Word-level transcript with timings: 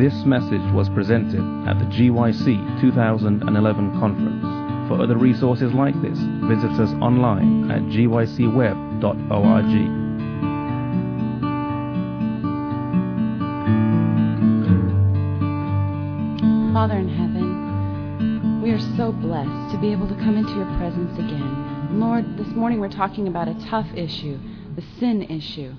This 0.00 0.24
message 0.24 0.62
was 0.72 0.88
presented 0.88 1.44
at 1.68 1.78
the 1.78 1.84
GYC 1.84 2.80
2011 2.80 4.00
conference. 4.00 4.88
For 4.88 4.98
other 4.98 5.18
resources 5.18 5.74
like 5.74 5.92
this, 6.00 6.18
visit 6.48 6.70
us 6.80 6.88
online 7.02 7.70
at 7.70 7.82
gycweb.org. 7.82 9.02
Father 16.72 16.96
in 16.96 17.08
heaven, 17.10 18.62
we 18.62 18.70
are 18.70 18.80
so 18.96 19.12
blessed 19.12 19.74
to 19.74 19.78
be 19.82 19.92
able 19.92 20.08
to 20.08 20.14
come 20.14 20.38
into 20.38 20.54
your 20.54 20.78
presence 20.78 21.12
again. 21.18 22.00
Lord, 22.00 22.38
this 22.38 22.48
morning 22.54 22.80
we're 22.80 22.88
talking 22.88 23.28
about 23.28 23.48
a 23.48 23.66
tough 23.66 23.88
issue, 23.94 24.38
the 24.76 24.82
sin 24.98 25.24
issue, 25.24 25.74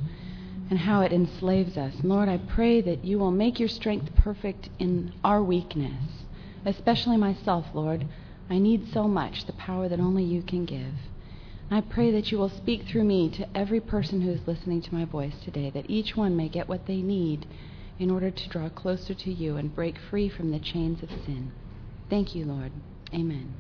and 0.72 0.80
how 0.80 1.02
it 1.02 1.12
enslaves 1.12 1.76
us. 1.76 1.94
Lord, 2.02 2.30
I 2.30 2.38
pray 2.38 2.80
that 2.80 3.04
you 3.04 3.20
will 3.20 3.30
make 3.30 3.60
your 3.60 3.68
strength 3.68 4.16
perfect 4.16 4.70
in 4.80 5.14
our 5.22 5.44
weakness, 5.44 6.24
especially 6.66 7.18
myself, 7.18 7.66
Lord. 7.74 8.08
I 8.50 8.58
need 8.58 8.88
so 8.94 9.04
much 9.04 9.46
the 9.46 9.54
power 9.54 9.90
that 9.90 10.00
only 10.00 10.24
you 10.24 10.42
can 10.42 10.64
give. 10.64 10.94
I 11.70 11.82
pray 11.82 12.10
that 12.12 12.32
you 12.32 12.38
will 12.38 12.50
speak 12.50 12.84
through 12.84 13.04
me 13.04 13.30
to 13.32 13.48
every 13.56 13.82
person 13.82 14.22
who 14.22 14.32
is 14.32 14.48
listening 14.48 14.82
to 14.84 14.94
my 14.94 15.04
voice 15.04 15.36
today, 15.44 15.70
that 15.72 15.90
each 15.90 16.16
one 16.16 16.38
may 16.38 16.48
get 16.48 16.70
what 16.70 16.88
they 16.88 17.02
need 17.02 17.46
in 18.00 18.10
order 18.10 18.32
to 18.32 18.50
draw 18.50 18.70
closer 18.70 19.14
to 19.14 19.32
you 19.32 19.58
and 19.58 19.76
break 19.76 19.96
free 20.10 20.30
from 20.30 20.52
the 20.52 20.60
chains 20.60 21.04
of 21.04 21.10
sin. 21.26 21.52
Thank 22.10 22.34
you, 22.34 22.46
Lord. 22.46 22.72
Amen. 23.14 23.54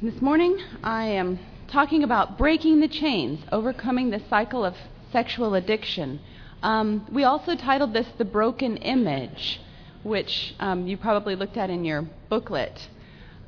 This 0.00 0.22
morning, 0.22 0.58
I 0.82 1.04
am 1.04 1.38
talking 1.74 2.04
about 2.04 2.38
breaking 2.38 2.78
the 2.78 2.86
chains, 2.86 3.40
overcoming 3.50 4.10
the 4.10 4.22
cycle 4.30 4.64
of 4.64 4.76
sexual 5.10 5.56
addiction. 5.56 6.20
Um, 6.62 7.04
we 7.12 7.24
also 7.24 7.56
titled 7.56 7.92
this 7.92 8.06
The 8.16 8.24
Broken 8.24 8.76
Image, 8.76 9.60
which 10.04 10.54
um, 10.60 10.86
you 10.86 10.96
probably 10.96 11.34
looked 11.34 11.56
at 11.56 11.70
in 11.70 11.84
your 11.84 12.08
booklet. 12.30 12.88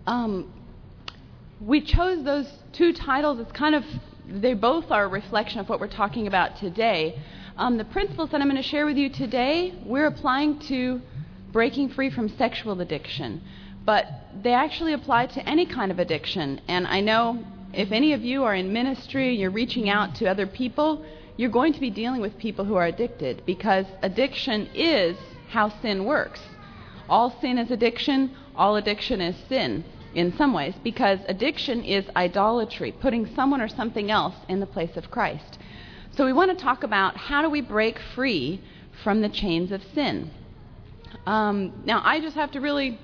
Um, 0.08 0.52
we 1.60 1.80
chose 1.80 2.24
those 2.24 2.52
two 2.72 2.92
titles 2.92 3.38
as 3.38 3.46
kind 3.52 3.76
of, 3.76 3.84
they 4.28 4.54
both 4.54 4.90
are 4.90 5.04
a 5.04 5.08
reflection 5.08 5.60
of 5.60 5.68
what 5.68 5.78
we're 5.78 5.86
talking 5.86 6.26
about 6.26 6.56
today. 6.56 7.22
Um, 7.56 7.78
the 7.78 7.84
principles 7.84 8.30
that 8.30 8.40
I'm 8.40 8.48
going 8.48 8.60
to 8.60 8.68
share 8.68 8.86
with 8.86 8.96
you 8.96 9.08
today, 9.08 9.72
we're 9.84 10.08
applying 10.08 10.58
to 10.62 11.00
breaking 11.52 11.90
free 11.90 12.10
from 12.10 12.28
sexual 12.36 12.80
addiction. 12.80 13.40
But 13.84 14.06
they 14.42 14.52
actually 14.52 14.94
apply 14.94 15.26
to 15.26 15.48
any 15.48 15.64
kind 15.64 15.92
of 15.92 16.00
addiction. 16.00 16.60
And 16.66 16.88
I 16.88 17.00
know 17.00 17.44
if 17.76 17.92
any 17.92 18.14
of 18.14 18.22
you 18.22 18.44
are 18.44 18.54
in 18.54 18.72
ministry, 18.72 19.36
you're 19.36 19.50
reaching 19.50 19.88
out 19.88 20.14
to 20.16 20.26
other 20.26 20.46
people, 20.46 21.04
you're 21.36 21.50
going 21.50 21.74
to 21.74 21.80
be 21.80 21.90
dealing 21.90 22.22
with 22.22 22.38
people 22.38 22.64
who 22.64 22.74
are 22.74 22.86
addicted 22.86 23.42
because 23.44 23.84
addiction 24.02 24.68
is 24.74 25.16
how 25.50 25.68
sin 25.82 26.04
works. 26.04 26.40
All 27.08 27.38
sin 27.40 27.58
is 27.58 27.70
addiction, 27.70 28.34
all 28.56 28.76
addiction 28.76 29.20
is 29.20 29.36
sin 29.48 29.84
in 30.14 30.34
some 30.36 30.54
ways 30.54 30.74
because 30.82 31.20
addiction 31.28 31.84
is 31.84 32.06
idolatry, 32.16 32.92
putting 32.92 33.26
someone 33.34 33.60
or 33.60 33.68
something 33.68 34.10
else 34.10 34.34
in 34.48 34.60
the 34.60 34.66
place 34.66 34.96
of 34.96 35.10
Christ. 35.10 35.58
So 36.12 36.24
we 36.24 36.32
want 36.32 36.56
to 36.56 36.64
talk 36.64 36.82
about 36.82 37.16
how 37.16 37.42
do 37.42 37.50
we 37.50 37.60
break 37.60 37.98
free 38.14 38.62
from 39.04 39.20
the 39.20 39.28
chains 39.28 39.70
of 39.70 39.82
sin. 39.94 40.30
Um, 41.26 41.82
now, 41.84 42.00
I 42.02 42.20
just 42.20 42.36
have 42.36 42.50
to 42.52 42.60
really 42.60 42.98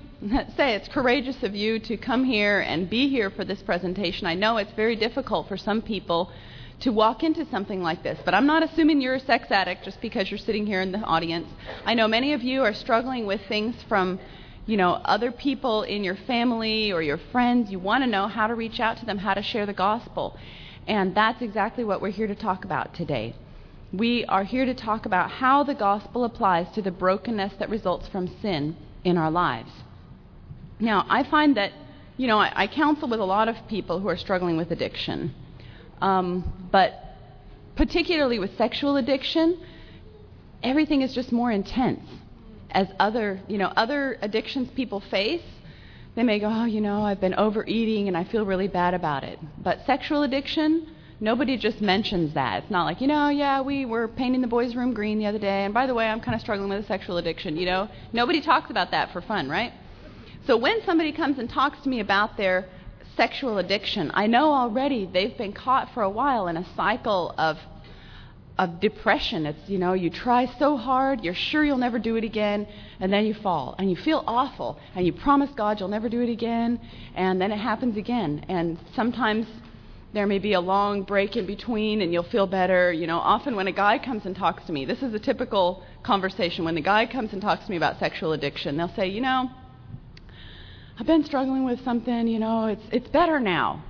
say 0.55 0.75
it's 0.75 0.87
courageous 0.87 1.43
of 1.43 1.53
you 1.53 1.79
to 1.79 1.97
come 1.97 2.23
here 2.23 2.61
and 2.61 2.89
be 2.89 3.09
here 3.09 3.29
for 3.29 3.43
this 3.43 3.61
presentation. 3.61 4.25
I 4.25 4.35
know 4.35 4.57
it's 4.57 4.71
very 4.73 4.95
difficult 4.95 5.47
for 5.47 5.57
some 5.57 5.81
people 5.81 6.31
to 6.79 6.91
walk 6.91 7.23
into 7.23 7.45
something 7.49 7.81
like 7.81 8.03
this, 8.03 8.19
but 8.23 8.33
I'm 8.33 8.45
not 8.45 8.63
assuming 8.63 9.01
you're 9.01 9.15
a 9.15 9.19
sex 9.19 9.51
addict 9.51 9.83
just 9.83 10.01
because 10.01 10.31
you're 10.31 10.37
sitting 10.37 10.65
here 10.65 10.81
in 10.81 10.91
the 10.91 10.99
audience. 10.99 11.47
I 11.85 11.93
know 11.93 12.07
many 12.07 12.33
of 12.33 12.41
you 12.41 12.61
are 12.61 12.73
struggling 12.73 13.25
with 13.25 13.41
things 13.47 13.75
from 13.89 14.19
you 14.65 14.77
know 14.77 14.93
other 15.03 15.31
people 15.31 15.83
in 15.83 16.05
your 16.05 16.15
family 16.15 16.91
or 16.93 17.01
your 17.01 17.19
friends 17.33 17.69
you 17.69 17.79
want 17.79 18.01
to 18.01 18.09
know 18.09 18.27
how 18.27 18.47
to 18.47 18.55
reach 18.55 18.79
out 18.79 18.97
to 18.99 19.05
them 19.05 19.17
how 19.17 19.33
to 19.33 19.41
share 19.41 19.65
the 19.65 19.73
gospel 19.73 20.37
and 20.87 21.13
that's 21.13 21.41
exactly 21.41 21.83
what 21.83 22.01
we're 22.01 22.11
here 22.11 22.27
to 22.27 22.35
talk 22.35 22.63
about 22.63 22.93
today. 22.93 23.35
We 23.91 24.25
are 24.25 24.43
here 24.43 24.65
to 24.65 24.73
talk 24.73 25.05
about 25.05 25.29
how 25.29 25.63
the 25.63 25.75
gospel 25.75 26.23
applies 26.23 26.73
to 26.75 26.81
the 26.81 26.91
brokenness 26.91 27.53
that 27.59 27.69
results 27.69 28.07
from 28.07 28.27
sin 28.41 28.75
in 29.03 29.17
our 29.17 29.29
lives. 29.29 29.71
Now, 30.83 31.05
I 31.09 31.23
find 31.23 31.55
that, 31.55 31.71
you 32.17 32.27
know, 32.27 32.37
I, 32.37 32.51
I 32.63 32.67
counsel 32.67 33.07
with 33.07 33.21
a 33.21 33.25
lot 33.25 33.47
of 33.47 33.55
people 33.69 34.01
who 34.01 34.09
are 34.09 34.17
struggling 34.17 34.57
with 34.57 34.69
addiction. 34.69 35.33
Um, 36.01 36.67
but 36.71 37.15
particularly 37.77 38.37
with 38.37 38.57
sexual 38.57 38.97
addiction, 38.97 39.57
everything 40.61 41.01
is 41.01 41.13
just 41.13 41.31
more 41.31 41.51
intense. 41.51 42.01
As 42.71 42.87
other, 42.99 43.39
you 43.47 43.57
know, 43.57 43.71
other 43.77 44.17
addictions 44.21 44.69
people 44.71 44.99
face, 44.99 45.43
they 46.15 46.23
may 46.23 46.37
go, 46.37 46.49
oh, 46.51 46.65
you 46.65 46.81
know, 46.81 47.03
I've 47.03 47.21
been 47.21 47.35
overeating 47.35 48.09
and 48.09 48.17
I 48.17 48.25
feel 48.25 48.45
really 48.45 48.67
bad 48.67 48.93
about 48.93 49.23
it. 49.23 49.39
But 49.63 49.85
sexual 49.85 50.23
addiction, 50.23 50.87
nobody 51.21 51.55
just 51.55 51.79
mentions 51.79 52.33
that. 52.33 52.63
It's 52.63 52.71
not 52.71 52.83
like, 52.83 52.99
you 52.99 53.07
know, 53.07 53.29
yeah, 53.29 53.61
we 53.61 53.85
were 53.85 54.09
painting 54.09 54.41
the 54.41 54.47
boys' 54.47 54.75
room 54.75 54.93
green 54.93 55.17
the 55.17 55.27
other 55.27 55.39
day, 55.39 55.63
and 55.63 55.73
by 55.73 55.87
the 55.87 55.93
way, 55.93 56.07
I'm 56.07 56.19
kind 56.19 56.35
of 56.35 56.41
struggling 56.41 56.69
with 56.69 56.83
a 56.83 56.87
sexual 56.87 57.17
addiction, 57.17 57.55
you 57.55 57.65
know? 57.65 57.87
Nobody 58.11 58.41
talks 58.41 58.69
about 58.69 58.91
that 58.91 59.13
for 59.13 59.21
fun, 59.21 59.49
right? 59.49 59.71
So 60.45 60.57
when 60.57 60.83
somebody 60.83 61.11
comes 61.11 61.39
and 61.39 61.49
talks 61.49 61.81
to 61.83 61.89
me 61.89 61.99
about 62.01 62.35
their 62.35 62.65
sexual 63.15 63.59
addiction, 63.59 64.11
I 64.13 64.27
know 64.27 64.53
already 64.53 65.05
they've 65.05 65.37
been 65.37 65.53
caught 65.53 65.93
for 65.93 66.03
a 66.03 66.09
while 66.09 66.47
in 66.47 66.57
a 66.57 66.65
cycle 66.75 67.33
of 67.37 67.57
of 68.57 68.79
depression. 68.79 69.45
It's, 69.45 69.67
you 69.67 69.79
know, 69.79 69.93
you 69.93 70.09
try 70.09 70.45
so 70.59 70.77
hard, 70.77 71.23
you're 71.23 71.33
sure 71.33 71.63
you'll 71.63 71.77
never 71.77 71.97
do 71.97 72.15
it 72.17 72.23
again, 72.23 72.67
and 72.99 73.11
then 73.11 73.25
you 73.25 73.33
fall. 73.33 73.75
And 73.79 73.89
you 73.89 73.95
feel 73.95 74.23
awful, 74.27 74.77
and 74.95 75.05
you 75.05 75.13
promise 75.13 75.49
God 75.55 75.79
you'll 75.79 75.89
never 75.89 76.07
do 76.09 76.21
it 76.21 76.29
again, 76.29 76.79
and 77.15 77.41
then 77.41 77.51
it 77.51 77.57
happens 77.57 77.97
again. 77.97 78.45
And 78.49 78.77
sometimes 78.95 79.47
there 80.13 80.27
may 80.27 80.37
be 80.37 80.53
a 80.53 80.59
long 80.59 81.01
break 81.01 81.35
in 81.35 81.47
between, 81.47 82.01
and 82.01 82.13
you'll 82.13 82.23
feel 82.23 82.45
better. 82.45 82.93
You 82.93 83.07
know, 83.07 83.17
often 83.17 83.55
when 83.55 83.67
a 83.67 83.71
guy 83.71 83.97
comes 83.97 84.25
and 84.25 84.35
talks 84.35 84.63
to 84.65 84.71
me, 84.71 84.85
this 84.85 85.01
is 85.01 85.13
a 85.15 85.19
typical 85.19 85.83
conversation. 86.03 86.63
When 86.63 86.75
the 86.75 86.81
guy 86.81 87.07
comes 87.07 87.33
and 87.33 87.41
talks 87.41 87.65
to 87.65 87.71
me 87.71 87.77
about 87.77 87.97
sexual 87.97 88.33
addiction, 88.33 88.77
they'll 88.77 88.93
say, 88.95 89.07
you 89.07 89.21
know, 89.21 89.49
I've 90.99 91.07
been 91.07 91.25
struggling 91.25 91.65
with 91.65 91.83
something, 91.83 92.27
you 92.27 92.39
know, 92.39 92.67
it's, 92.67 92.83
it's 92.91 93.07
better 93.09 93.39
now. 93.39 93.83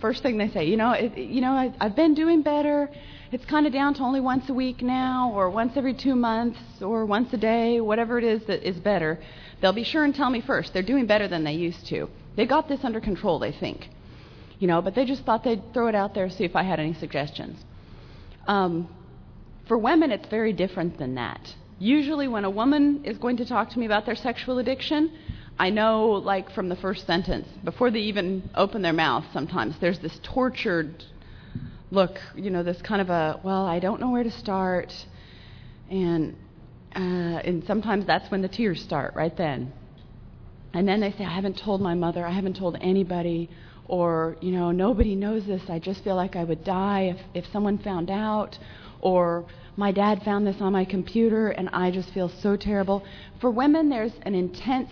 First 0.00 0.22
thing 0.22 0.38
they 0.38 0.48
say, 0.48 0.64
you 0.64 0.76
know, 0.76 0.92
it, 0.92 1.16
you 1.16 1.40
know, 1.40 1.52
I, 1.52 1.74
I've 1.80 1.94
been 1.94 2.14
doing 2.14 2.42
better 2.42 2.88
it's 3.32 3.46
kind 3.46 3.66
of 3.66 3.72
down 3.72 3.94
to 3.94 4.02
only 4.02 4.20
once 4.20 4.50
a 4.50 4.52
week 4.52 4.82
now, 4.82 5.32
or 5.34 5.48
once 5.48 5.72
every 5.76 5.94
two 5.94 6.14
months, 6.14 6.58
or 6.82 7.06
once 7.06 7.32
a 7.32 7.38
day, 7.38 7.80
whatever 7.80 8.18
it 8.18 8.24
is 8.24 8.44
that 8.44 8.62
is 8.62 8.76
better, 8.76 9.18
they'll 9.62 9.72
be 9.72 9.84
sure 9.84 10.04
and 10.04 10.14
tell 10.14 10.28
me 10.28 10.42
first. 10.42 10.74
They're 10.74 10.82
doing 10.82 11.06
better 11.06 11.28
than 11.28 11.42
they 11.42 11.54
used 11.54 11.86
to. 11.86 12.10
They 12.36 12.44
got 12.44 12.68
this 12.68 12.80
under 12.84 13.00
control, 13.00 13.38
they 13.38 13.52
think. 13.52 13.88
You 14.58 14.68
know, 14.68 14.82
but 14.82 14.94
they 14.94 15.06
just 15.06 15.24
thought 15.24 15.44
they'd 15.44 15.62
throw 15.72 15.88
it 15.88 15.94
out 15.94 16.14
there, 16.14 16.28
see 16.28 16.44
if 16.44 16.54
I 16.54 16.62
had 16.62 16.78
any 16.78 16.92
suggestions. 16.92 17.58
Um, 18.46 18.86
for 19.66 19.78
women, 19.78 20.12
it's 20.12 20.28
very 20.28 20.52
different 20.52 20.98
than 20.98 21.14
that. 21.14 21.54
Usually, 21.78 22.28
when 22.28 22.44
a 22.44 22.50
woman 22.50 23.02
is 23.06 23.16
going 23.16 23.38
to 23.38 23.46
talk 23.46 23.70
to 23.70 23.78
me 23.78 23.86
about 23.86 24.04
their 24.04 24.14
sexual 24.14 24.58
addiction, 24.58 25.10
I 25.58 25.70
know, 25.70 26.10
like 26.10 26.50
from 26.52 26.68
the 26.68 26.76
first 26.76 27.06
sentence, 27.06 27.46
before 27.64 27.90
they 27.90 28.00
even 28.00 28.50
open 28.54 28.82
their 28.82 28.92
mouth, 28.92 29.24
sometimes 29.32 29.74
there's 29.80 29.98
this 30.00 30.18
tortured 30.22 31.04
look, 31.90 32.18
you 32.34 32.50
know, 32.50 32.62
this 32.62 32.80
kind 32.82 33.00
of 33.02 33.10
a, 33.10 33.38
well, 33.44 33.66
I 33.66 33.78
don't 33.78 34.00
know 34.00 34.10
where 34.10 34.24
to 34.24 34.30
start. 34.30 34.92
And, 35.90 36.34
uh, 36.96 36.98
and 36.98 37.62
sometimes 37.64 38.06
that's 38.06 38.30
when 38.30 38.40
the 38.40 38.48
tears 38.48 38.82
start, 38.82 39.14
right 39.14 39.36
then. 39.36 39.72
And 40.72 40.88
then 40.88 41.00
they 41.00 41.12
say, 41.12 41.24
I 41.24 41.34
haven't 41.34 41.60
told 41.62 41.82
my 41.82 41.94
mother, 41.94 42.26
I 42.26 42.32
haven't 42.32 42.56
told 42.56 42.78
anybody, 42.80 43.50
or, 43.86 44.38
you 44.40 44.52
know, 44.52 44.70
nobody 44.70 45.14
knows 45.14 45.46
this, 45.46 45.62
I 45.68 45.78
just 45.78 46.02
feel 46.02 46.16
like 46.16 46.34
I 46.34 46.44
would 46.44 46.64
die 46.64 47.14
if, 47.14 47.44
if 47.44 47.52
someone 47.52 47.76
found 47.76 48.10
out, 48.10 48.58
or 49.02 49.44
my 49.76 49.92
dad 49.92 50.22
found 50.24 50.46
this 50.46 50.56
on 50.60 50.72
my 50.72 50.86
computer 50.86 51.50
and 51.50 51.68
I 51.70 51.90
just 51.90 52.10
feel 52.14 52.30
so 52.40 52.56
terrible. 52.56 53.04
For 53.40 53.50
women, 53.50 53.90
there's 53.90 54.12
an 54.22 54.34
intense 54.34 54.90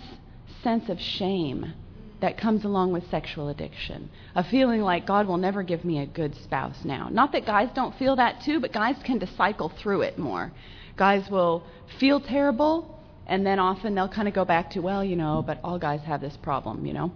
sense 0.62 0.88
of 0.88 1.00
shame 1.00 1.74
that 2.20 2.36
comes 2.36 2.64
along 2.64 2.92
with 2.92 3.08
sexual 3.10 3.48
addiction. 3.48 4.10
A 4.34 4.44
feeling 4.44 4.82
like 4.82 5.06
God 5.06 5.26
will 5.26 5.38
never 5.38 5.62
give 5.62 5.84
me 5.84 6.00
a 6.00 6.06
good 6.06 6.34
spouse 6.36 6.84
now. 6.84 7.08
Not 7.10 7.32
that 7.32 7.46
guys 7.46 7.68
don't 7.74 7.96
feel 7.96 8.16
that 8.16 8.42
too, 8.44 8.60
but 8.60 8.72
guys 8.72 8.96
tend 9.04 9.20
to 9.20 9.26
cycle 9.36 9.72
through 9.82 10.02
it 10.02 10.18
more. 10.18 10.52
Guys 10.96 11.28
will 11.30 11.62
feel 11.98 12.20
terrible, 12.20 12.98
and 13.26 13.46
then 13.46 13.58
often 13.58 13.94
they'll 13.94 14.08
kind 14.08 14.28
of 14.28 14.34
go 14.34 14.44
back 14.44 14.70
to, 14.72 14.80
well, 14.80 15.02
you 15.02 15.16
know, 15.16 15.42
but 15.46 15.58
all 15.64 15.78
guys 15.78 16.00
have 16.02 16.20
this 16.20 16.36
problem, 16.42 16.84
you 16.84 16.92
know. 16.92 17.12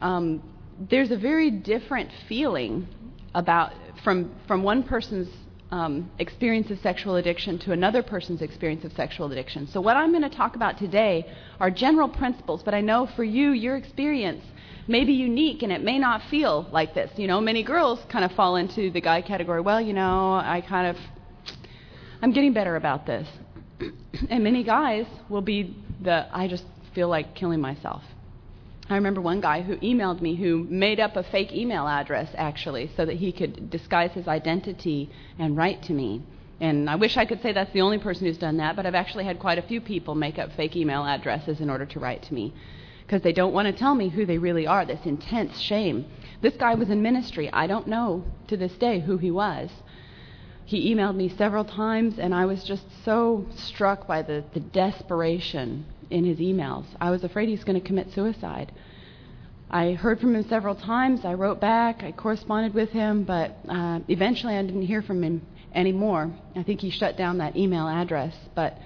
Um, 0.00 0.42
there's 0.78 1.10
a 1.10 1.16
very 1.16 1.50
different 1.50 2.10
feeling 2.28 2.86
about 3.34 3.72
from 4.04 4.34
from 4.46 4.62
one 4.62 4.82
person's 4.82 5.28
Um, 5.74 6.08
experience 6.20 6.70
of 6.70 6.78
sexual 6.78 7.16
addiction 7.16 7.58
to 7.58 7.72
another 7.72 8.00
person's 8.00 8.42
experience 8.42 8.84
of 8.84 8.92
sexual 8.92 9.32
addiction. 9.32 9.66
So, 9.66 9.80
what 9.80 9.96
I'm 9.96 10.12
going 10.12 10.22
to 10.22 10.30
talk 10.30 10.54
about 10.54 10.78
today 10.78 11.26
are 11.58 11.68
general 11.68 12.08
principles, 12.08 12.62
but 12.62 12.74
I 12.74 12.80
know 12.80 13.08
for 13.16 13.24
you, 13.24 13.50
your 13.50 13.74
experience 13.74 14.44
may 14.86 15.04
be 15.04 15.14
unique 15.14 15.64
and 15.64 15.72
it 15.72 15.82
may 15.82 15.98
not 15.98 16.22
feel 16.30 16.68
like 16.70 16.94
this. 16.94 17.10
You 17.16 17.26
know, 17.26 17.40
many 17.40 17.64
girls 17.64 17.98
kind 18.08 18.24
of 18.24 18.30
fall 18.36 18.54
into 18.54 18.92
the 18.92 19.00
guy 19.00 19.20
category. 19.20 19.62
Well, 19.62 19.80
you 19.80 19.94
know, 19.94 20.34
I 20.34 20.60
kind 20.60 20.96
of, 20.96 20.96
I'm 22.22 22.32
getting 22.32 22.52
better 22.52 22.76
about 22.76 23.04
this. 23.04 23.26
and 24.30 24.44
many 24.44 24.62
guys 24.62 25.06
will 25.28 25.42
be 25.42 25.76
the 26.00 26.28
I 26.32 26.46
just 26.46 26.66
feel 26.94 27.08
like 27.08 27.34
killing 27.34 27.60
myself. 27.60 28.04
I 28.88 28.96
remember 28.96 29.20
one 29.20 29.40
guy 29.40 29.62
who 29.62 29.76
emailed 29.78 30.20
me 30.20 30.34
who 30.34 30.66
made 30.68 31.00
up 31.00 31.16
a 31.16 31.22
fake 31.22 31.52
email 31.52 31.88
address 31.88 32.30
actually 32.36 32.90
so 32.96 33.06
that 33.06 33.16
he 33.16 33.32
could 33.32 33.70
disguise 33.70 34.12
his 34.12 34.28
identity 34.28 35.10
and 35.38 35.56
write 35.56 35.82
to 35.84 35.94
me. 35.94 36.22
And 36.60 36.88
I 36.90 36.96
wish 36.96 37.16
I 37.16 37.24
could 37.24 37.40
say 37.40 37.52
that's 37.52 37.72
the 37.72 37.80
only 37.80 37.98
person 37.98 38.26
who's 38.26 38.38
done 38.38 38.58
that, 38.58 38.76
but 38.76 38.84
I've 38.84 38.94
actually 38.94 39.24
had 39.24 39.38
quite 39.38 39.58
a 39.58 39.62
few 39.62 39.80
people 39.80 40.14
make 40.14 40.38
up 40.38 40.52
fake 40.52 40.76
email 40.76 41.04
addresses 41.04 41.60
in 41.60 41.70
order 41.70 41.86
to 41.86 42.00
write 42.00 42.22
to 42.24 42.34
me 42.34 42.52
because 43.06 43.22
they 43.22 43.32
don't 43.32 43.54
want 43.54 43.66
to 43.66 43.72
tell 43.72 43.94
me 43.94 44.08
who 44.10 44.26
they 44.26 44.38
really 44.38 44.66
are. 44.66 44.84
This 44.84 45.04
intense 45.04 45.58
shame. 45.58 46.04
This 46.42 46.56
guy 46.56 46.74
was 46.74 46.90
in 46.90 47.02
ministry. 47.02 47.50
I 47.52 47.66
don't 47.66 47.86
know 47.86 48.24
to 48.48 48.56
this 48.56 48.76
day 48.76 49.00
who 49.00 49.16
he 49.16 49.30
was. 49.30 49.70
He 50.66 50.94
emailed 50.94 51.16
me 51.16 51.28
several 51.28 51.64
times, 51.64 52.18
and 52.18 52.34
I 52.34 52.46
was 52.46 52.64
just 52.64 52.84
so 53.04 53.46
struck 53.54 54.06
by 54.06 54.22
the, 54.22 54.44
the 54.54 54.60
desperation 54.60 55.84
in 56.14 56.24
his 56.24 56.38
emails. 56.38 56.84
I 57.00 57.10
was 57.10 57.24
afraid 57.24 57.48
he's 57.48 57.64
going 57.64 57.80
to 57.80 57.86
commit 57.86 58.12
suicide. 58.12 58.70
I 59.68 59.94
heard 59.94 60.20
from 60.20 60.36
him 60.36 60.48
several 60.48 60.76
times. 60.76 61.24
I 61.24 61.34
wrote 61.34 61.60
back. 61.60 62.04
I 62.04 62.12
corresponded 62.12 62.72
with 62.72 62.90
him, 62.90 63.24
but 63.24 63.56
uh, 63.68 63.98
eventually 64.08 64.54
I 64.54 64.62
didn't 64.62 64.82
hear 64.82 65.02
from 65.02 65.24
him 65.24 65.42
anymore. 65.74 66.32
I 66.54 66.62
think 66.62 66.80
he 66.80 66.90
shut 66.90 67.16
down 67.16 67.38
that 67.38 67.56
email 67.56 67.88
address. 67.88 68.36
But 68.54 68.78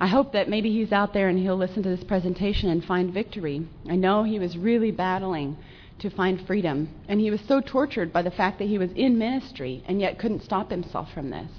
I 0.00 0.08
hope 0.08 0.32
that 0.32 0.48
maybe 0.48 0.72
he's 0.72 0.90
out 0.90 1.14
there 1.14 1.28
and 1.28 1.38
he'll 1.38 1.56
listen 1.56 1.84
to 1.84 1.88
this 1.88 2.02
presentation 2.02 2.68
and 2.68 2.84
find 2.84 3.14
victory. 3.14 3.68
I 3.88 3.94
know 3.94 4.24
he 4.24 4.40
was 4.40 4.58
really 4.58 4.90
battling 4.90 5.56
to 6.00 6.10
find 6.10 6.44
freedom, 6.46 6.88
and 7.08 7.20
he 7.20 7.30
was 7.30 7.40
so 7.46 7.60
tortured 7.60 8.12
by 8.12 8.22
the 8.22 8.30
fact 8.30 8.58
that 8.58 8.68
he 8.68 8.76
was 8.76 8.90
in 8.96 9.16
ministry 9.16 9.84
and 9.86 10.00
yet 10.00 10.18
couldn't 10.18 10.42
stop 10.42 10.70
himself 10.70 11.08
from 11.14 11.30
this. 11.30 11.50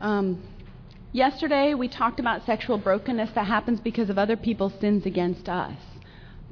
Um, 0.00 0.42
yesterday, 1.12 1.74
we 1.74 1.88
talked 1.88 2.20
about 2.20 2.46
sexual 2.46 2.78
brokenness 2.78 3.30
that 3.34 3.46
happens 3.46 3.80
because 3.80 4.10
of 4.10 4.18
other 4.18 4.36
people's 4.36 4.74
sins 4.80 5.06
against 5.06 5.48
us, 5.48 5.76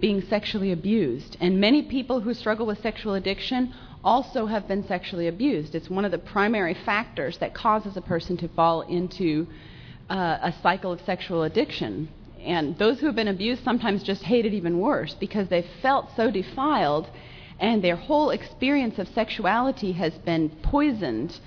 being 0.01 0.23
sexually 0.23 0.73
abused. 0.73 1.37
And 1.41 1.61
many 1.61 1.83
people 1.83 2.21
who 2.21 2.35
struggle 2.35 2.67
with 2.67 2.83
sexual 2.83 3.15
addiction 3.15 3.75
also 4.05 4.47
have 4.47 4.69
been 4.69 4.87
sexually 4.87 5.27
abused. 5.27 5.75
It's 5.75 5.91
one 5.91 6.05
of 6.05 6.11
the 6.11 6.19
primary 6.19 6.75
factors 6.75 7.39
that 7.39 7.55
causes 7.55 7.97
a 7.97 8.01
person 8.01 8.37
to 8.39 8.49
fall 8.49 8.83
into 8.83 9.47
uh, 10.09 10.39
a 10.43 10.55
cycle 10.63 10.93
of 10.93 11.01
sexual 11.03 11.43
addiction. 11.43 12.09
And 12.41 12.79
those 12.79 13.01
who 13.01 13.07
have 13.07 13.17
been 13.17 13.29
abused 13.29 13.65
sometimes 13.65 14.03
just 14.03 14.23
hate 14.23 14.47
it 14.47 14.55
even 14.55 14.79
worse 14.79 15.15
because 15.15 15.49
they 15.49 15.67
felt 15.83 16.11
so 16.17 16.31
defiled 16.31 17.09
and 17.61 17.83
their 17.83 17.97
whole 17.97 18.31
experience 18.31 18.99
of 18.99 19.09
sexuality 19.09 19.93
has 19.93 20.13
been 20.19 20.49
poisoned 20.63 21.39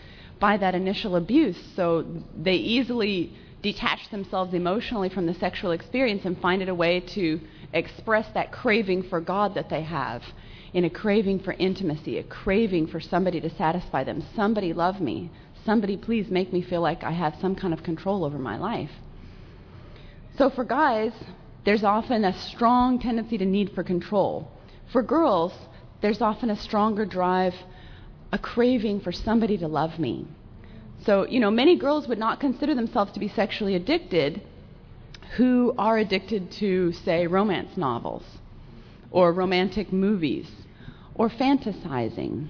by 0.41 0.57
that 0.57 0.75
initial 0.75 1.15
abuse. 1.15 1.57
So 1.77 2.05
they 2.35 2.55
easily 2.55 3.33
detach 3.61 4.09
themselves 4.09 4.53
emotionally 4.53 5.07
from 5.07 5.25
the 5.25 5.35
sexual 5.35 5.71
experience 5.71 6.25
and 6.25 6.38
find 6.41 6.61
it 6.61 6.67
a 6.67 6.75
way 6.75 6.99
to 6.99 7.39
express 7.71 8.27
that 8.33 8.51
craving 8.51 9.03
for 9.03 9.21
God 9.21 9.55
that 9.55 9.69
they 9.69 9.83
have 9.83 10.23
in 10.73 10.83
a 10.83 10.89
craving 10.89 11.39
for 11.39 11.53
intimacy, 11.53 12.17
a 12.17 12.23
craving 12.23 12.88
for 12.88 12.99
somebody 12.99 13.39
to 13.39 13.49
satisfy 13.55 14.03
them. 14.03 14.23
Somebody 14.35 14.73
love 14.73 14.99
me, 14.99 15.31
Somebody 15.65 15.95
please 15.95 16.29
make 16.31 16.51
me 16.51 16.61
feel 16.61 16.81
like 16.81 17.03
I 17.03 17.11
have 17.11 17.35
some 17.39 17.55
kind 17.55 17.73
of 17.73 17.83
control 17.83 18.25
over 18.25 18.39
my 18.39 18.57
life. 18.57 18.89
So 20.38 20.49
for 20.49 20.63
guys, 20.63 21.11
there's 21.65 21.83
often 21.83 22.25
a 22.25 22.33
strong 22.33 22.99
tendency 22.99 23.38
to 23.38 23.45
need 23.45 23.71
for 23.73 23.83
control. 23.83 24.51
For 24.91 25.03
girls, 25.03 25.53
there's 26.01 26.21
often 26.21 26.49
a 26.49 26.55
stronger 26.55 27.05
drive, 27.05 27.53
a 28.31 28.37
craving 28.37 29.01
for 29.01 29.11
somebody 29.11 29.57
to 29.57 29.67
love 29.67 29.99
me. 29.99 30.27
So, 31.05 31.25
you 31.27 31.39
know, 31.39 31.51
many 31.51 31.75
girls 31.77 32.07
would 32.07 32.19
not 32.19 32.39
consider 32.39 32.75
themselves 32.75 33.11
to 33.13 33.19
be 33.19 33.27
sexually 33.27 33.75
addicted 33.75 34.41
who 35.37 35.73
are 35.77 35.97
addicted 35.97 36.51
to, 36.51 36.91
say, 36.91 37.25
romance 37.25 37.77
novels 37.77 38.23
or 39.09 39.31
romantic 39.33 39.91
movies 39.91 40.49
or 41.15 41.29
fantasizing 41.29 42.49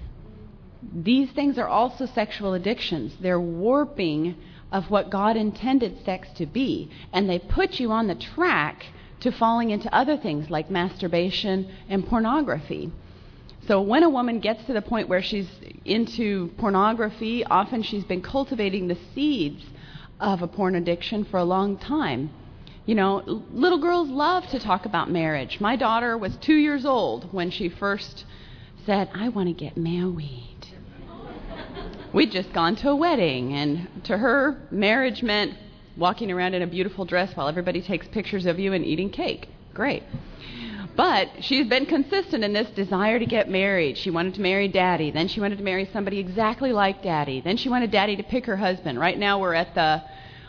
these 0.92 1.30
things 1.30 1.58
are 1.58 1.68
also 1.68 2.06
sexual 2.06 2.54
addictions. 2.54 3.16
They're 3.20 3.40
warping 3.40 4.34
of 4.72 4.90
what 4.90 5.10
God 5.10 5.36
intended 5.36 6.04
sex 6.04 6.28
to 6.36 6.46
be, 6.46 6.90
and 7.12 7.28
they 7.28 7.38
put 7.38 7.78
you 7.78 7.92
on 7.92 8.08
the 8.08 8.14
track 8.14 8.86
to 9.20 9.30
falling 9.30 9.70
into 9.70 9.94
other 9.94 10.16
things 10.16 10.50
like 10.50 10.70
masturbation 10.70 11.70
and 11.88 12.06
pornography. 12.06 12.90
So 13.66 13.80
when 13.80 14.02
a 14.02 14.08
woman 14.08 14.40
gets 14.40 14.64
to 14.64 14.72
the 14.72 14.82
point 14.82 15.08
where 15.08 15.22
she's 15.22 15.48
into 15.84 16.48
pornography, 16.58 17.44
often 17.44 17.82
she's 17.82 18.04
been 18.04 18.22
cultivating 18.22 18.88
the 18.88 18.98
seeds 19.14 19.64
of 20.20 20.42
a 20.42 20.48
porn 20.48 20.74
addiction 20.74 21.24
for 21.24 21.38
a 21.38 21.44
long 21.44 21.76
time. 21.76 22.30
You 22.86 22.96
know, 22.96 23.22
little 23.52 23.78
girls 23.78 24.08
love 24.08 24.46
to 24.48 24.58
talk 24.58 24.84
about 24.84 25.10
marriage. 25.10 25.60
My 25.60 25.76
daughter 25.76 26.18
was 26.18 26.36
two 26.36 26.56
years 26.56 26.84
old 26.84 27.32
when 27.32 27.50
she 27.50 27.68
first 27.68 28.24
said, 28.84 29.08
I 29.14 29.28
want 29.28 29.48
to 29.48 29.54
get 29.54 29.76
married 29.76 30.52
we'd 32.12 32.30
just 32.30 32.52
gone 32.52 32.76
to 32.76 32.90
a 32.90 32.96
wedding, 32.96 33.54
and 33.54 34.04
to 34.04 34.18
her, 34.18 34.56
marriage 34.70 35.22
meant 35.22 35.54
walking 35.96 36.30
around 36.30 36.54
in 36.54 36.62
a 36.62 36.66
beautiful 36.66 37.04
dress 37.04 37.34
while 37.36 37.48
everybody 37.48 37.80
takes 37.80 38.06
pictures 38.08 38.46
of 38.46 38.58
you 38.58 38.72
and 38.72 38.84
eating 38.84 39.10
cake. 39.10 39.48
Great. 39.74 40.02
But 40.94 41.28
she's 41.40 41.66
been 41.66 41.86
consistent 41.86 42.44
in 42.44 42.52
this 42.52 42.68
desire 42.70 43.18
to 43.18 43.24
get 43.24 43.48
married. 43.48 43.96
She 43.96 44.10
wanted 44.10 44.34
to 44.34 44.42
marry 44.42 44.68
daddy. 44.68 45.10
Then 45.10 45.28
she 45.28 45.40
wanted 45.40 45.58
to 45.58 45.64
marry 45.64 45.88
somebody 45.92 46.18
exactly 46.18 46.72
like 46.72 47.02
daddy. 47.02 47.40
Then 47.40 47.56
she 47.56 47.70
wanted 47.70 47.90
daddy 47.90 48.16
to 48.16 48.22
pick 48.22 48.44
her 48.46 48.56
husband. 48.56 48.98
Right 48.98 49.18
now 49.18 49.40
we're 49.40 49.54
at 49.54 49.74
the 49.74 50.02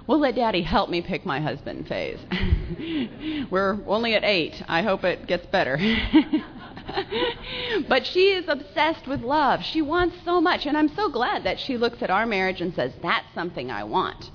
we'll 0.06 0.20
let 0.20 0.36
daddy 0.36 0.62
help 0.62 0.90
me 0.90 1.02
pick 1.02 1.26
my 1.26 1.40
husband 1.40 1.88
phase. 1.88 2.20
we're 3.50 3.80
only 3.88 4.16
at 4.16 4.26
eight. 4.26 4.62
I 4.68 4.82
hope 4.82 5.06
it 5.06 5.28
gets 5.28 5.46
better. 5.46 5.78
but 7.88 8.06
she 8.06 8.32
is 8.32 8.46
obsessed 8.50 9.08
with 9.08 9.22
love. 9.22 9.64
She 9.64 9.82
wants 9.82 10.18
so 10.26 10.42
much. 10.42 10.66
And 10.66 10.78
I'm 10.78 10.90
so 10.90 11.10
glad 11.10 11.46
that 11.46 11.60
she 11.60 11.78
looks 11.78 12.02
at 12.02 12.10
our 12.10 12.26
marriage 12.26 12.60
and 12.60 12.76
says, 12.76 12.92
That's 13.02 13.34
something 13.34 13.72
I 13.72 13.86
want. 13.86 14.30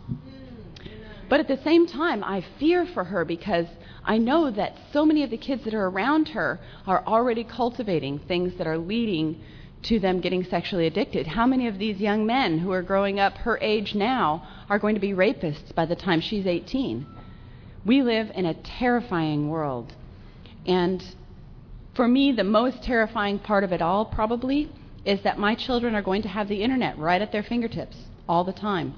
But 1.28 1.40
at 1.40 1.48
the 1.48 1.62
same 1.62 1.86
time, 1.86 2.24
I 2.24 2.42
fear 2.58 2.86
for 2.86 3.04
her 3.04 3.26
because 3.26 3.66
I 4.08 4.16
know 4.16 4.50
that 4.50 4.74
so 4.90 5.04
many 5.04 5.22
of 5.22 5.28
the 5.28 5.36
kids 5.36 5.64
that 5.64 5.74
are 5.74 5.86
around 5.86 6.28
her 6.30 6.58
are 6.86 7.04
already 7.06 7.44
cultivating 7.44 8.18
things 8.18 8.54
that 8.56 8.66
are 8.66 8.78
leading 8.78 9.38
to 9.82 9.98
them 9.98 10.20
getting 10.20 10.44
sexually 10.44 10.86
addicted. 10.86 11.26
How 11.26 11.46
many 11.46 11.68
of 11.68 11.78
these 11.78 12.00
young 12.00 12.24
men 12.24 12.58
who 12.58 12.72
are 12.72 12.82
growing 12.82 13.20
up 13.20 13.36
her 13.36 13.58
age 13.60 13.94
now 13.94 14.48
are 14.70 14.78
going 14.78 14.94
to 14.94 15.00
be 15.00 15.12
rapists 15.12 15.74
by 15.74 15.84
the 15.84 15.94
time 15.94 16.22
she's 16.22 16.46
18? 16.46 17.06
We 17.84 18.00
live 18.02 18.30
in 18.34 18.46
a 18.46 18.54
terrifying 18.54 19.50
world. 19.50 19.92
And 20.66 21.04
for 21.94 22.08
me, 22.08 22.32
the 22.32 22.44
most 22.44 22.82
terrifying 22.82 23.38
part 23.38 23.62
of 23.62 23.72
it 23.72 23.82
all, 23.82 24.06
probably, 24.06 24.72
is 25.04 25.20
that 25.22 25.38
my 25.38 25.54
children 25.54 25.94
are 25.94 26.02
going 26.02 26.22
to 26.22 26.28
have 26.28 26.48
the 26.48 26.62
internet 26.62 26.98
right 26.98 27.20
at 27.20 27.30
their 27.30 27.42
fingertips 27.42 27.96
all 28.26 28.42
the 28.42 28.52
time. 28.54 28.94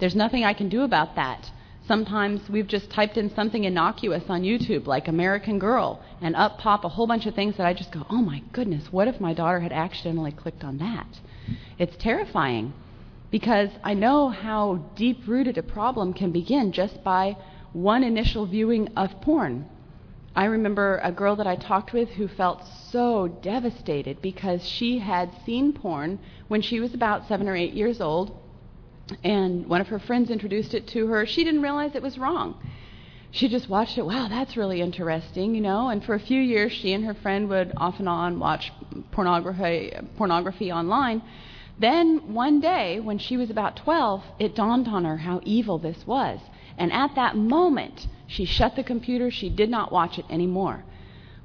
There's 0.00 0.14
nothing 0.14 0.44
I 0.44 0.52
can 0.52 0.68
do 0.68 0.82
about 0.82 1.16
that. 1.16 1.50
Sometimes 1.90 2.48
we've 2.48 2.68
just 2.68 2.88
typed 2.88 3.16
in 3.16 3.34
something 3.34 3.64
innocuous 3.64 4.22
on 4.28 4.44
YouTube, 4.44 4.86
like 4.86 5.08
American 5.08 5.58
Girl, 5.58 6.00
and 6.20 6.36
up 6.36 6.56
pop 6.56 6.84
a 6.84 6.88
whole 6.88 7.08
bunch 7.08 7.26
of 7.26 7.34
things 7.34 7.56
that 7.56 7.66
I 7.66 7.74
just 7.74 7.90
go, 7.90 8.06
oh 8.08 8.22
my 8.22 8.44
goodness, 8.52 8.92
what 8.92 9.08
if 9.08 9.20
my 9.20 9.34
daughter 9.34 9.58
had 9.58 9.72
accidentally 9.72 10.30
clicked 10.30 10.62
on 10.62 10.78
that? 10.78 11.18
It's 11.80 11.96
terrifying 11.96 12.74
because 13.32 13.70
I 13.82 13.94
know 13.94 14.28
how 14.28 14.84
deep 14.94 15.26
rooted 15.26 15.58
a 15.58 15.64
problem 15.64 16.12
can 16.12 16.30
begin 16.30 16.70
just 16.70 17.02
by 17.02 17.36
one 17.72 18.04
initial 18.04 18.46
viewing 18.46 18.86
of 18.96 19.20
porn. 19.20 19.66
I 20.36 20.44
remember 20.44 21.00
a 21.02 21.10
girl 21.10 21.34
that 21.34 21.48
I 21.48 21.56
talked 21.56 21.92
with 21.92 22.10
who 22.10 22.28
felt 22.28 22.68
so 22.92 23.26
devastated 23.26 24.22
because 24.22 24.64
she 24.64 25.00
had 25.00 25.32
seen 25.44 25.72
porn 25.72 26.20
when 26.46 26.62
she 26.62 26.78
was 26.78 26.94
about 26.94 27.26
seven 27.26 27.48
or 27.48 27.56
eight 27.56 27.74
years 27.74 28.00
old, 28.00 28.39
and 29.24 29.66
one 29.66 29.80
of 29.80 29.88
her 29.88 29.98
friends 29.98 30.30
introduced 30.30 30.74
it 30.74 30.86
to 30.88 31.06
her. 31.08 31.26
She 31.26 31.44
didn't 31.44 31.62
realize 31.62 31.94
it 31.94 32.02
was 32.02 32.18
wrong. 32.18 32.60
She 33.32 33.48
just 33.48 33.68
watched 33.68 33.96
it. 33.96 34.04
Wow, 34.04 34.26
that's 34.28 34.56
really 34.56 34.80
interesting, 34.80 35.54
you 35.54 35.60
know. 35.60 35.88
And 35.88 36.04
for 36.04 36.14
a 36.14 36.20
few 36.20 36.40
years, 36.40 36.72
she 36.72 36.92
and 36.92 37.04
her 37.04 37.14
friend 37.14 37.48
would 37.48 37.72
off 37.76 38.00
and 38.00 38.08
on 38.08 38.40
watch 38.40 38.72
pornography, 39.12 39.92
pornography 40.16 40.72
online. 40.72 41.22
Then 41.78 42.34
one 42.34 42.60
day, 42.60 43.00
when 43.00 43.18
she 43.18 43.36
was 43.36 43.48
about 43.48 43.76
12, 43.76 44.22
it 44.38 44.54
dawned 44.54 44.88
on 44.88 45.04
her 45.04 45.18
how 45.18 45.40
evil 45.44 45.78
this 45.78 46.06
was. 46.06 46.40
And 46.76 46.92
at 46.92 47.14
that 47.14 47.36
moment, 47.36 48.08
she 48.26 48.44
shut 48.44 48.74
the 48.74 48.82
computer. 48.82 49.30
She 49.30 49.48
did 49.48 49.70
not 49.70 49.92
watch 49.92 50.18
it 50.18 50.24
anymore. 50.28 50.84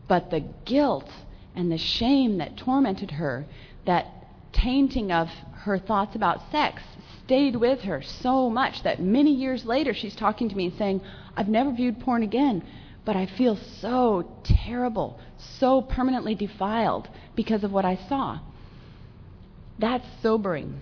But 0.08 0.32
the 0.32 0.44
guilt 0.66 1.10
and 1.56 1.72
the 1.72 1.78
shame 1.78 2.38
that 2.40 2.58
tormented 2.58 3.12
her, 3.12 3.46
that 3.86 4.08
tainting 4.52 5.12
of 5.12 5.30
her 5.54 5.78
thoughts 5.78 6.16
about 6.16 6.52
sex, 6.52 6.82
stayed 7.26 7.56
with 7.56 7.82
her 7.82 8.02
so 8.02 8.50
much 8.50 8.84
that 8.84 9.02
many 9.02 9.34
years 9.34 9.66
later 9.66 9.94
she's 9.94 10.16
talking 10.16 10.50
to 10.50 10.56
me 10.56 10.68
and 10.68 10.78
saying, 10.78 11.02
I've 11.36 11.50
never 11.50 11.72
viewed 11.72 12.00
porn 12.00 12.24
again, 12.24 12.64
but 13.04 13.16
I 13.16 13.26
feel 13.26 13.56
so 13.56 14.30
terrible, 14.44 15.20
so 15.38 15.82
permanently 15.82 16.36
defiled 16.36 17.10
because 17.36 17.64
of 17.64 17.72
what 17.72 17.86
I 17.86 17.96
saw. 18.08 18.40
That's 19.78 20.06
sobering 20.22 20.80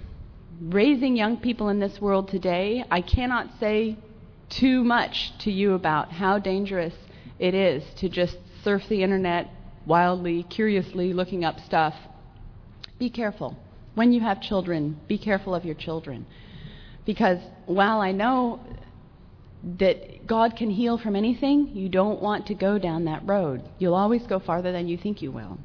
raising 0.62 1.16
young 1.16 1.38
people 1.38 1.70
in 1.70 1.80
this 1.80 2.00
world 2.00 2.30
today, 2.30 2.84
I 2.90 3.02
cannot 3.02 3.50
say 3.60 3.98
too 4.50 4.84
much 4.84 5.38
to 5.40 5.52
you 5.52 5.74
about 5.74 6.12
how 6.12 6.40
dangerous 6.40 6.94
it 7.40 7.54
is 7.54 7.84
to 7.98 8.10
just 8.10 8.38
surf 8.64 8.84
the 8.88 9.04
internet 9.04 9.50
wildly, 9.86 10.44
curiously 10.44 11.14
looking 11.14 11.44
up 11.44 11.60
stuff. 11.60 11.96
Be 13.00 13.10
careful. 13.10 13.58
When 13.96 14.12
you 14.12 14.22
have 14.22 14.42
children, 14.42 15.00
be 15.08 15.18
careful 15.18 15.54
of 15.54 15.66
your 15.66 15.76
children. 15.76 16.26
Because 17.06 17.40
while 17.66 18.00
I 18.02 18.12
know 18.12 18.60
that 19.78 20.26
God 20.28 20.56
can 20.56 20.70
heal 20.70 20.98
from 20.98 21.16
anything, 21.16 21.70
you 21.74 21.90
don't 21.90 22.22
want 22.22 22.48
to 22.48 22.56
go 22.56 22.78
down 22.78 23.06
that 23.06 23.28
road. 23.28 23.62
You'll 23.78 23.96
always 23.96 24.24
go 24.24 24.40
farther 24.40 24.72
than 24.72 24.88
you 24.88 24.98
think 24.98 25.22
you 25.22 25.32
will. 25.32 25.58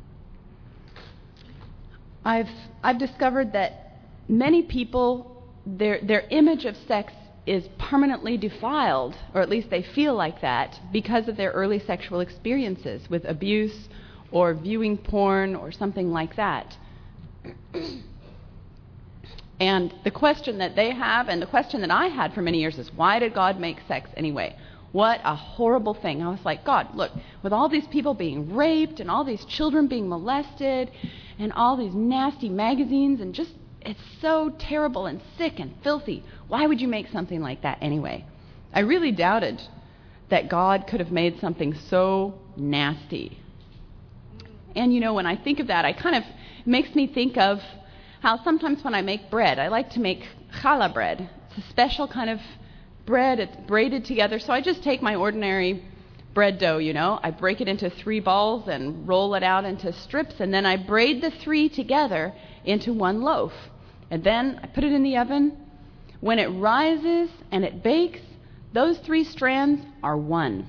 I've, 2.24 2.48
I've 2.82 2.98
discovered 2.98 3.52
that 3.52 3.98
many 4.28 4.62
people, 4.62 5.42
their, 5.66 6.00
their 6.02 6.26
image 6.30 6.64
of 6.64 6.76
sex 6.86 7.12
is 7.46 7.66
permanently 7.78 8.36
defiled, 8.36 9.16
or 9.34 9.40
at 9.40 9.48
least 9.48 9.70
they 9.70 9.82
feel 9.82 10.14
like 10.14 10.42
that, 10.42 10.78
because 10.92 11.28
of 11.28 11.36
their 11.36 11.50
early 11.52 11.78
sexual 11.78 12.20
experiences 12.20 13.08
with 13.08 13.24
abuse 13.24 13.88
or 14.30 14.52
viewing 14.52 14.98
porn 14.98 15.56
or 15.56 15.72
something 15.72 16.10
like 16.12 16.36
that. 16.36 16.76
and 19.60 19.92
the 20.04 20.10
question 20.10 20.58
that 20.58 20.76
they 20.76 20.92
have, 20.92 21.28
and 21.28 21.42
the 21.42 21.46
question 21.46 21.80
that 21.80 21.90
I 21.90 22.06
had 22.06 22.32
for 22.32 22.42
many 22.42 22.60
years, 22.60 22.78
is 22.78 22.92
why 22.92 23.18
did 23.18 23.34
God 23.34 23.58
make 23.58 23.78
sex 23.88 24.08
anyway? 24.16 24.56
What 24.92 25.20
a 25.24 25.34
horrible 25.34 25.94
thing. 25.94 26.22
I 26.22 26.30
was 26.30 26.44
like, 26.44 26.64
God, 26.64 26.94
look, 26.94 27.12
with 27.42 27.52
all 27.52 27.68
these 27.68 27.86
people 27.88 28.14
being 28.14 28.54
raped 28.54 29.00
and 29.00 29.10
all 29.10 29.24
these 29.24 29.44
children 29.44 29.86
being 29.86 30.08
molested 30.08 30.90
and 31.38 31.52
all 31.52 31.76
these 31.76 31.94
nasty 31.94 32.48
magazines 32.48 33.20
and 33.20 33.34
just, 33.34 33.52
it's 33.82 34.00
so 34.20 34.54
terrible 34.58 35.06
and 35.06 35.20
sick 35.36 35.58
and 35.58 35.74
filthy. 35.82 36.24
Why 36.46 36.66
would 36.66 36.80
you 36.80 36.88
make 36.88 37.08
something 37.08 37.40
like 37.40 37.62
that 37.62 37.78
anyway? 37.82 38.24
I 38.72 38.80
really 38.80 39.12
doubted 39.12 39.60
that 40.30 40.48
God 40.48 40.86
could 40.86 41.00
have 41.00 41.10
made 41.10 41.38
something 41.40 41.74
so 41.88 42.38
nasty. 42.56 43.38
And 44.74 44.94
you 44.94 45.00
know, 45.00 45.14
when 45.14 45.26
I 45.26 45.36
think 45.36 45.58
of 45.58 45.66
that, 45.66 45.84
I 45.84 45.92
kind 45.92 46.16
of, 46.16 46.22
makes 46.66 46.94
me 46.94 47.06
think 47.06 47.36
of 47.36 47.58
how 48.20 48.42
sometimes 48.42 48.82
when 48.82 48.94
I 48.94 49.02
make 49.02 49.30
bread, 49.30 49.58
I 49.58 49.68
like 49.68 49.90
to 49.90 50.00
make 50.00 50.24
challah 50.60 50.92
bread. 50.92 51.28
It's 51.50 51.64
a 51.64 51.70
special 51.70 52.08
kind 52.08 52.30
of 52.30 52.40
bread. 53.06 53.40
It's 53.40 53.56
braided 53.66 54.04
together. 54.04 54.38
So 54.38 54.52
I 54.52 54.60
just 54.60 54.82
take 54.82 55.02
my 55.02 55.14
ordinary 55.14 55.84
bread 56.34 56.58
dough, 56.58 56.78
you 56.78 56.92
know. 56.92 57.18
I 57.22 57.30
break 57.30 57.60
it 57.60 57.68
into 57.68 57.90
three 57.90 58.20
balls 58.20 58.68
and 58.68 59.08
roll 59.08 59.34
it 59.34 59.42
out 59.42 59.64
into 59.64 59.92
strips, 59.92 60.36
and 60.40 60.52
then 60.52 60.66
I 60.66 60.76
braid 60.76 61.22
the 61.22 61.30
three 61.30 61.68
together 61.68 62.34
into 62.64 62.92
one 62.92 63.22
loaf. 63.22 63.52
And 64.10 64.22
then 64.22 64.60
I 64.62 64.66
put 64.66 64.84
it 64.84 64.92
in 64.92 65.02
the 65.02 65.16
oven. 65.16 65.56
When 66.20 66.38
it 66.38 66.48
rises 66.48 67.30
and 67.50 67.64
it 67.64 67.82
bakes, 67.82 68.20
those 68.72 68.98
three 68.98 69.24
strands 69.24 69.82
are 70.02 70.16
one. 70.16 70.66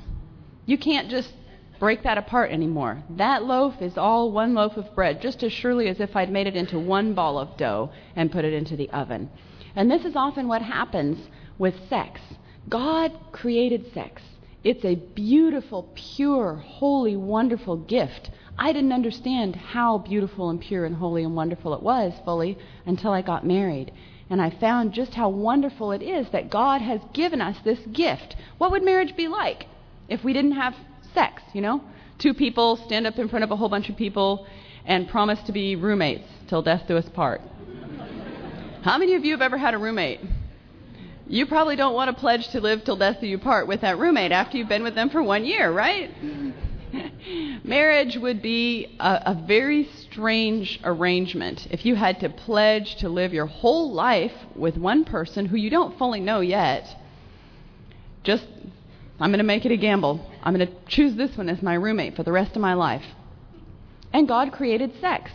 You 0.66 0.78
can't 0.78 1.10
just 1.10 1.34
break 1.80 2.04
that 2.04 2.18
apart 2.18 2.52
anymore. 2.52 3.02
That 3.10 3.44
loaf 3.44 3.82
is 3.82 3.98
all 3.98 4.32
one 4.32 4.54
loaf 4.54 4.78
of 4.78 4.94
bread, 4.94 5.22
just 5.22 5.44
as 5.44 5.54
surely 5.54 5.88
as 5.88 6.00
if 6.00 6.16
I'd 6.16 6.32
made 6.32 6.48
it 6.48 6.56
into 6.56 6.78
one 6.78 7.14
ball 7.14 7.40
of 7.40 7.58
dough 7.58 7.92
and 8.16 8.32
put 8.32 8.46
it 8.46 8.54
into 8.54 8.76
the 8.76 8.90
oven. 8.90 9.30
And 9.76 9.90
this 9.90 10.04
is 10.04 10.16
often 10.16 10.48
what 10.48 10.62
happens 10.62 11.30
with 11.58 11.76
sex. 11.90 12.20
God 12.68 13.14
created 13.32 13.94
sex. 13.94 14.22
It's 14.64 14.84
a 14.84 14.96
beautiful, 14.96 15.90
pure, 15.96 16.56
holy, 16.56 17.16
wonderful 17.16 17.78
gift. 17.78 18.30
I 18.58 18.74
didn't 18.74 18.92
understand 18.92 19.56
how 19.56 20.00
beautiful 20.00 20.50
and 20.50 20.60
pure 20.60 20.84
and 20.86 20.98
holy 20.98 21.24
and 21.24 21.34
wonderful 21.34 21.74
it 21.74 21.82
was 21.82 22.14
fully 22.26 22.58
until 22.86 23.12
I 23.12 23.22
got 23.22 23.46
married. 23.46 23.94
And 24.30 24.42
I 24.42 24.50
found 24.50 24.94
just 24.94 25.14
how 25.14 25.30
wonderful 25.30 25.94
it 25.94 26.02
is 26.04 26.28
that 26.32 26.50
God 26.50 26.82
has 26.82 27.00
given 27.14 27.40
us 27.42 27.56
this 27.64 27.80
gift. 27.94 28.36
What 28.58 28.72
would 28.72 28.84
marriage 28.84 29.16
be 29.16 29.30
like 29.30 29.68
if 30.10 30.24
we 30.24 30.34
didn't 30.34 30.52
have 30.52 30.76
sex, 31.14 31.42
you 31.54 31.62
know? 31.62 31.82
Two 32.18 32.34
people 32.34 32.76
stand 32.76 33.08
up 33.08 33.18
in 33.18 33.30
front 33.30 33.44
of 33.44 33.52
a 33.52 33.56
whole 33.56 33.70
bunch 33.70 33.90
of 33.90 33.96
people 33.96 34.46
and 34.86 35.08
promise 35.08 35.42
to 35.44 35.52
be 35.52 35.76
roommates 35.76 36.28
till 36.48 36.62
death 36.62 36.84
do 36.88 36.98
us 36.98 37.08
part. 37.10 37.42
How 38.82 38.98
many 38.98 39.16
of 39.16 39.26
you 39.26 39.32
have 39.32 39.42
ever 39.42 39.58
had 39.58 39.74
a 39.74 39.78
roommate? 39.78 40.22
you 41.30 41.46
probably 41.46 41.76
don't 41.76 41.94
want 41.94 42.10
to 42.10 42.20
pledge 42.20 42.48
to 42.50 42.60
live 42.60 42.84
till 42.84 42.98
death 42.98 43.22
do 43.22 43.28
you 43.28 43.38
part 43.38 43.68
with 43.68 43.82
that 43.82 44.00
roommate 44.00 44.32
after 44.32 44.58
you've 44.58 44.68
been 44.68 44.84
with 44.84 44.96
them 44.96 45.10
for 45.10 45.22
one 45.22 45.46
year, 45.46 45.72
right? 45.72 46.10
Marriage 47.64 48.18
would 48.18 48.42
be 48.42 48.98
a, 49.00 49.22
a, 49.28 49.44
very 49.46 49.88
strange 50.02 50.80
arrangement 50.84 51.68
if 51.70 51.86
you 51.86 51.94
had 51.94 52.20
to 52.22 52.30
pledge 52.30 52.96
to 52.96 53.10
live 53.10 53.32
your 53.32 53.46
whole 53.46 53.94
life 53.94 54.34
with 54.56 54.76
one 54.76 55.06
person 55.06 55.46
who 55.46 55.56
you 55.56 55.70
don't 55.70 56.00
fully 56.00 56.20
know 56.20 56.40
yet. 56.40 56.88
Just, 58.24 58.48
I'm 59.20 59.32
going 59.32 59.40
to 59.40 59.44
make 59.44 59.66
it 59.66 59.72
a 59.72 59.78
gamble. 59.78 60.26
I'm 60.44 60.56
going 60.56 60.68
to 60.68 60.74
choose 60.88 61.16
this 61.16 61.36
one 61.38 61.50
as 61.50 61.62
my 61.62 61.74
roommate 61.74 62.16
for 62.16 62.24
the 62.24 62.32
rest 62.32 62.56
of 62.56 62.62
my 62.62 62.74
life. 62.74 63.04
And 64.14 64.28
God 64.28 64.52
created 64.52 65.00
sex 65.02 65.32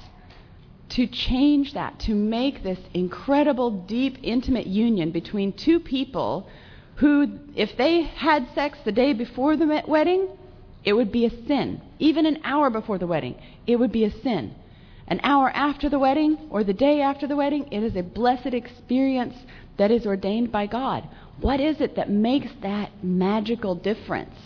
to 0.90 1.06
change 1.06 1.74
that, 1.74 1.98
to 2.00 2.14
make 2.14 2.62
this 2.62 2.78
incredible, 2.92 3.70
deep, 3.70 4.18
intimate 4.22 4.66
union 4.66 5.10
between 5.10 5.52
two 5.52 5.80
people 5.80 6.48
who, 6.96 7.38
if 7.56 7.76
they 7.76 8.02
had 8.02 8.46
sex 8.54 8.78
the 8.84 8.92
day 8.92 9.12
before 9.12 9.56
the 9.56 9.82
wedding, 9.86 10.28
it 10.84 10.92
would 10.92 11.10
be 11.10 11.26
a 11.26 11.46
sin. 11.46 11.80
Even 11.98 12.26
an 12.26 12.38
hour 12.44 12.70
before 12.70 12.98
the 12.98 13.06
wedding, 13.06 13.34
it 13.66 13.76
would 13.76 13.92
be 13.92 14.04
a 14.04 14.22
sin. 14.22 14.54
An 15.08 15.20
hour 15.22 15.50
after 15.50 15.88
the 15.88 15.98
wedding 15.98 16.38
or 16.50 16.64
the 16.64 16.72
day 16.72 17.00
after 17.00 17.26
the 17.26 17.36
wedding, 17.36 17.70
it 17.72 17.82
is 17.82 17.96
a 17.96 18.02
blessed 18.02 18.54
experience 18.54 19.34
that 19.76 19.90
is 19.90 20.06
ordained 20.06 20.52
by 20.52 20.66
God. 20.66 21.08
What 21.40 21.60
is 21.60 21.80
it 21.80 21.96
that 21.96 22.10
makes 22.10 22.50
that 22.62 23.04
magical 23.04 23.74
difference? 23.74 24.36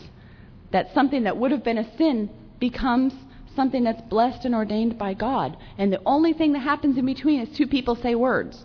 That 0.70 0.92
something 0.94 1.24
that 1.24 1.36
would 1.36 1.50
have 1.50 1.64
been 1.64 1.78
a 1.78 1.96
sin 1.96 2.30
becomes 2.58 3.12
something 3.54 3.84
that's 3.84 4.02
blessed 4.02 4.44
and 4.44 4.54
ordained 4.54 4.98
by 4.98 5.14
God. 5.14 5.56
And 5.78 5.92
the 5.92 6.02
only 6.06 6.32
thing 6.32 6.52
that 6.52 6.60
happens 6.60 6.96
in 6.96 7.06
between 7.06 7.40
is 7.40 7.56
two 7.56 7.66
people 7.66 7.96
say 7.96 8.14
words. 8.14 8.64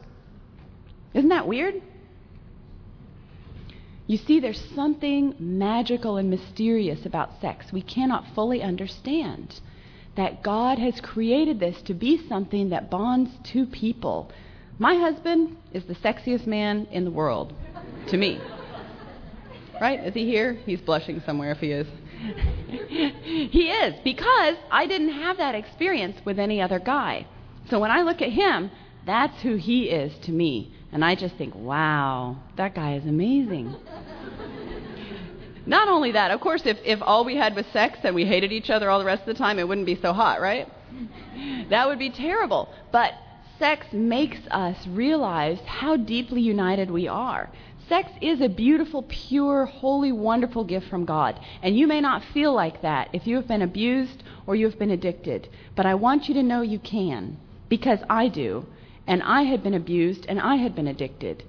Isn't 1.14 1.30
that 1.30 1.48
weird? 1.48 1.82
You 4.06 4.18
see, 4.18 4.40
there's 4.40 4.62
something 4.76 5.36
magical 5.40 6.18
and 6.18 6.30
mysterious 6.30 7.06
about 7.06 7.40
sex 7.40 7.72
we 7.72 7.82
cannot 7.82 8.26
fully 8.36 8.62
understand. 8.62 9.60
That 10.16 10.44
God 10.44 10.78
has 10.78 11.02
created 11.02 11.60
this 11.60 11.82
to 11.84 11.94
be 11.94 12.28
something 12.28 12.70
that 12.70 12.92
bonds 12.92 13.32
two 13.44 13.66
people. 13.66 14.32
My 14.78 14.96
husband 14.96 15.58
is 15.72 15.86
the 15.86 15.96
sexiest 15.96 16.46
man 16.46 16.88
in 16.92 17.06
the 17.06 17.12
world, 17.12 17.54
to 18.10 18.18
me. 18.18 18.40
Right? 19.80 20.00
Is 20.06 20.14
he 20.14 20.26
here? 20.26 20.54
He's 20.66 20.82
blushing 20.82 21.22
somewhere 21.26 21.52
if 21.52 21.58
he 21.60 21.72
is. 21.72 21.88
he 22.88 23.70
is, 23.70 23.96
because 24.04 24.56
I 24.72 24.86
didn't 24.88 25.14
have 25.14 25.38
that 25.38 25.56
experience 25.56 26.18
with 26.26 26.40
any 26.40 26.62
other 26.62 26.80
guy. 26.80 27.28
So 27.70 27.80
when 27.80 27.92
I 27.92 28.02
look 28.02 28.22
at 28.22 28.30
him, 28.30 28.72
that's 29.06 29.42
who 29.42 29.56
he 29.56 29.90
is 29.90 30.18
to 30.26 30.32
me. 30.32 30.74
And 30.92 31.04
I 31.04 31.16
just 31.16 31.36
think, 31.36 31.56
wow, 31.56 32.38
that 32.56 32.76
guy 32.76 32.96
is 32.96 33.06
amazing. 33.06 33.76
Not 35.66 35.88
only 35.88 36.12
that, 36.12 36.32
of 36.32 36.42
course, 36.42 36.62
if, 36.66 36.78
if 36.84 37.00
all 37.02 37.26
we 37.26 37.36
had 37.36 37.56
was 37.56 37.66
sex 37.74 38.00
and 38.04 38.14
we 38.14 38.26
hated 38.26 38.52
each 38.52 38.70
other 38.70 38.90
all 38.90 39.00
the 39.00 39.06
rest 39.06 39.22
of 39.22 39.28
the 39.28 39.34
time, 39.34 39.60
it 39.60 39.68
wouldn't 39.68 39.88
be 39.88 40.00
so 40.02 40.14
hot, 40.14 40.42
right? 40.42 40.68
That 41.70 41.88
would 41.88 42.00
be 42.00 42.10
terrible. 42.10 42.70
But 42.92 43.14
sex 43.60 43.88
makes 43.92 44.40
us 44.52 44.76
realize 44.88 45.60
how 45.66 45.96
deeply 45.98 46.42
united 46.42 46.92
we 46.92 47.08
are. 47.08 47.50
Sex 47.90 48.10
is 48.22 48.40
a 48.40 48.48
beautiful, 48.48 49.04
pure, 49.04 49.66
holy, 49.66 50.12
wonderful 50.12 50.64
gift 50.64 50.88
from 50.88 51.06
God. 51.06 51.40
And 51.62 51.78
you 51.78 51.86
may 51.86 52.00
not 52.00 52.24
feel 52.34 52.54
like 52.54 52.82
that 52.82 53.10
if 53.14 53.28
you 53.28 53.36
have 53.36 53.48
been 53.48 53.62
abused 53.62 54.24
or 54.48 54.56
you 54.56 54.70
have 54.70 54.80
been 54.80 54.92
addicted. 54.92 55.50
But 55.76 55.86
I 55.86 55.96
want 55.96 56.28
you 56.28 56.34
to 56.36 56.44
know 56.44 56.62
you 56.62 56.80
can, 56.80 57.38
because 57.70 58.00
I 58.10 58.30
do. 58.30 58.66
And 59.06 59.22
I 59.24 59.44
had 59.44 59.64
been 59.64 59.74
abused 59.74 60.26
and 60.30 60.40
I 60.40 60.56
had 60.56 60.76
been 60.76 60.88
addicted. 60.88 61.44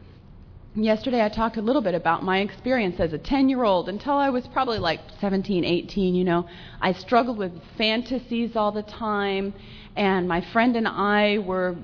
Yesterday 0.74 1.24
I 1.24 1.28
talked 1.28 1.56
a 1.56 1.62
little 1.62 1.82
bit 1.82 1.94
about 1.94 2.24
my 2.24 2.40
experience 2.40 2.98
as 2.98 3.12
a 3.12 3.18
10 3.18 3.48
year 3.48 3.62
old 3.62 3.88
until 3.88 4.14
I 4.14 4.30
was 4.30 4.44
probably 4.48 4.80
like 4.80 4.98
17, 5.20 5.64
18, 5.64 6.16
you 6.16 6.24
know. 6.24 6.48
I 6.80 6.94
struggled 6.94 7.38
with 7.38 7.52
fantasies 7.78 8.56
all 8.56 8.72
the 8.72 8.82
time, 8.82 9.54
and 9.94 10.26
my 10.26 10.40
friend 10.52 10.74
and 10.74 10.88
I 10.88 11.38
were 11.38 11.76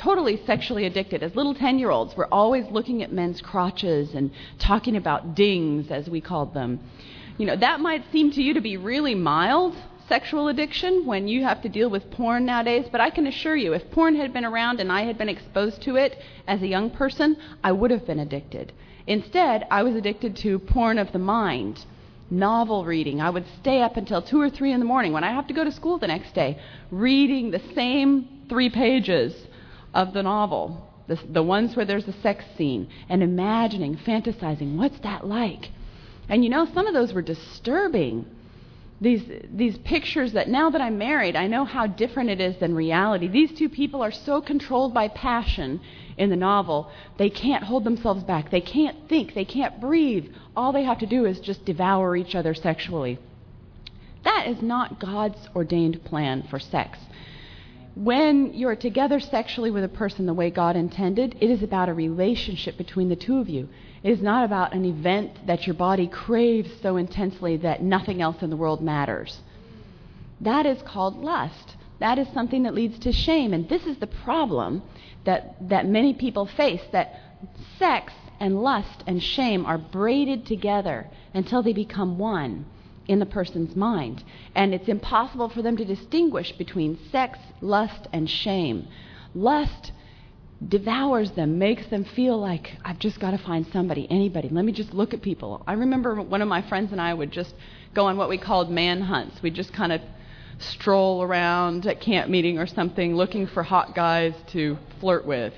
totally 0.00 0.40
sexually 0.46 0.86
addicted. 0.86 1.22
As 1.22 1.36
little 1.36 1.54
10 1.54 1.78
year 1.78 1.90
olds, 1.90 2.16
we're 2.16 2.26
always 2.32 2.64
looking 2.70 3.02
at 3.02 3.12
men's 3.12 3.42
crotches 3.42 4.14
and 4.14 4.30
talking 4.58 4.96
about 4.96 5.34
dings, 5.34 5.90
as 5.90 6.08
we 6.08 6.22
called 6.22 6.54
them. 6.54 6.80
You 7.36 7.46
know, 7.46 7.56
that 7.56 7.80
might 7.80 8.10
seem 8.10 8.30
to 8.32 8.42
you 8.42 8.54
to 8.54 8.62
be 8.62 8.78
really 8.78 9.14
mild 9.14 9.76
sexual 10.08 10.48
addiction 10.48 11.04
when 11.04 11.28
you 11.28 11.44
have 11.44 11.60
to 11.62 11.68
deal 11.68 11.90
with 11.90 12.10
porn 12.10 12.46
nowadays, 12.46 12.86
but 12.90 13.00
I 13.00 13.10
can 13.10 13.26
assure 13.26 13.56
you, 13.56 13.74
if 13.74 13.90
porn 13.90 14.16
had 14.16 14.32
been 14.32 14.44
around 14.44 14.80
and 14.80 14.90
I 14.90 15.02
had 15.02 15.18
been 15.18 15.28
exposed 15.28 15.82
to 15.82 15.96
it 15.96 16.18
as 16.48 16.62
a 16.62 16.66
young 16.66 16.90
person, 16.90 17.36
I 17.62 17.72
would 17.72 17.90
have 17.90 18.06
been 18.06 18.18
addicted. 18.18 18.72
Instead, 19.06 19.66
I 19.70 19.82
was 19.82 19.94
addicted 19.94 20.34
to 20.36 20.58
porn 20.58 20.98
of 20.98 21.12
the 21.12 21.18
mind 21.18 21.84
novel 22.30 22.84
reading. 22.84 23.20
I 23.20 23.28
would 23.28 23.44
stay 23.60 23.82
up 23.82 23.96
until 23.96 24.22
2 24.22 24.40
or 24.40 24.48
3 24.48 24.72
in 24.72 24.80
the 24.80 24.86
morning 24.86 25.12
when 25.12 25.24
I 25.24 25.32
have 25.32 25.46
to 25.48 25.54
go 25.54 25.64
to 25.64 25.72
school 25.72 25.98
the 25.98 26.06
next 26.06 26.34
day, 26.34 26.58
reading 26.90 27.50
the 27.50 27.62
same 27.74 28.46
three 28.48 28.70
pages 28.70 29.34
of 29.94 30.12
the 30.12 30.22
novel. 30.22 30.88
the, 31.08 31.18
the 31.28 31.42
ones 31.42 31.74
where 31.74 31.84
there's 31.84 32.06
a 32.06 32.20
sex 32.22 32.44
scene, 32.56 32.88
and 33.08 33.22
imagining, 33.22 33.96
fantasizing, 33.96 34.76
what's 34.76 35.00
that 35.00 35.26
like? 35.26 35.70
And 36.28 36.44
you 36.44 36.50
know, 36.50 36.66
some 36.72 36.86
of 36.86 36.94
those 36.94 37.12
were 37.12 37.22
disturbing. 37.22 38.26
These, 39.00 39.22
these 39.50 39.78
pictures 39.78 40.34
that 40.34 40.48
now 40.48 40.70
that 40.70 40.80
I'm 40.80 40.98
married, 40.98 41.34
I 41.34 41.46
know 41.46 41.64
how 41.64 41.86
different 41.86 42.30
it 42.30 42.40
is 42.40 42.58
than 42.58 42.74
reality. 42.74 43.28
These 43.28 43.58
two 43.58 43.68
people 43.68 44.02
are 44.02 44.12
so 44.12 44.40
controlled 44.40 44.92
by 44.92 45.08
passion 45.08 45.80
in 46.18 46.28
the 46.28 46.36
novel, 46.36 46.90
they 47.16 47.30
can't 47.30 47.64
hold 47.64 47.82
themselves 47.82 48.22
back. 48.24 48.50
They 48.50 48.60
can't 48.60 49.08
think. 49.08 49.32
They 49.32 49.46
can't 49.46 49.80
breathe. 49.80 50.26
All 50.54 50.70
they 50.70 50.84
have 50.84 50.98
to 50.98 51.06
do 51.06 51.24
is 51.24 51.40
just 51.40 51.64
devour 51.64 52.14
each 52.14 52.34
other 52.34 52.52
sexually. 52.52 53.18
That 54.22 54.46
is 54.46 54.60
not 54.60 55.00
God's 55.00 55.48
ordained 55.56 56.04
plan 56.04 56.46
for 56.50 56.58
sex. 56.58 56.98
When 57.96 58.54
you're 58.54 58.76
together 58.76 59.18
sexually 59.18 59.70
with 59.70 59.82
a 59.82 59.88
person 59.88 60.26
the 60.26 60.34
way 60.34 60.50
God 60.50 60.76
intended, 60.76 61.36
it 61.40 61.50
is 61.50 61.62
about 61.62 61.88
a 61.88 61.94
relationship 61.94 62.76
between 62.76 63.08
the 63.08 63.16
two 63.16 63.38
of 63.38 63.48
you. 63.48 63.68
It 64.02 64.10
is 64.12 64.22
not 64.22 64.44
about 64.44 64.72
an 64.72 64.84
event 64.84 65.46
that 65.46 65.66
your 65.66 65.74
body 65.74 66.06
craves 66.06 66.70
so 66.80 66.96
intensely 66.96 67.56
that 67.58 67.82
nothing 67.82 68.22
else 68.22 68.42
in 68.42 68.50
the 68.50 68.56
world 68.56 68.80
matters. 68.80 69.40
That 70.40 70.66
is 70.66 70.80
called 70.82 71.16
lust. 71.16 71.76
That 71.98 72.18
is 72.18 72.28
something 72.32 72.62
that 72.62 72.74
leads 72.74 72.98
to 73.00 73.12
shame. 73.12 73.52
And 73.52 73.68
this 73.68 73.84
is 73.84 73.98
the 73.98 74.06
problem 74.06 74.82
that, 75.24 75.56
that 75.68 75.86
many 75.86 76.14
people 76.14 76.46
face 76.46 76.82
that 76.92 77.20
sex 77.78 78.12
and 78.38 78.62
lust 78.62 79.02
and 79.06 79.22
shame 79.22 79.66
are 79.66 79.78
braided 79.78 80.46
together 80.46 81.08
until 81.34 81.62
they 81.62 81.72
become 81.72 82.18
one 82.18 82.66
in 83.10 83.18
the 83.18 83.26
person's 83.26 83.74
mind. 83.74 84.22
And 84.54 84.72
it's 84.72 84.88
impossible 84.88 85.48
for 85.48 85.62
them 85.62 85.76
to 85.76 85.84
distinguish 85.84 86.52
between 86.52 86.96
sex, 87.10 87.38
lust, 87.60 88.06
and 88.12 88.30
shame. 88.30 88.86
Lust 89.34 89.90
devours 90.66 91.32
them, 91.32 91.58
makes 91.58 91.86
them 91.88 92.04
feel 92.04 92.38
like, 92.38 92.76
I've 92.84 93.00
just 93.00 93.18
got 93.18 93.32
to 93.32 93.38
find 93.38 93.66
somebody, 93.72 94.06
anybody. 94.10 94.48
Let 94.48 94.64
me 94.64 94.70
just 94.70 94.94
look 94.94 95.12
at 95.12 95.22
people. 95.22 95.64
I 95.66 95.72
remember 95.72 96.22
one 96.22 96.40
of 96.40 96.48
my 96.48 96.62
friends 96.62 96.92
and 96.92 97.00
I 97.00 97.12
would 97.12 97.32
just 97.32 97.52
go 97.94 98.06
on 98.06 98.16
what 98.16 98.28
we 98.28 98.38
called 98.38 98.70
man 98.70 99.00
hunts. 99.00 99.42
We'd 99.42 99.54
just 99.54 99.72
kind 99.72 99.90
of 99.92 100.00
stroll 100.58 101.22
around 101.22 101.86
at 101.86 102.00
camp 102.00 102.30
meeting 102.30 102.58
or 102.58 102.66
something 102.66 103.16
looking 103.16 103.48
for 103.48 103.64
hot 103.64 103.94
guys 103.96 104.34
to 104.52 104.78
flirt 105.00 105.26
with. 105.26 105.52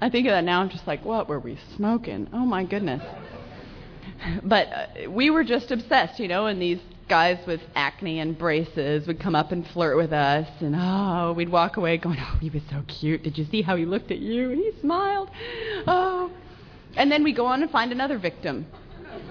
I 0.00 0.10
think 0.10 0.26
of 0.26 0.32
that 0.32 0.44
now, 0.44 0.60
I'm 0.60 0.68
just 0.68 0.86
like, 0.86 1.04
what 1.06 1.26
were 1.26 1.40
we 1.40 1.58
smoking? 1.76 2.28
Oh 2.34 2.44
my 2.44 2.64
goodness. 2.64 3.02
But 4.42 4.68
uh, 4.68 5.10
we 5.10 5.30
were 5.30 5.44
just 5.44 5.70
obsessed, 5.70 6.18
you 6.18 6.28
know, 6.28 6.46
and 6.46 6.60
these 6.60 6.80
guys 7.08 7.38
with 7.46 7.60
acne 7.74 8.18
and 8.18 8.36
braces 8.36 9.06
would 9.06 9.18
come 9.18 9.34
up 9.34 9.52
and 9.52 9.66
flirt 9.68 9.96
with 9.96 10.12
us, 10.12 10.48
and 10.60 10.74
oh, 10.76 11.32
we'd 11.36 11.48
walk 11.48 11.76
away 11.76 11.96
going, 11.96 12.18
oh, 12.20 12.38
he 12.40 12.50
was 12.50 12.62
so 12.70 12.82
cute. 12.86 13.22
Did 13.22 13.38
you 13.38 13.46
see 13.46 13.62
how 13.62 13.76
he 13.76 13.86
looked 13.86 14.10
at 14.10 14.18
you? 14.18 14.50
He 14.50 14.72
smiled. 14.80 15.30
Oh. 15.86 16.30
And 16.96 17.10
then 17.12 17.22
we 17.22 17.32
go 17.32 17.46
on 17.46 17.62
and 17.62 17.70
find 17.70 17.92
another 17.92 18.18
victim. 18.18 18.66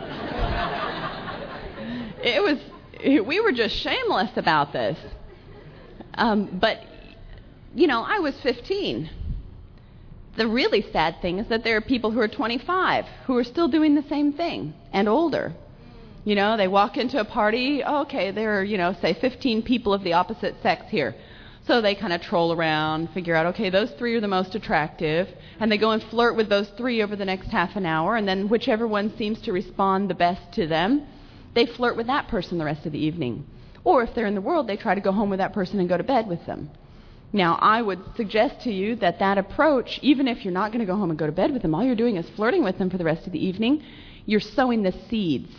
it 2.24 2.42
was 2.42 2.58
we 3.04 3.40
were 3.40 3.52
just 3.52 3.76
shameless 3.76 4.32
about 4.36 4.74
this. 4.74 4.98
Um, 6.16 6.58
but, 6.60 6.80
you 7.76 7.88
know, 7.88 8.02
I 8.02 8.20
was 8.20 8.34
15. 8.42 9.10
The 10.38 10.48
really 10.48 10.86
sad 10.94 11.20
thing 11.20 11.40
is 11.40 11.48
that 11.48 11.64
there 11.64 11.78
are 11.78 11.82
people 11.82 12.12
who 12.12 12.20
are 12.20 12.28
25 12.28 13.06
who 13.26 13.36
are 13.38 13.44
still 13.44 13.68
doing 13.68 13.96
the 13.96 14.04
same 14.04 14.34
thing 14.34 14.76
and 14.94 15.10
older. 15.10 15.54
You 16.26 16.36
know, 16.36 16.58
they 16.58 16.68
walk 16.68 16.96
into 16.96 17.20
a 17.20 17.26
party, 17.26 17.82
oh, 17.84 18.02
okay, 18.02 18.30
there 18.30 18.60
are, 18.60 18.64
you 18.64 18.78
know, 18.78 18.94
say 19.02 19.14
15 19.14 19.64
people 19.64 19.96
of 19.96 20.04
the 20.04 20.14
opposite 20.14 20.56
sex 20.62 20.86
here. 20.90 21.16
So 21.66 21.82
they 21.82 21.96
kind 21.96 22.14
of 22.14 22.22
troll 22.22 22.54
around, 22.54 23.10
figure 23.16 23.36
out, 23.36 23.48
okay, 23.48 23.72
those 23.72 23.90
three 23.98 24.16
are 24.16 24.22
the 24.22 24.28
most 24.28 24.54
attractive, 24.54 25.28
and 25.60 25.72
they 25.72 25.78
go 25.78 25.92
and 25.92 26.04
flirt 26.04 26.36
with 26.36 26.50
those 26.50 26.70
three 26.78 27.02
over 27.02 27.16
the 27.16 27.26
next 27.26 27.48
half 27.48 27.76
an 27.76 27.88
hour, 27.88 28.16
and 28.16 28.28
then 28.28 28.48
whichever 28.48 28.86
one 28.86 29.18
seems 29.18 29.42
to 29.42 29.52
respond 29.52 30.08
the 30.08 30.14
best 30.14 30.52
to 30.54 30.68
them, 30.68 31.08
they 31.56 31.66
flirt 31.66 31.98
with 31.98 32.08
that 32.08 32.28
person 32.28 32.60
the 32.60 32.66
rest 32.66 32.86
of 32.86 32.92
the 32.92 33.04
evening. 33.04 33.44
Or 33.84 34.04
if 34.04 34.14
they're 34.14 34.28
in 34.28 34.36
the 34.36 34.42
world, 34.42 34.68
they 34.68 34.78
try 34.78 34.94
to 34.94 35.02
go 35.02 35.12
home 35.12 35.32
with 35.32 35.40
that 35.40 35.54
person 35.54 35.80
and 35.80 35.90
go 35.90 35.98
to 35.98 36.04
bed 36.04 36.28
with 36.28 36.46
them. 36.46 36.70
Now, 37.34 37.58
I 37.62 37.82
would 37.82 38.00
suggest 38.16 38.62
to 38.62 38.72
you 38.72 38.96
that 38.98 39.20
that 39.20 39.38
approach, 39.38 40.00
even 40.02 40.28
if 40.28 40.46
you're 40.46 40.54
not 40.54 40.72
going 40.72 40.80
to 40.80 40.86
go 40.86 40.96
home 40.96 41.10
and 41.10 41.20
go 41.20 41.26
to 41.26 41.32
bed 41.32 41.52
with 41.52 41.62
them, 41.62 41.76
all 41.76 41.84
you're 41.84 41.96
doing 41.96 42.16
is 42.16 42.30
flirting 42.36 42.64
with 42.64 42.78
them 42.78 42.90
for 42.90 42.98
the 42.98 43.04
rest 43.04 43.28
of 43.28 43.34
the 43.34 43.46
evening. 43.46 43.84
You're 44.26 44.40
sowing 44.40 44.84
the 44.84 44.94
seeds 45.10 45.52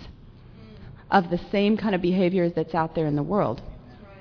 of 1.10 1.30
the 1.30 1.38
same 1.50 1.76
kind 1.76 1.94
of 1.94 2.02
behaviors 2.02 2.52
that's 2.54 2.74
out 2.74 2.94
there 2.94 3.06
in 3.06 3.16
the 3.16 3.22
world. 3.22 3.62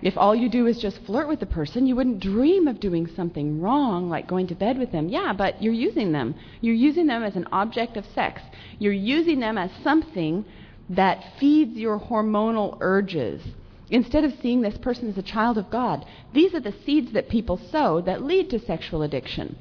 If 0.01 0.15
all 0.15 0.35
you 0.35 0.47
do 0.47 0.67
is 0.67 0.79
just 0.79 1.03
flirt 1.05 1.27
with 1.27 1.39
the 1.39 1.45
person, 1.45 1.87
you 1.87 1.95
wouldn't 1.95 2.19
dream 2.19 2.67
of 2.67 2.79
doing 2.79 3.07
something 3.15 3.61
wrong 3.61 4.09
like 4.09 4.27
going 4.27 4.47
to 4.47 4.55
bed 4.55 4.77
with 4.77 4.91
them. 4.91 5.09
Yeah, 5.09 5.33
but 5.33 5.61
you're 5.61 5.73
using 5.73 6.11
them. 6.11 6.35
You're 6.61 6.75
using 6.75 7.07
them 7.07 7.23
as 7.23 7.35
an 7.35 7.47
object 7.51 7.97
of 7.97 8.05
sex. 8.13 8.41
You're 8.77 8.93
using 8.93 9.39
them 9.39 9.57
as 9.57 9.71
something 9.83 10.45
that 10.89 11.23
feeds 11.39 11.77
your 11.77 11.99
hormonal 11.99 12.77
urges. 12.79 13.41
Instead 13.89 14.25
of 14.25 14.33
seeing 14.41 14.61
this 14.61 14.77
person 14.77 15.09
as 15.09 15.17
a 15.17 15.21
child 15.21 15.57
of 15.57 15.69
God, 15.69 16.05
these 16.33 16.53
are 16.53 16.59
the 16.59 16.75
seeds 16.85 17.13
that 17.13 17.29
people 17.29 17.57
sow 17.71 18.01
that 18.01 18.23
lead 18.23 18.49
to 18.49 18.59
sexual 18.59 19.01
addiction. 19.01 19.57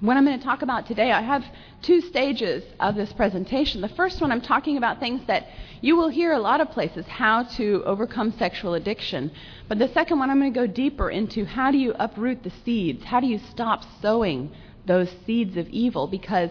What 0.00 0.16
I'm 0.16 0.24
going 0.24 0.38
to 0.38 0.44
talk 0.44 0.62
about 0.62 0.86
today, 0.86 1.10
I 1.10 1.22
have 1.22 1.44
two 1.82 2.00
stages 2.00 2.62
of 2.78 2.94
this 2.94 3.12
presentation. 3.12 3.80
The 3.80 3.88
first 3.88 4.20
one, 4.20 4.30
I'm 4.30 4.40
talking 4.40 4.76
about 4.76 5.00
things 5.00 5.22
that 5.26 5.48
you 5.80 5.96
will 5.96 6.08
hear 6.08 6.32
a 6.32 6.38
lot 6.38 6.60
of 6.60 6.70
places 6.70 7.04
how 7.06 7.42
to 7.56 7.82
overcome 7.84 8.32
sexual 8.38 8.74
addiction. 8.74 9.32
But 9.66 9.80
the 9.80 9.88
second 9.88 10.20
one, 10.20 10.30
I'm 10.30 10.38
going 10.38 10.52
to 10.52 10.60
go 10.60 10.68
deeper 10.68 11.10
into 11.10 11.44
how 11.44 11.72
do 11.72 11.78
you 11.78 11.94
uproot 11.98 12.44
the 12.44 12.52
seeds? 12.64 13.02
How 13.02 13.18
do 13.18 13.26
you 13.26 13.40
stop 13.50 13.82
sowing 14.00 14.52
those 14.86 15.10
seeds 15.26 15.56
of 15.56 15.68
evil? 15.70 16.06
Because 16.06 16.50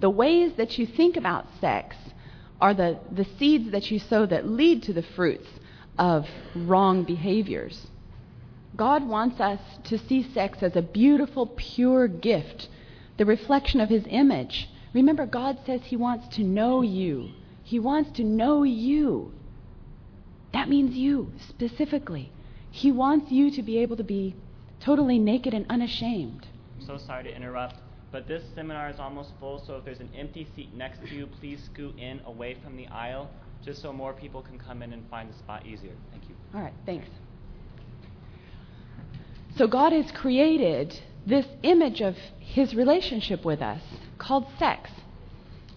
the 0.00 0.10
ways 0.10 0.54
that 0.56 0.76
you 0.76 0.84
think 0.84 1.16
about 1.16 1.46
sex 1.60 1.94
are 2.60 2.74
the, 2.74 2.98
the 3.12 3.26
seeds 3.38 3.70
that 3.70 3.92
you 3.92 4.00
sow 4.00 4.26
that 4.26 4.48
lead 4.48 4.82
to 4.82 4.92
the 4.92 5.02
fruits 5.02 5.48
of 5.98 6.26
wrong 6.54 7.04
behaviors. 7.04 7.88
God 8.76 9.08
wants 9.08 9.40
us 9.40 9.60
to 9.84 9.98
see 9.98 10.22
sex 10.22 10.62
as 10.62 10.76
a 10.76 10.82
beautiful, 10.82 11.46
pure 11.46 12.06
gift, 12.06 12.68
the 13.16 13.26
reflection 13.26 13.80
of 13.80 13.88
His 13.88 14.04
image. 14.08 14.68
Remember, 14.94 15.26
God 15.26 15.58
says 15.66 15.80
He 15.84 15.96
wants 15.96 16.28
to 16.36 16.44
know 16.44 16.82
you. 16.82 17.30
He 17.64 17.78
wants 17.78 18.12
to 18.12 18.24
know 18.24 18.62
you. 18.62 19.32
That 20.52 20.68
means 20.68 20.94
you, 20.94 21.32
specifically. 21.48 22.32
He 22.70 22.92
wants 22.92 23.30
you 23.32 23.50
to 23.50 23.62
be 23.62 23.78
able 23.78 23.96
to 23.96 24.04
be 24.04 24.36
totally 24.80 25.18
naked 25.18 25.52
and 25.52 25.66
unashamed. 25.68 26.46
I'm 26.78 26.86
so 26.86 26.96
sorry 26.96 27.24
to 27.24 27.34
interrupt. 27.34 27.76
But 28.10 28.26
this 28.26 28.42
seminar 28.54 28.88
is 28.88 28.98
almost 28.98 29.32
full, 29.38 29.62
so 29.66 29.76
if 29.76 29.84
there's 29.84 30.00
an 30.00 30.08
empty 30.16 30.48
seat 30.56 30.72
next 30.74 31.00
to 31.06 31.14
you, 31.14 31.26
please 31.26 31.62
scoot 31.64 31.98
in 31.98 32.20
away 32.24 32.56
from 32.62 32.76
the 32.76 32.86
aisle 32.86 33.28
just 33.64 33.82
so 33.82 33.92
more 33.92 34.12
people 34.12 34.42
can 34.42 34.58
come 34.58 34.82
in 34.82 34.92
and 34.92 35.08
find 35.10 35.32
the 35.32 35.36
spot 35.38 35.66
easier. 35.66 35.92
Thank 36.10 36.28
you. 36.28 36.34
All 36.54 36.60
right, 36.60 36.72
thanks. 36.86 37.08
So 39.56 39.66
God 39.66 39.92
has 39.92 40.10
created 40.12 40.98
this 41.26 41.46
image 41.62 42.00
of 42.00 42.16
his 42.38 42.74
relationship 42.74 43.44
with 43.44 43.60
us 43.60 43.82
called 44.18 44.46
sex. 44.58 44.90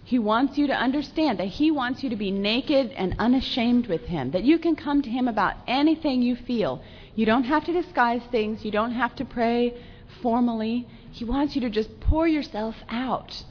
He 0.04 0.18
wants 0.18 0.58
you 0.58 0.66
to 0.66 0.74
understand 0.74 1.38
that 1.38 1.48
he 1.48 1.70
wants 1.70 2.02
you 2.02 2.10
to 2.10 2.16
be 2.16 2.30
naked 2.30 2.92
and 2.92 3.14
unashamed 3.18 3.86
with 3.86 4.02
him, 4.02 4.30
that 4.32 4.44
you 4.44 4.58
can 4.58 4.76
come 4.76 5.02
to 5.02 5.10
him 5.10 5.28
about 5.28 5.54
anything 5.66 6.22
you 6.22 6.36
feel. 6.36 6.82
You 7.14 7.26
don't 7.26 7.44
have 7.44 7.64
to 7.64 7.72
disguise 7.72 8.22
things, 8.30 8.64
you 8.64 8.70
don't 8.70 8.92
have 8.92 9.14
to 9.16 9.24
pray 9.24 9.74
formally. 10.20 10.86
He 11.10 11.24
wants 11.24 11.54
you 11.54 11.60
to 11.62 11.70
just 11.70 12.00
pour 12.00 12.26
yourself 12.26 12.74
out 12.88 13.44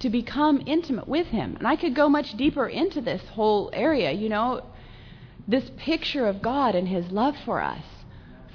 to 0.00 0.10
become 0.10 0.62
intimate 0.66 1.08
with 1.08 1.26
Him. 1.26 1.56
And 1.56 1.66
I 1.66 1.76
could 1.76 1.94
go 1.94 2.08
much 2.08 2.36
deeper 2.36 2.68
into 2.68 3.00
this 3.00 3.22
whole 3.28 3.70
area, 3.72 4.12
you 4.12 4.28
know, 4.28 4.62
this 5.46 5.70
picture 5.76 6.26
of 6.26 6.42
God 6.42 6.74
and 6.74 6.88
His 6.88 7.10
love 7.10 7.36
for 7.44 7.60
us. 7.60 7.82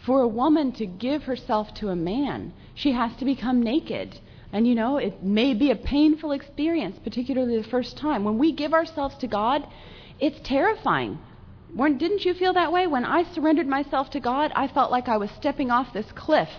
For 0.05 0.21
a 0.21 0.27
woman 0.27 0.71
to 0.73 0.85
give 0.85 1.23
herself 1.23 1.73
to 1.75 1.89
a 1.89 1.95
man, 1.95 2.53
she 2.75 2.91
has 2.91 3.15
to 3.17 3.25
become 3.25 3.61
naked. 3.61 4.19
And 4.51 4.67
you 4.67 4.75
know, 4.75 4.97
it 4.97 5.23
may 5.23 5.53
be 5.53 5.71
a 5.71 5.75
painful 5.75 6.31
experience, 6.31 6.99
particularly 7.03 7.57
the 7.57 7.67
first 7.67 7.97
time. 7.97 8.23
When 8.23 8.37
we 8.37 8.51
give 8.51 8.73
ourselves 8.73 9.15
to 9.17 9.27
God, 9.27 9.67
it's 10.19 10.39
terrifying. 10.43 11.19
When, 11.73 11.97
didn't 11.97 12.23
you 12.23 12.35
feel 12.35 12.53
that 12.53 12.71
way? 12.71 12.85
When 12.85 13.03
I 13.03 13.23
surrendered 13.23 13.67
myself 13.67 14.11
to 14.11 14.19
God, 14.19 14.51
I 14.55 14.67
felt 14.67 14.91
like 14.91 15.07
I 15.07 15.17
was 15.17 15.31
stepping 15.31 15.71
off 15.71 15.91
this 15.91 16.11
cliff 16.11 16.49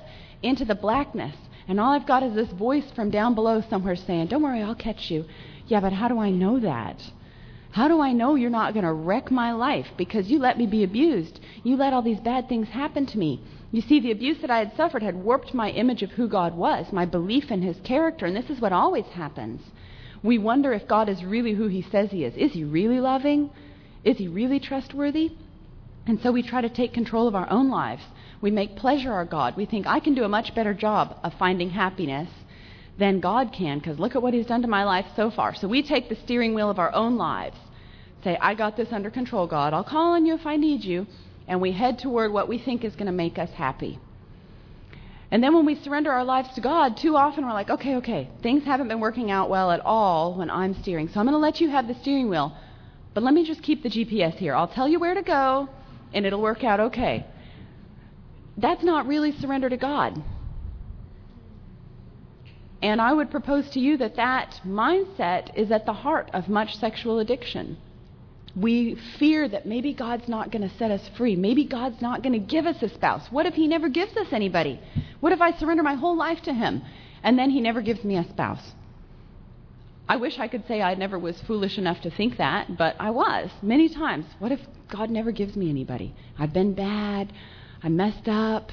into 0.42 0.64
the 0.64 0.74
blackness. 0.74 1.36
And 1.66 1.80
all 1.80 1.92
I've 1.92 2.06
got 2.06 2.22
is 2.22 2.34
this 2.34 2.50
voice 2.50 2.90
from 2.94 3.10
down 3.10 3.34
below 3.34 3.62
somewhere 3.68 3.96
saying, 3.96 4.26
Don't 4.26 4.42
worry, 4.42 4.62
I'll 4.62 4.74
catch 4.74 5.10
you. 5.10 5.24
Yeah, 5.66 5.80
but 5.80 5.92
how 5.92 6.08
do 6.08 6.18
I 6.18 6.30
know 6.30 6.60
that? 6.60 7.02
How 7.70 7.88
do 7.88 8.00
I 8.00 8.12
know 8.12 8.36
you're 8.36 8.50
not 8.50 8.74
going 8.74 8.84
to 8.84 8.92
wreck 8.92 9.30
my 9.30 9.52
life 9.52 9.88
because 9.96 10.30
you 10.30 10.38
let 10.38 10.58
me 10.58 10.66
be 10.66 10.84
abused? 10.84 11.40
You 11.64 11.76
let 11.76 11.92
all 11.92 12.02
these 12.02 12.20
bad 12.20 12.48
things 12.48 12.68
happen 12.68 13.06
to 13.06 13.18
me. 13.18 13.42
You 13.72 13.80
see, 13.80 13.98
the 13.98 14.12
abuse 14.12 14.38
that 14.42 14.50
I 14.50 14.58
had 14.58 14.76
suffered 14.76 15.02
had 15.02 15.16
warped 15.16 15.54
my 15.54 15.70
image 15.70 16.02
of 16.02 16.12
who 16.12 16.28
God 16.28 16.54
was, 16.54 16.92
my 16.92 17.04
belief 17.04 17.50
in 17.50 17.62
His 17.62 17.80
character, 17.82 18.26
and 18.26 18.36
this 18.36 18.48
is 18.48 18.60
what 18.60 18.72
always 18.72 19.06
happens. 19.06 19.60
We 20.22 20.38
wonder 20.38 20.72
if 20.72 20.86
God 20.86 21.08
is 21.08 21.24
really 21.24 21.54
who 21.54 21.66
He 21.66 21.82
says 21.82 22.12
He 22.12 22.24
is. 22.24 22.36
Is 22.36 22.52
He 22.52 22.62
really 22.62 23.00
loving? 23.00 23.50
Is 24.04 24.18
He 24.18 24.28
really 24.28 24.60
trustworthy? 24.60 25.32
And 26.06 26.20
so 26.20 26.30
we 26.30 26.42
try 26.42 26.60
to 26.60 26.68
take 26.68 26.92
control 26.92 27.26
of 27.26 27.34
our 27.34 27.50
own 27.50 27.70
lives 27.70 28.04
we 28.44 28.50
make 28.50 28.76
pleasure 28.76 29.10
our 29.10 29.24
God. 29.24 29.56
We 29.56 29.64
think, 29.64 29.86
I 29.86 30.00
can 30.00 30.14
do 30.14 30.22
a 30.22 30.28
much 30.28 30.54
better 30.54 30.74
job 30.74 31.16
of 31.24 31.32
finding 31.38 31.70
happiness 31.70 32.28
than 32.98 33.18
God 33.18 33.54
can 33.54 33.78
because 33.78 33.98
look 33.98 34.14
at 34.14 34.20
what 34.20 34.34
He's 34.34 34.44
done 34.44 34.60
to 34.60 34.68
my 34.68 34.84
life 34.84 35.06
so 35.16 35.30
far. 35.30 35.54
So 35.54 35.66
we 35.66 35.82
take 35.82 36.10
the 36.10 36.22
steering 36.24 36.52
wheel 36.52 36.68
of 36.68 36.78
our 36.78 36.94
own 36.94 37.16
lives. 37.16 37.56
Say, 38.22 38.36
I 38.38 38.52
got 38.52 38.76
this 38.76 38.92
under 38.92 39.10
control, 39.10 39.46
God. 39.46 39.72
I'll 39.72 39.82
call 39.82 40.12
on 40.12 40.26
you 40.26 40.34
if 40.34 40.46
I 40.46 40.56
need 40.56 40.84
you. 40.84 41.06
And 41.48 41.62
we 41.62 41.72
head 41.72 41.98
toward 41.98 42.34
what 42.34 42.46
we 42.46 42.58
think 42.58 42.84
is 42.84 42.94
going 42.94 43.06
to 43.06 43.12
make 43.12 43.38
us 43.38 43.48
happy. 43.56 43.98
And 45.30 45.42
then 45.42 45.54
when 45.54 45.64
we 45.64 45.76
surrender 45.76 46.12
our 46.12 46.24
lives 46.24 46.54
to 46.54 46.60
God, 46.60 46.98
too 46.98 47.16
often 47.16 47.46
we're 47.46 47.54
like, 47.54 47.70
okay, 47.70 47.96
okay, 47.96 48.28
things 48.42 48.64
haven't 48.64 48.88
been 48.88 49.00
working 49.00 49.30
out 49.30 49.48
well 49.48 49.70
at 49.70 49.80
all 49.80 50.34
when 50.34 50.50
I'm 50.50 50.74
steering. 50.82 51.08
So 51.08 51.18
I'm 51.18 51.24
going 51.24 51.32
to 51.32 51.38
let 51.38 51.62
you 51.62 51.70
have 51.70 51.88
the 51.88 51.94
steering 52.02 52.28
wheel. 52.28 52.54
But 53.14 53.22
let 53.22 53.32
me 53.32 53.46
just 53.46 53.62
keep 53.62 53.82
the 53.82 53.88
GPS 53.88 54.34
here. 54.34 54.54
I'll 54.54 54.68
tell 54.68 54.86
you 54.86 55.00
where 55.00 55.14
to 55.14 55.22
go, 55.22 55.70
and 56.12 56.26
it'll 56.26 56.42
work 56.42 56.62
out 56.62 56.78
okay. 56.78 57.26
That's 58.56 58.84
not 58.84 59.06
really 59.06 59.32
surrender 59.32 59.68
to 59.68 59.76
God. 59.76 60.22
And 62.82 63.00
I 63.00 63.12
would 63.12 63.30
propose 63.30 63.70
to 63.70 63.80
you 63.80 63.96
that 63.96 64.16
that 64.16 64.60
mindset 64.64 65.56
is 65.56 65.70
at 65.70 65.86
the 65.86 65.92
heart 65.92 66.30
of 66.34 66.48
much 66.48 66.76
sexual 66.76 67.18
addiction. 67.18 67.78
We 68.54 68.96
fear 69.18 69.48
that 69.48 69.66
maybe 69.66 69.94
God's 69.94 70.28
not 70.28 70.52
going 70.52 70.68
to 70.68 70.76
set 70.76 70.90
us 70.90 71.08
free. 71.16 71.34
Maybe 71.34 71.64
God's 71.64 72.00
not 72.00 72.22
going 72.22 72.34
to 72.34 72.38
give 72.38 72.66
us 72.66 72.82
a 72.82 72.88
spouse. 72.88 73.26
What 73.32 73.46
if 73.46 73.54
He 73.54 73.66
never 73.66 73.88
gives 73.88 74.16
us 74.16 74.28
anybody? 74.32 74.78
What 75.20 75.32
if 75.32 75.40
I 75.40 75.56
surrender 75.58 75.82
my 75.82 75.94
whole 75.94 76.16
life 76.16 76.42
to 76.42 76.52
Him 76.52 76.82
and 77.22 77.38
then 77.38 77.50
He 77.50 77.60
never 77.60 77.80
gives 77.80 78.04
me 78.04 78.16
a 78.16 78.28
spouse? 78.28 78.74
I 80.06 80.16
wish 80.16 80.38
I 80.38 80.48
could 80.48 80.68
say 80.68 80.82
I 80.82 80.94
never 80.94 81.18
was 81.18 81.40
foolish 81.42 81.78
enough 81.78 82.02
to 82.02 82.10
think 82.10 82.36
that, 82.36 82.76
but 82.76 82.94
I 83.00 83.10
was 83.10 83.50
many 83.62 83.88
times. 83.88 84.26
What 84.38 84.52
if 84.52 84.60
God 84.90 85.08
never 85.08 85.32
gives 85.32 85.56
me 85.56 85.70
anybody? 85.70 86.14
I've 86.38 86.52
been 86.52 86.74
bad. 86.74 87.32
I 87.84 87.90
messed 87.90 88.28
up. 88.28 88.72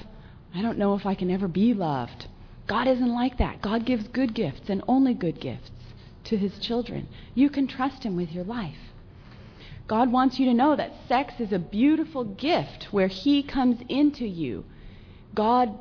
I 0.55 0.61
don't 0.61 0.77
know 0.77 0.95
if 0.95 1.05
I 1.05 1.15
can 1.15 1.29
ever 1.29 1.47
be 1.47 1.73
loved. 1.73 2.27
God 2.65 2.87
isn't 2.87 3.13
like 3.13 3.37
that. 3.37 3.61
God 3.61 3.85
gives 3.85 4.07
good 4.07 4.33
gifts 4.33 4.69
and 4.69 4.81
only 4.87 5.13
good 5.13 5.39
gifts 5.39 5.69
to 6.25 6.37
his 6.37 6.57
children. 6.59 7.07
You 7.35 7.49
can 7.49 7.67
trust 7.67 8.03
him 8.03 8.15
with 8.15 8.31
your 8.31 8.45
life. 8.45 8.77
God 9.87 10.11
wants 10.11 10.39
you 10.39 10.45
to 10.45 10.53
know 10.53 10.77
that 10.77 10.93
sex 11.09 11.33
is 11.39 11.51
a 11.51 11.59
beautiful 11.59 12.23
gift 12.23 12.87
where 12.91 13.07
he 13.07 13.43
comes 13.43 13.81
into 13.89 14.25
you. 14.25 14.63
God, 15.33 15.77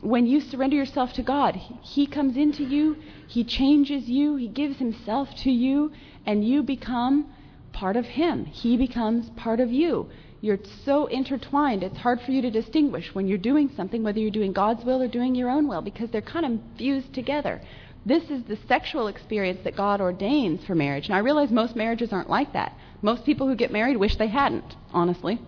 when 0.00 0.26
you 0.26 0.40
surrender 0.40 0.76
yourself 0.76 1.12
to 1.14 1.22
God, 1.22 1.56
He 1.82 2.06
comes 2.06 2.36
into 2.38 2.64
you, 2.64 2.96
He 3.26 3.44
changes 3.44 4.08
you, 4.08 4.36
He 4.36 4.48
gives 4.48 4.78
Himself 4.78 5.28
to 5.42 5.50
you, 5.50 5.92
and 6.24 6.42
you 6.42 6.62
become 6.62 7.30
part 7.72 7.96
of 7.96 8.06
Him. 8.06 8.46
He 8.46 8.78
becomes 8.78 9.28
part 9.30 9.60
of 9.60 9.70
you. 9.70 10.08
You're 10.40 10.58
so 10.84 11.06
intertwined, 11.06 11.82
it's 11.82 11.98
hard 11.98 12.20
for 12.20 12.30
you 12.30 12.42
to 12.42 12.50
distinguish 12.50 13.12
when 13.12 13.26
you're 13.26 13.38
doing 13.38 13.70
something, 13.76 14.04
whether 14.04 14.20
you're 14.20 14.30
doing 14.30 14.52
God's 14.52 14.84
will 14.84 15.02
or 15.02 15.08
doing 15.08 15.34
your 15.34 15.50
own 15.50 15.66
will, 15.66 15.82
because 15.82 16.10
they're 16.10 16.22
kind 16.22 16.46
of 16.46 16.60
fused 16.76 17.12
together. 17.12 17.60
This 18.06 18.30
is 18.30 18.44
the 18.44 18.56
sexual 18.68 19.08
experience 19.08 19.58
that 19.64 19.76
God 19.76 20.00
ordains 20.00 20.64
for 20.64 20.76
marriage. 20.76 21.06
And 21.06 21.14
I 21.14 21.18
realize 21.18 21.50
most 21.50 21.74
marriages 21.74 22.12
aren't 22.12 22.30
like 22.30 22.52
that. 22.52 22.72
Most 23.02 23.24
people 23.24 23.48
who 23.48 23.56
get 23.56 23.72
married 23.72 23.96
wish 23.96 24.16
they 24.16 24.28
hadn't, 24.28 24.76
honestly. 24.92 25.40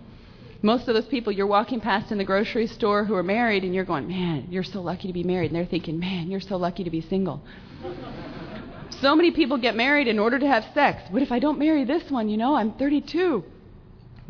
Most 0.61 0.87
of 0.89 0.93
those 0.93 1.07
people 1.07 1.31
you're 1.31 1.47
walking 1.47 1.79
past 1.79 2.11
in 2.11 2.17
the 2.17 2.25
grocery 2.25 2.67
store 2.67 3.05
who 3.05 3.15
are 3.15 3.23
married, 3.23 3.63
and 3.63 3.73
you're 3.73 3.85
going, 3.85 4.09
man, 4.09 4.47
you're 4.49 4.63
so 4.63 4.81
lucky 4.81 5.07
to 5.07 5.13
be 5.13 5.23
married. 5.23 5.51
And 5.51 5.55
they're 5.55 5.65
thinking, 5.65 5.99
man, 5.99 6.29
you're 6.29 6.41
so 6.41 6.57
lucky 6.57 6.83
to 6.83 6.91
be 6.91 7.01
single. 7.01 7.41
so 8.99 9.15
many 9.15 9.31
people 9.31 9.57
get 9.57 9.75
married 9.75 10.09
in 10.09 10.19
order 10.19 10.37
to 10.37 10.47
have 10.47 10.65
sex. 10.73 11.01
What 11.09 11.23
if 11.23 11.31
I 11.31 11.39
don't 11.39 11.57
marry 11.57 11.85
this 11.85 12.11
one? 12.11 12.27
You 12.27 12.35
know, 12.35 12.55
I'm 12.55 12.73
32. 12.73 13.43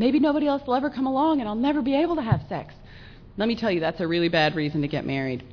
Maybe 0.02 0.20
nobody 0.20 0.48
else 0.48 0.64
will 0.66 0.74
ever 0.74 0.90
come 0.90 1.06
along 1.06 1.42
and 1.42 1.48
I'll 1.48 1.54
never 1.54 1.84
be 1.84 1.94
able 1.94 2.16
to 2.16 2.24
have 2.24 2.42
sex. 2.50 2.74
Let 3.38 3.48
me 3.48 3.56
tell 3.56 3.70
you, 3.70 3.82
that's 3.82 4.00
a 4.00 4.08
really 4.08 4.30
bad 4.30 4.56
reason 4.56 4.82
to 4.82 4.88
get 4.88 5.06
married. 5.06 5.44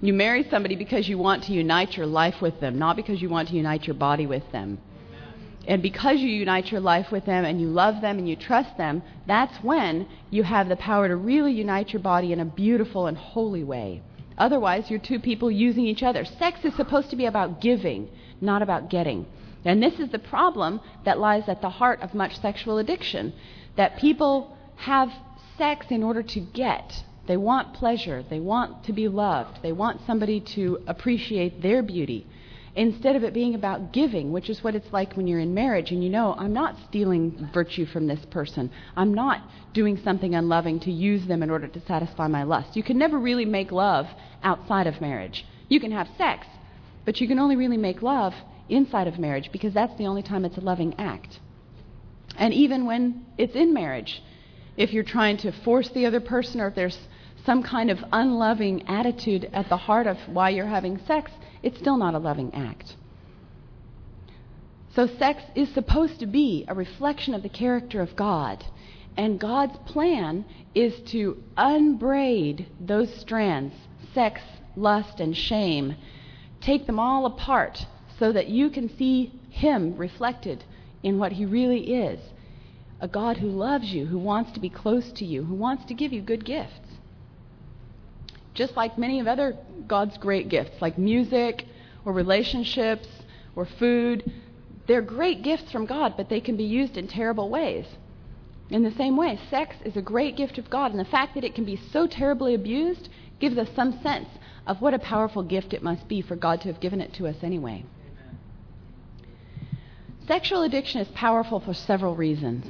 You 0.00 0.14
marry 0.14 0.48
somebody 0.48 0.76
because 0.76 1.06
you 1.06 1.18
want 1.18 1.42
to 1.44 1.52
unite 1.52 1.94
your 1.94 2.06
life 2.06 2.40
with 2.40 2.58
them, 2.58 2.78
not 2.78 2.96
because 2.96 3.20
you 3.20 3.28
want 3.28 3.48
to 3.48 3.54
unite 3.54 3.86
your 3.86 3.92
body 3.92 4.26
with 4.26 4.50
them. 4.50 4.78
And 5.66 5.82
because 5.82 6.20
you 6.20 6.30
unite 6.30 6.72
your 6.72 6.80
life 6.80 7.12
with 7.12 7.26
them 7.26 7.44
and 7.44 7.60
you 7.60 7.68
love 7.68 8.00
them 8.00 8.16
and 8.16 8.26
you 8.26 8.34
trust 8.34 8.78
them, 8.78 9.02
that's 9.26 9.62
when 9.62 10.08
you 10.30 10.42
have 10.42 10.70
the 10.70 10.76
power 10.76 11.06
to 11.06 11.16
really 11.16 11.52
unite 11.52 11.92
your 11.92 12.00
body 12.00 12.32
in 12.32 12.40
a 12.40 12.46
beautiful 12.46 13.06
and 13.08 13.18
holy 13.18 13.62
way. 13.62 14.00
Otherwise, 14.38 14.88
you're 14.88 14.98
two 14.98 15.20
people 15.20 15.50
using 15.50 15.84
each 15.84 16.02
other. 16.02 16.24
Sex 16.24 16.64
is 16.64 16.74
supposed 16.76 17.10
to 17.10 17.16
be 17.16 17.26
about 17.26 17.60
giving, 17.60 18.08
not 18.40 18.62
about 18.62 18.88
getting. 18.88 19.26
And 19.66 19.82
this 19.82 19.98
is 19.98 20.08
the 20.10 20.18
problem 20.18 20.80
that 21.04 21.18
lies 21.18 21.48
at 21.48 21.60
the 21.60 21.68
heart 21.68 22.00
of 22.00 22.14
much 22.14 22.40
sexual 22.40 22.78
addiction 22.78 23.34
that 23.76 23.98
people 23.98 24.56
have 24.76 25.08
sex 25.58 25.86
in 25.90 26.02
order 26.02 26.22
to 26.22 26.40
get. 26.40 26.92
They 27.26 27.36
want 27.36 27.74
pleasure. 27.74 28.24
They 28.28 28.40
want 28.40 28.84
to 28.84 28.92
be 28.92 29.08
loved. 29.08 29.62
They 29.62 29.72
want 29.72 30.00
somebody 30.06 30.40
to 30.54 30.78
appreciate 30.86 31.62
their 31.62 31.82
beauty. 31.82 32.26
Instead 32.76 33.16
of 33.16 33.24
it 33.24 33.32
being 33.32 33.54
about 33.54 33.92
giving, 33.92 34.32
which 34.32 34.50
is 34.50 34.62
what 34.62 34.74
it's 34.74 34.92
like 34.92 35.14
when 35.14 35.26
you're 35.26 35.40
in 35.40 35.54
marriage 35.54 35.90
and 35.90 36.04
you 36.04 36.10
know, 36.10 36.34
I'm 36.38 36.52
not 36.52 36.76
stealing 36.88 37.48
virtue 37.52 37.86
from 37.86 38.06
this 38.06 38.24
person. 38.30 38.70
I'm 38.94 39.14
not 39.14 39.40
doing 39.72 39.98
something 40.04 40.34
unloving 40.34 40.80
to 40.80 40.92
use 40.92 41.26
them 41.26 41.42
in 41.42 41.50
order 41.50 41.68
to 41.68 41.86
satisfy 41.86 42.28
my 42.28 42.42
lust. 42.42 42.76
You 42.76 42.82
can 42.82 42.98
never 42.98 43.18
really 43.18 43.46
make 43.46 43.72
love 43.72 44.06
outside 44.42 44.86
of 44.86 45.00
marriage. 45.00 45.46
You 45.68 45.80
can 45.80 45.90
have 45.92 46.06
sex, 46.18 46.46
but 47.06 47.18
you 47.18 47.26
can 47.26 47.38
only 47.38 47.56
really 47.56 47.78
make 47.78 48.02
love 48.02 48.34
inside 48.68 49.08
of 49.08 49.18
marriage 49.18 49.50
because 49.52 49.72
that's 49.72 49.96
the 49.96 50.06
only 50.06 50.22
time 50.22 50.44
it's 50.44 50.58
a 50.58 50.60
loving 50.60 50.94
act. 50.98 51.40
And 52.36 52.52
even 52.52 52.86
when 52.86 53.24
it's 53.38 53.54
in 53.54 53.72
marriage, 53.72 54.22
if 54.76 54.92
you're 54.92 55.04
trying 55.04 55.38
to 55.38 55.52
force 55.52 55.88
the 55.90 56.06
other 56.06 56.20
person 56.20 56.60
or 56.60 56.68
if 56.68 56.74
there's 56.74 56.98
some 57.44 57.62
kind 57.62 57.90
of 57.90 58.04
unloving 58.12 58.86
attitude 58.88 59.48
at 59.52 59.68
the 59.68 59.76
heart 59.76 60.06
of 60.06 60.18
why 60.26 60.50
you're 60.50 60.66
having 60.66 60.98
sex, 61.06 61.30
it's 61.62 61.78
still 61.78 61.96
not 61.96 62.14
a 62.14 62.18
loving 62.18 62.52
act. 62.54 62.96
So, 64.94 65.06
sex 65.06 65.42
is 65.54 65.68
supposed 65.68 66.20
to 66.20 66.26
be 66.26 66.64
a 66.68 66.74
reflection 66.74 67.34
of 67.34 67.42
the 67.42 67.48
character 67.48 68.00
of 68.00 68.16
God. 68.16 68.64
And 69.16 69.38
God's 69.38 69.76
plan 69.86 70.44
is 70.74 71.00
to 71.10 71.42
unbraid 71.56 72.66
those 72.80 73.14
strands 73.14 73.74
sex, 74.14 74.40
lust, 74.74 75.20
and 75.20 75.36
shame. 75.36 75.96
Take 76.60 76.86
them 76.86 76.98
all 76.98 77.26
apart 77.26 77.86
so 78.18 78.32
that 78.32 78.48
you 78.48 78.70
can 78.70 78.88
see 78.96 79.38
Him 79.50 79.96
reflected 79.96 80.64
in 81.06 81.18
what 81.20 81.30
He 81.30 81.46
really 81.46 81.94
is 81.94 82.18
a 83.00 83.06
God 83.06 83.36
who 83.36 83.48
loves 83.48 83.92
you, 83.92 84.06
who 84.06 84.18
wants 84.18 84.50
to 84.52 84.58
be 84.58 84.70
close 84.70 85.12
to 85.12 85.24
you, 85.24 85.44
who 85.44 85.54
wants 85.54 85.84
to 85.84 85.94
give 85.94 86.12
you 86.12 86.20
good 86.20 86.44
gifts. 86.44 86.98
Just 88.54 88.74
like 88.74 88.98
many 88.98 89.20
of 89.20 89.28
other 89.28 89.56
God's 89.86 90.18
great 90.18 90.48
gifts, 90.48 90.80
like 90.80 90.98
music 90.98 91.64
or 92.04 92.12
relationships 92.12 93.06
or 93.54 93.66
food, 93.66 94.32
they're 94.88 95.02
great 95.02 95.42
gifts 95.42 95.70
from 95.70 95.86
God, 95.86 96.14
but 96.16 96.28
they 96.28 96.40
can 96.40 96.56
be 96.56 96.64
used 96.64 96.96
in 96.96 97.06
terrible 97.06 97.50
ways. 97.50 97.86
In 98.70 98.82
the 98.82 98.90
same 98.90 99.16
way, 99.16 99.38
sex 99.48 99.76
is 99.84 99.96
a 99.96 100.02
great 100.02 100.36
gift 100.36 100.58
of 100.58 100.70
God, 100.70 100.90
and 100.90 100.98
the 100.98 101.04
fact 101.04 101.34
that 101.34 101.44
it 101.44 101.54
can 101.54 101.66
be 101.66 101.76
so 101.76 102.08
terribly 102.08 102.54
abused 102.54 103.10
gives 103.38 103.58
us 103.58 103.68
some 103.76 104.00
sense 104.02 104.30
of 104.66 104.80
what 104.80 104.94
a 104.94 104.98
powerful 104.98 105.44
gift 105.44 105.72
it 105.72 105.82
must 105.84 106.08
be 106.08 106.20
for 106.20 106.34
God 106.34 106.62
to 106.62 106.72
have 106.72 106.80
given 106.80 107.00
it 107.00 107.12
to 107.12 107.28
us 107.28 107.36
anyway. 107.42 107.84
Sexual 110.26 110.62
addiction 110.62 111.00
is 111.00 111.08
powerful 111.08 111.60
for 111.60 111.72
several 111.72 112.16
reasons. 112.16 112.66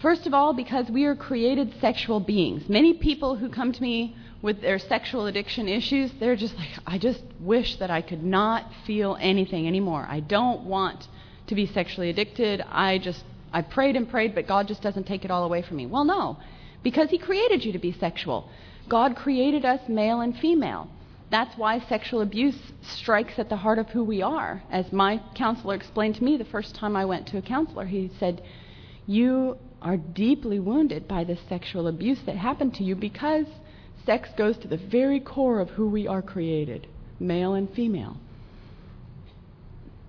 First 0.00 0.26
of 0.26 0.32
all, 0.32 0.54
because 0.54 0.90
we 0.90 1.04
are 1.04 1.14
created 1.14 1.74
sexual 1.78 2.20
beings. 2.20 2.70
Many 2.70 2.94
people 2.94 3.36
who 3.36 3.50
come 3.50 3.70
to 3.72 3.82
me 3.82 4.16
with 4.40 4.62
their 4.62 4.78
sexual 4.78 5.26
addiction 5.26 5.68
issues, 5.68 6.10
they're 6.18 6.36
just 6.36 6.56
like, 6.56 6.70
I 6.86 6.96
just 6.96 7.22
wish 7.38 7.76
that 7.76 7.90
I 7.90 8.00
could 8.00 8.24
not 8.24 8.64
feel 8.86 9.18
anything 9.20 9.66
anymore. 9.66 10.06
I 10.08 10.20
don't 10.20 10.64
want 10.64 11.06
to 11.48 11.54
be 11.54 11.66
sexually 11.66 12.08
addicted. 12.08 12.62
I 12.66 12.96
just, 12.96 13.24
I 13.52 13.60
prayed 13.60 13.94
and 13.96 14.08
prayed, 14.08 14.34
but 14.34 14.46
God 14.46 14.66
just 14.66 14.80
doesn't 14.80 15.06
take 15.06 15.26
it 15.26 15.30
all 15.30 15.44
away 15.44 15.60
from 15.60 15.76
me. 15.76 15.84
Well, 15.84 16.04
no, 16.04 16.38
because 16.82 17.10
He 17.10 17.18
created 17.18 17.62
you 17.62 17.72
to 17.72 17.78
be 17.78 17.92
sexual. 17.92 18.48
God 18.88 19.16
created 19.16 19.66
us 19.66 19.80
male 19.86 20.22
and 20.22 20.34
female. 20.38 20.88
That's 21.30 21.56
why 21.56 21.78
sexual 21.78 22.22
abuse 22.22 22.58
strikes 22.82 23.38
at 23.38 23.48
the 23.48 23.56
heart 23.56 23.78
of 23.78 23.88
who 23.90 24.02
we 24.02 24.20
are. 24.20 24.62
As 24.70 24.92
my 24.92 25.20
counselor 25.34 25.74
explained 25.74 26.16
to 26.16 26.24
me 26.24 26.36
the 26.36 26.44
first 26.44 26.74
time 26.74 26.96
I 26.96 27.04
went 27.04 27.28
to 27.28 27.38
a 27.38 27.42
counselor, 27.42 27.86
he 27.86 28.10
said, 28.18 28.42
You 29.06 29.56
are 29.80 29.96
deeply 29.96 30.58
wounded 30.58 31.06
by 31.06 31.22
this 31.22 31.40
sexual 31.48 31.86
abuse 31.86 32.20
that 32.26 32.36
happened 32.36 32.74
to 32.74 32.84
you 32.84 32.96
because 32.96 33.46
sex 34.04 34.28
goes 34.36 34.58
to 34.58 34.68
the 34.68 34.76
very 34.76 35.20
core 35.20 35.60
of 35.60 35.70
who 35.70 35.88
we 35.88 36.08
are 36.08 36.22
created, 36.22 36.88
male 37.20 37.54
and 37.54 37.70
female. 37.72 38.16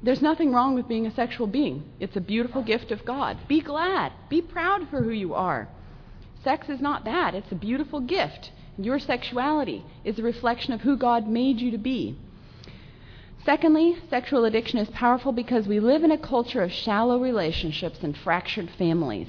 There's 0.03 0.23
nothing 0.23 0.51
wrong 0.51 0.73
with 0.73 0.87
being 0.87 1.05
a 1.05 1.13
sexual 1.13 1.45
being. 1.45 1.83
It's 1.99 2.15
a 2.15 2.21
beautiful 2.21 2.63
gift 2.63 2.91
of 2.91 3.05
God. 3.05 3.37
Be 3.47 3.61
glad. 3.61 4.11
Be 4.29 4.41
proud 4.41 4.89
for 4.89 5.03
who 5.03 5.11
you 5.11 5.35
are. 5.35 5.69
Sex 6.43 6.69
is 6.69 6.81
not 6.81 7.05
bad, 7.05 7.35
it's 7.35 7.51
a 7.51 7.55
beautiful 7.55 7.99
gift. 7.99 8.49
Your 8.77 8.99
sexuality 8.99 9.83
is 10.03 10.17
a 10.17 10.23
reflection 10.23 10.73
of 10.73 10.81
who 10.81 10.97
God 10.97 11.27
made 11.27 11.59
you 11.59 11.71
to 11.71 11.77
be. 11.77 12.15
Secondly, 13.43 13.97
sexual 14.09 14.45
addiction 14.45 14.79
is 14.79 14.89
powerful 14.89 15.31
because 15.31 15.67
we 15.67 15.79
live 15.79 16.03
in 16.03 16.11
a 16.11 16.17
culture 16.17 16.61
of 16.61 16.71
shallow 16.71 17.19
relationships 17.19 17.99
and 18.03 18.15
fractured 18.15 18.69
families. 18.77 19.27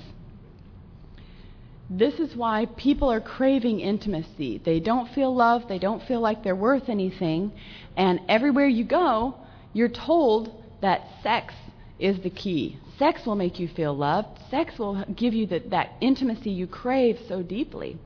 This 1.88 2.20
is 2.20 2.36
why 2.36 2.66
people 2.76 3.10
are 3.10 3.20
craving 3.20 3.80
intimacy. 3.80 4.60
They 4.64 4.80
don't 4.80 5.10
feel 5.10 5.34
loved, 5.34 5.68
they 5.68 5.78
don't 5.78 6.02
feel 6.02 6.20
like 6.20 6.42
they're 6.42 6.56
worth 6.56 6.88
anything, 6.88 7.52
and 7.96 8.20
everywhere 8.28 8.66
you 8.66 8.84
go, 8.84 9.34
you're 9.72 9.88
told 9.88 10.62
that 10.80 11.06
sex 11.22 11.54
is 11.98 12.18
the 12.20 12.30
key. 12.30 12.78
Sex 12.98 13.26
will 13.26 13.34
make 13.34 13.58
you 13.58 13.68
feel 13.68 13.94
loved. 13.94 14.38
Sex 14.50 14.78
will 14.78 15.04
give 15.04 15.34
you 15.34 15.46
the, 15.46 15.58
that 15.70 15.92
intimacy 16.00 16.50
you 16.50 16.66
crave 16.66 17.18
so 17.28 17.42
deeply. 17.42 17.98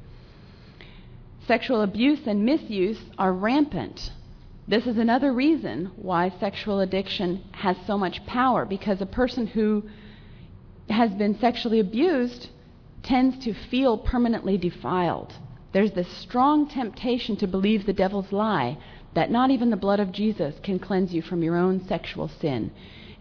Sexual 1.46 1.82
abuse 1.82 2.26
and 2.26 2.44
misuse 2.44 2.98
are 3.18 3.32
rampant. 3.32 4.10
This 4.66 4.84
is 4.84 4.98
another 4.98 5.32
reason 5.32 5.92
why 5.94 6.28
sexual 6.40 6.80
addiction 6.80 7.44
has 7.52 7.76
so 7.86 7.96
much 7.96 8.26
power 8.26 8.64
because 8.64 9.00
a 9.00 9.06
person 9.06 9.46
who 9.46 9.84
has 10.90 11.12
been 11.12 11.38
sexually 11.38 11.78
abused 11.78 12.48
tends 13.04 13.38
to 13.44 13.54
feel 13.54 13.96
permanently 13.96 14.58
defiled. 14.58 15.34
There's 15.72 15.92
this 15.92 16.08
strong 16.08 16.68
temptation 16.68 17.36
to 17.36 17.46
believe 17.46 17.86
the 17.86 17.92
devil's 17.92 18.32
lie 18.32 18.78
that 19.14 19.30
not 19.30 19.50
even 19.52 19.70
the 19.70 19.76
blood 19.76 20.00
of 20.00 20.10
Jesus 20.10 20.56
can 20.64 20.80
cleanse 20.80 21.14
you 21.14 21.22
from 21.22 21.44
your 21.44 21.56
own 21.56 21.86
sexual 21.86 22.26
sin, 22.26 22.72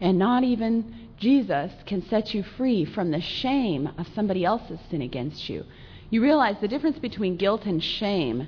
and 0.02 0.18
not 0.18 0.44
even 0.44 1.10
Jesus 1.18 1.72
can 1.86 2.02
set 2.02 2.34
you 2.34 2.42
free 2.42 2.86
from 2.86 3.12
the 3.12 3.22
shame 3.22 3.90
of 4.00 4.08
somebody 4.16 4.44
else's 4.44 4.80
sin 4.90 5.04
against 5.04 5.48
you. 5.48 5.64
You 6.10 6.22
realize 6.22 6.58
the 6.62 6.68
difference 6.68 7.00
between 7.00 7.38
guilt 7.38 7.66
and 7.66 7.84
shame. 7.84 8.48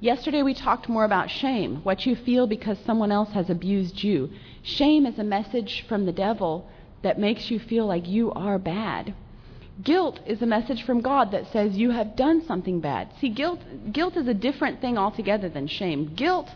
Yesterday 0.00 0.42
we 0.42 0.54
talked 0.54 0.88
more 0.88 1.04
about 1.04 1.30
shame, 1.30 1.76
what 1.82 2.06
you 2.06 2.14
feel 2.14 2.46
because 2.46 2.78
someone 2.78 3.10
else 3.10 3.30
has 3.32 3.50
abused 3.50 4.02
you. 4.02 4.30
Shame 4.62 5.06
is 5.06 5.18
a 5.18 5.24
message 5.24 5.84
from 5.88 6.04
the 6.04 6.12
devil 6.12 6.68
that 7.02 7.18
makes 7.18 7.50
you 7.50 7.58
feel 7.58 7.86
like 7.86 8.06
you 8.06 8.30
are 8.32 8.58
bad. 8.58 9.14
Guilt 9.82 10.20
is 10.26 10.42
a 10.42 10.46
message 10.46 10.82
from 10.82 11.00
God 11.00 11.30
that 11.30 11.50
says 11.52 11.76
you 11.76 11.90
have 11.90 12.16
done 12.16 12.44
something 12.44 12.80
bad. 12.80 13.08
See, 13.20 13.28
guilt, 13.28 13.60
guilt 13.92 14.16
is 14.16 14.28
a 14.28 14.34
different 14.34 14.80
thing 14.80 14.98
altogether 14.98 15.48
than 15.48 15.66
shame. 15.66 16.14
Guilt 16.14 16.50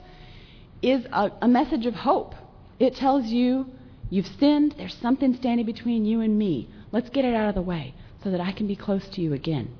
is 0.82 1.06
a, 1.12 1.30
a 1.40 1.48
message 1.48 1.86
of 1.86 1.94
hope. 1.94 2.34
It 2.78 2.96
tells 2.96 3.26
you 3.26 3.66
you've 4.10 4.26
sinned, 4.26 4.74
there's 4.76 4.94
something 4.94 5.34
standing 5.34 5.66
between 5.66 6.04
you 6.04 6.20
and 6.20 6.36
me. 6.36 6.68
Let's 6.90 7.10
get 7.10 7.24
it 7.24 7.34
out 7.34 7.48
of 7.48 7.54
the 7.54 7.62
way 7.62 7.94
so 8.22 8.30
that 8.30 8.40
I 8.40 8.52
can 8.52 8.66
be 8.66 8.76
close 8.76 9.08
to 9.10 9.20
you 9.20 9.32
again. 9.32 9.72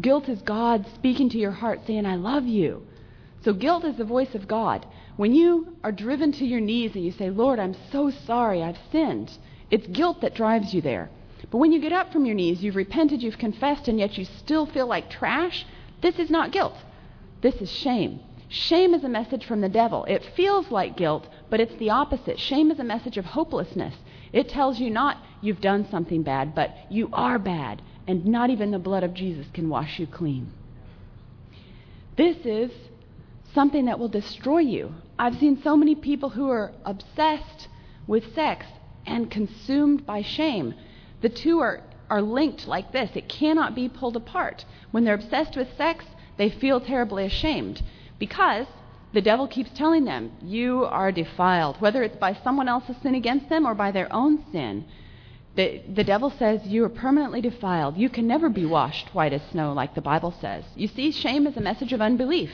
Guilt 0.00 0.28
is 0.28 0.42
God 0.42 0.86
speaking 0.94 1.28
to 1.30 1.38
your 1.38 1.50
heart 1.50 1.80
saying, 1.86 2.06
I 2.06 2.16
love 2.16 2.44
you. 2.44 2.82
So 3.42 3.52
guilt 3.52 3.84
is 3.84 3.96
the 3.96 4.04
voice 4.04 4.34
of 4.34 4.48
God. 4.48 4.86
When 5.16 5.32
you 5.32 5.76
are 5.82 5.92
driven 5.92 6.32
to 6.32 6.44
your 6.44 6.60
knees 6.60 6.94
and 6.94 7.04
you 7.04 7.12
say, 7.12 7.30
Lord, 7.30 7.58
I'm 7.58 7.74
so 7.90 8.10
sorry, 8.10 8.62
I've 8.62 8.78
sinned, 8.92 9.36
it's 9.70 9.86
guilt 9.86 10.20
that 10.20 10.34
drives 10.34 10.74
you 10.74 10.80
there. 10.80 11.10
But 11.50 11.58
when 11.58 11.72
you 11.72 11.80
get 11.80 11.92
up 11.92 12.12
from 12.12 12.26
your 12.26 12.34
knees, 12.34 12.62
you've 12.62 12.76
repented, 12.76 13.22
you've 13.22 13.38
confessed, 13.38 13.88
and 13.88 13.98
yet 13.98 14.18
you 14.18 14.24
still 14.24 14.66
feel 14.66 14.86
like 14.86 15.08
trash, 15.08 15.64
this 16.02 16.18
is 16.18 16.30
not 16.30 16.52
guilt. 16.52 16.76
This 17.40 17.54
is 17.56 17.70
shame. 17.70 18.20
Shame 18.48 18.94
is 18.94 19.04
a 19.04 19.08
message 19.08 19.44
from 19.44 19.60
the 19.60 19.68
devil. 19.68 20.04
It 20.04 20.24
feels 20.36 20.70
like 20.70 20.96
guilt, 20.96 21.26
but 21.50 21.60
it's 21.60 21.74
the 21.76 21.90
opposite. 21.90 22.38
Shame 22.38 22.70
is 22.70 22.78
a 22.78 22.84
message 22.84 23.16
of 23.16 23.24
hopelessness. 23.24 23.94
It 24.32 24.48
tells 24.48 24.78
you 24.78 24.90
not 24.90 25.18
you've 25.40 25.60
done 25.60 25.88
something 25.90 26.22
bad, 26.22 26.54
but 26.54 26.70
you 26.90 27.08
are 27.12 27.38
bad, 27.38 27.82
and 28.06 28.24
not 28.24 28.50
even 28.50 28.70
the 28.70 28.78
blood 28.78 29.04
of 29.04 29.14
Jesus 29.14 29.46
can 29.52 29.68
wash 29.68 29.98
you 29.98 30.06
clean. 30.06 30.52
This 32.16 32.36
is 32.44 32.70
something 33.54 33.86
that 33.86 33.98
will 33.98 34.08
destroy 34.08 34.58
you. 34.58 34.94
I've 35.18 35.38
seen 35.38 35.60
so 35.62 35.76
many 35.76 35.94
people 35.94 36.30
who 36.30 36.50
are 36.50 36.72
obsessed 36.84 37.68
with 38.06 38.34
sex 38.34 38.66
and 39.06 39.30
consumed 39.30 40.04
by 40.04 40.22
shame. 40.22 40.74
The 41.20 41.28
two 41.28 41.60
are, 41.60 41.82
are 42.10 42.22
linked 42.22 42.66
like 42.66 42.92
this. 42.92 43.10
It 43.14 43.28
cannot 43.28 43.74
be 43.74 43.88
pulled 43.88 44.16
apart. 44.16 44.64
When 44.90 45.04
they're 45.04 45.14
obsessed 45.14 45.56
with 45.56 45.76
sex, 45.76 46.04
they 46.36 46.50
feel 46.50 46.80
terribly 46.80 47.24
ashamed 47.24 47.82
because 48.18 48.66
the 49.12 49.20
devil 49.22 49.48
keeps 49.48 49.70
telling 49.70 50.04
them, 50.04 50.32
You 50.42 50.84
are 50.84 51.10
defiled, 51.10 51.80
whether 51.80 52.02
it's 52.02 52.16
by 52.16 52.34
someone 52.34 52.68
else's 52.68 52.96
sin 53.02 53.14
against 53.14 53.48
them 53.48 53.66
or 53.66 53.74
by 53.74 53.90
their 53.90 54.12
own 54.12 54.44
sin. 54.52 54.84
The, 55.58 55.82
the 55.92 56.04
devil 56.04 56.30
says 56.30 56.68
you 56.68 56.84
are 56.84 56.88
permanently 56.88 57.40
defiled. 57.40 57.96
You 57.96 58.08
can 58.08 58.28
never 58.28 58.48
be 58.48 58.64
washed 58.64 59.12
white 59.12 59.32
as 59.32 59.42
snow, 59.50 59.72
like 59.72 59.96
the 59.96 60.00
Bible 60.00 60.32
says. 60.40 60.62
You 60.76 60.86
see, 60.86 61.10
shame 61.10 61.48
is 61.48 61.56
a 61.56 61.60
message 61.60 61.92
of 61.92 62.00
unbelief, 62.00 62.52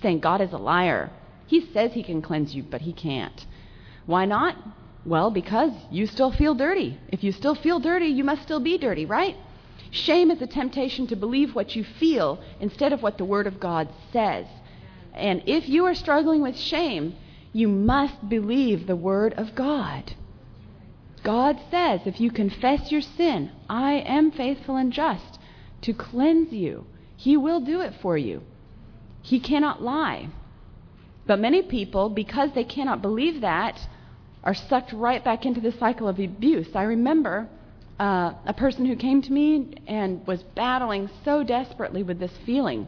saying 0.00 0.20
God 0.20 0.40
is 0.40 0.54
a 0.54 0.56
liar. 0.56 1.10
He 1.46 1.60
says 1.60 1.92
he 1.92 2.02
can 2.02 2.22
cleanse 2.22 2.54
you, 2.54 2.62
but 2.62 2.80
he 2.80 2.94
can't. 2.94 3.44
Why 4.06 4.24
not? 4.24 4.56
Well, 5.04 5.30
because 5.30 5.72
you 5.90 6.06
still 6.06 6.32
feel 6.32 6.54
dirty. 6.54 6.98
If 7.08 7.22
you 7.22 7.30
still 7.30 7.54
feel 7.54 7.78
dirty, 7.78 8.06
you 8.06 8.24
must 8.24 8.44
still 8.44 8.60
be 8.60 8.78
dirty, 8.78 9.04
right? 9.04 9.36
Shame 9.90 10.30
is 10.30 10.40
a 10.40 10.46
temptation 10.46 11.06
to 11.08 11.14
believe 11.14 11.54
what 11.54 11.76
you 11.76 11.84
feel 11.84 12.40
instead 12.58 12.94
of 12.94 13.02
what 13.02 13.18
the 13.18 13.26
Word 13.26 13.46
of 13.46 13.60
God 13.60 13.90
says. 14.14 14.46
And 15.12 15.42
if 15.44 15.68
you 15.68 15.84
are 15.84 15.94
struggling 15.94 16.40
with 16.40 16.56
shame, 16.56 17.16
you 17.52 17.68
must 17.68 18.30
believe 18.30 18.86
the 18.86 18.96
Word 18.96 19.34
of 19.34 19.54
God. 19.54 20.14
God 21.26 21.58
says, 21.72 22.02
if 22.04 22.20
you 22.20 22.30
confess 22.30 22.92
your 22.92 23.00
sin, 23.00 23.50
I 23.68 23.94
am 23.94 24.30
faithful 24.30 24.76
and 24.76 24.92
just 24.92 25.40
to 25.82 25.92
cleanse 25.92 26.52
you. 26.52 26.86
He 27.16 27.36
will 27.36 27.58
do 27.58 27.80
it 27.80 27.94
for 28.00 28.16
you. 28.16 28.42
He 29.22 29.40
cannot 29.40 29.82
lie. 29.82 30.28
But 31.26 31.40
many 31.40 31.62
people, 31.62 32.10
because 32.10 32.50
they 32.54 32.62
cannot 32.62 33.02
believe 33.02 33.40
that, 33.40 33.88
are 34.44 34.54
sucked 34.54 34.92
right 34.92 35.24
back 35.24 35.44
into 35.44 35.60
the 35.60 35.72
cycle 35.72 36.06
of 36.06 36.20
abuse. 36.20 36.68
I 36.76 36.84
remember 36.84 37.48
uh, 37.98 38.34
a 38.46 38.54
person 38.56 38.86
who 38.86 38.94
came 38.94 39.20
to 39.22 39.32
me 39.32 39.74
and 39.88 40.24
was 40.28 40.44
battling 40.54 41.10
so 41.24 41.42
desperately 41.42 42.04
with 42.04 42.20
this 42.20 42.38
feeling. 42.46 42.86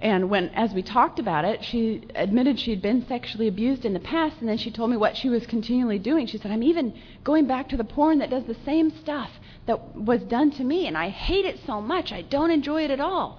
And 0.00 0.28
when, 0.28 0.50
as 0.50 0.74
we 0.74 0.82
talked 0.82 1.18
about 1.18 1.44
it, 1.44 1.64
she 1.64 2.06
admitted 2.14 2.60
she 2.60 2.70
had 2.70 2.82
been 2.82 3.06
sexually 3.06 3.48
abused 3.48 3.84
in 3.84 3.94
the 3.94 4.00
past, 4.00 4.36
and 4.40 4.48
then 4.48 4.58
she 4.58 4.70
told 4.70 4.90
me 4.90 4.96
what 4.96 5.16
she 5.16 5.28
was 5.28 5.46
continually 5.46 5.98
doing. 5.98 6.26
She 6.26 6.36
said, 6.36 6.50
I'm 6.50 6.62
even 6.62 6.92
going 7.24 7.46
back 7.46 7.68
to 7.70 7.76
the 7.76 7.84
porn 7.84 8.18
that 8.18 8.30
does 8.30 8.44
the 8.44 8.56
same 8.64 8.90
stuff 8.90 9.30
that 9.66 9.96
was 9.96 10.22
done 10.24 10.50
to 10.52 10.64
me, 10.64 10.86
and 10.86 10.98
I 10.98 11.08
hate 11.08 11.46
it 11.46 11.60
so 11.64 11.80
much. 11.80 12.12
I 12.12 12.22
don't 12.22 12.50
enjoy 12.50 12.84
it 12.84 12.90
at 12.90 13.00
all, 13.00 13.38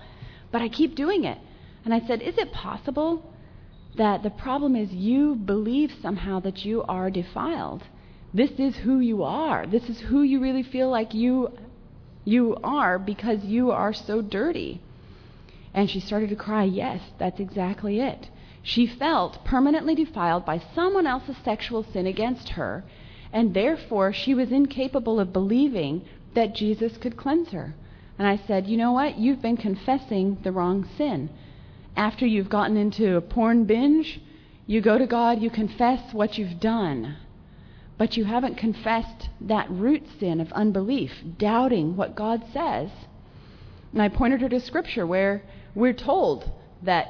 but 0.51 0.61
I 0.61 0.67
keep 0.67 0.95
doing 0.95 1.25
it. 1.25 1.37
And 1.85 1.93
I 1.93 1.99
said, 1.99 2.21
Is 2.21 2.37
it 2.37 2.51
possible 2.51 3.23
that 3.97 4.23
the 4.23 4.29
problem 4.29 4.75
is 4.75 4.91
you 4.93 5.35
believe 5.35 5.91
somehow 6.01 6.39
that 6.39 6.63
you 6.63 6.83
are 6.83 7.09
defiled. 7.09 7.83
This 8.33 8.51
is 8.51 8.77
who 8.77 8.99
you 8.99 9.23
are. 9.23 9.65
This 9.65 9.89
is 9.89 9.99
who 9.99 10.21
you 10.21 10.39
really 10.39 10.63
feel 10.63 10.89
like 10.89 11.13
you 11.13 11.51
you 12.23 12.57
are 12.61 12.99
because 12.99 13.43
you 13.45 13.71
are 13.71 13.93
so 13.93 14.21
dirty. 14.21 14.81
And 15.77 15.89
she 15.89 16.01
started 16.01 16.29
to 16.31 16.35
cry, 16.35 16.63
Yes, 16.63 16.99
that's 17.17 17.39
exactly 17.39 18.01
it. 18.01 18.29
She 18.61 18.85
felt 18.85 19.45
permanently 19.45 19.95
defiled 19.95 20.43
by 20.43 20.61
someone 20.75 21.07
else's 21.07 21.37
sexual 21.45 21.83
sin 21.83 22.05
against 22.05 22.49
her, 22.49 22.83
and 23.31 23.53
therefore 23.53 24.11
she 24.11 24.33
was 24.33 24.51
incapable 24.51 25.21
of 25.21 25.31
believing 25.31 26.01
that 26.33 26.55
Jesus 26.55 26.97
could 26.97 27.15
cleanse 27.15 27.51
her. 27.51 27.75
And 28.17 28.27
I 28.27 28.35
said, 28.35 28.67
You 28.67 28.75
know 28.75 28.91
what? 28.91 29.17
You've 29.17 29.41
been 29.41 29.55
confessing 29.55 30.39
the 30.43 30.51
wrong 30.51 30.89
sin 30.97 31.29
after 31.97 32.27
you've 32.27 32.49
gotten 32.49 32.77
into 32.77 33.17
a 33.17 33.21
porn 33.21 33.65
binge, 33.65 34.21
you 34.67 34.79
go 34.81 34.97
to 34.97 35.07
God, 35.07 35.41
you 35.41 35.49
confess 35.49 36.13
what 36.13 36.37
you've 36.37 36.59
done, 36.59 37.17
but 37.97 38.15
you 38.15 38.25
haven't 38.25 38.55
confessed 38.55 39.29
that 39.41 39.69
root 39.71 40.03
sin 40.19 40.39
of 40.39 40.51
unbelief, 40.53 41.11
doubting 41.39 41.95
what 41.95 42.15
God 42.15 42.43
says. 42.53 42.91
And 43.91 44.01
I 44.01 44.09
pointed 44.09 44.41
her 44.41 44.49
to 44.49 44.59
Scripture 44.59 45.07
where 45.07 45.41
we're 45.75 45.93
told 45.93 46.49
that 46.83 47.07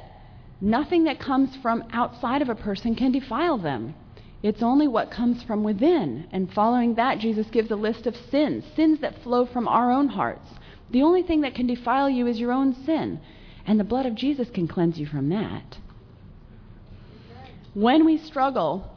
nothing 0.60 1.04
that 1.04 1.20
comes 1.20 1.54
from 1.56 1.84
outside 1.92 2.42
of 2.42 2.48
a 2.48 2.54
person 2.54 2.94
can 2.94 3.12
defile 3.12 3.58
them. 3.58 3.94
It's 4.42 4.62
only 4.62 4.86
what 4.86 5.10
comes 5.10 5.42
from 5.42 5.64
within. 5.64 6.28
And 6.30 6.52
following 6.52 6.94
that, 6.94 7.18
Jesus 7.18 7.48
gives 7.48 7.70
a 7.70 7.76
list 7.76 8.06
of 8.06 8.16
sins, 8.16 8.64
sins 8.76 9.00
that 9.00 9.22
flow 9.22 9.46
from 9.46 9.66
our 9.66 9.90
own 9.90 10.08
hearts. 10.08 10.48
The 10.90 11.02
only 11.02 11.22
thing 11.22 11.40
that 11.42 11.54
can 11.54 11.66
defile 11.66 12.08
you 12.08 12.26
is 12.26 12.38
your 12.38 12.52
own 12.52 12.74
sin. 12.84 13.20
And 13.66 13.78
the 13.78 13.84
blood 13.84 14.06
of 14.06 14.14
Jesus 14.14 14.48
can 14.50 14.68
cleanse 14.68 14.98
you 14.98 15.06
from 15.06 15.28
that. 15.30 15.78
When 17.74 18.04
we 18.04 18.16
struggle 18.16 18.90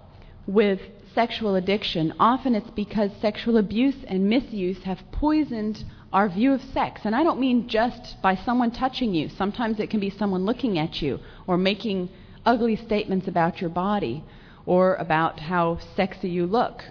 with 0.47 0.79
sexual 1.13 1.55
addiction, 1.55 2.13
often 2.19 2.55
it's 2.55 2.69
because 2.71 3.11
sexual 3.19 3.57
abuse 3.57 4.03
and 4.07 4.29
misuse 4.29 4.83
have 4.83 4.99
poisoned 5.11 5.83
our 6.13 6.27
view 6.29 6.53
of 6.53 6.61
sex. 6.73 7.01
And 7.03 7.15
I 7.15 7.23
don't 7.23 7.39
mean 7.39 7.67
just 7.67 8.21
by 8.21 8.35
someone 8.35 8.71
touching 8.71 9.13
you. 9.13 9.29
Sometimes 9.29 9.79
it 9.79 9.89
can 9.89 9.99
be 9.99 10.09
someone 10.09 10.45
looking 10.45 10.77
at 10.77 11.01
you 11.01 11.19
or 11.47 11.57
making 11.57 12.09
ugly 12.45 12.75
statements 12.75 13.27
about 13.27 13.61
your 13.61 13.69
body 13.69 14.23
or 14.65 14.95
about 14.95 15.39
how 15.39 15.79
sexy 15.95 16.29
you 16.29 16.45
look, 16.45 16.83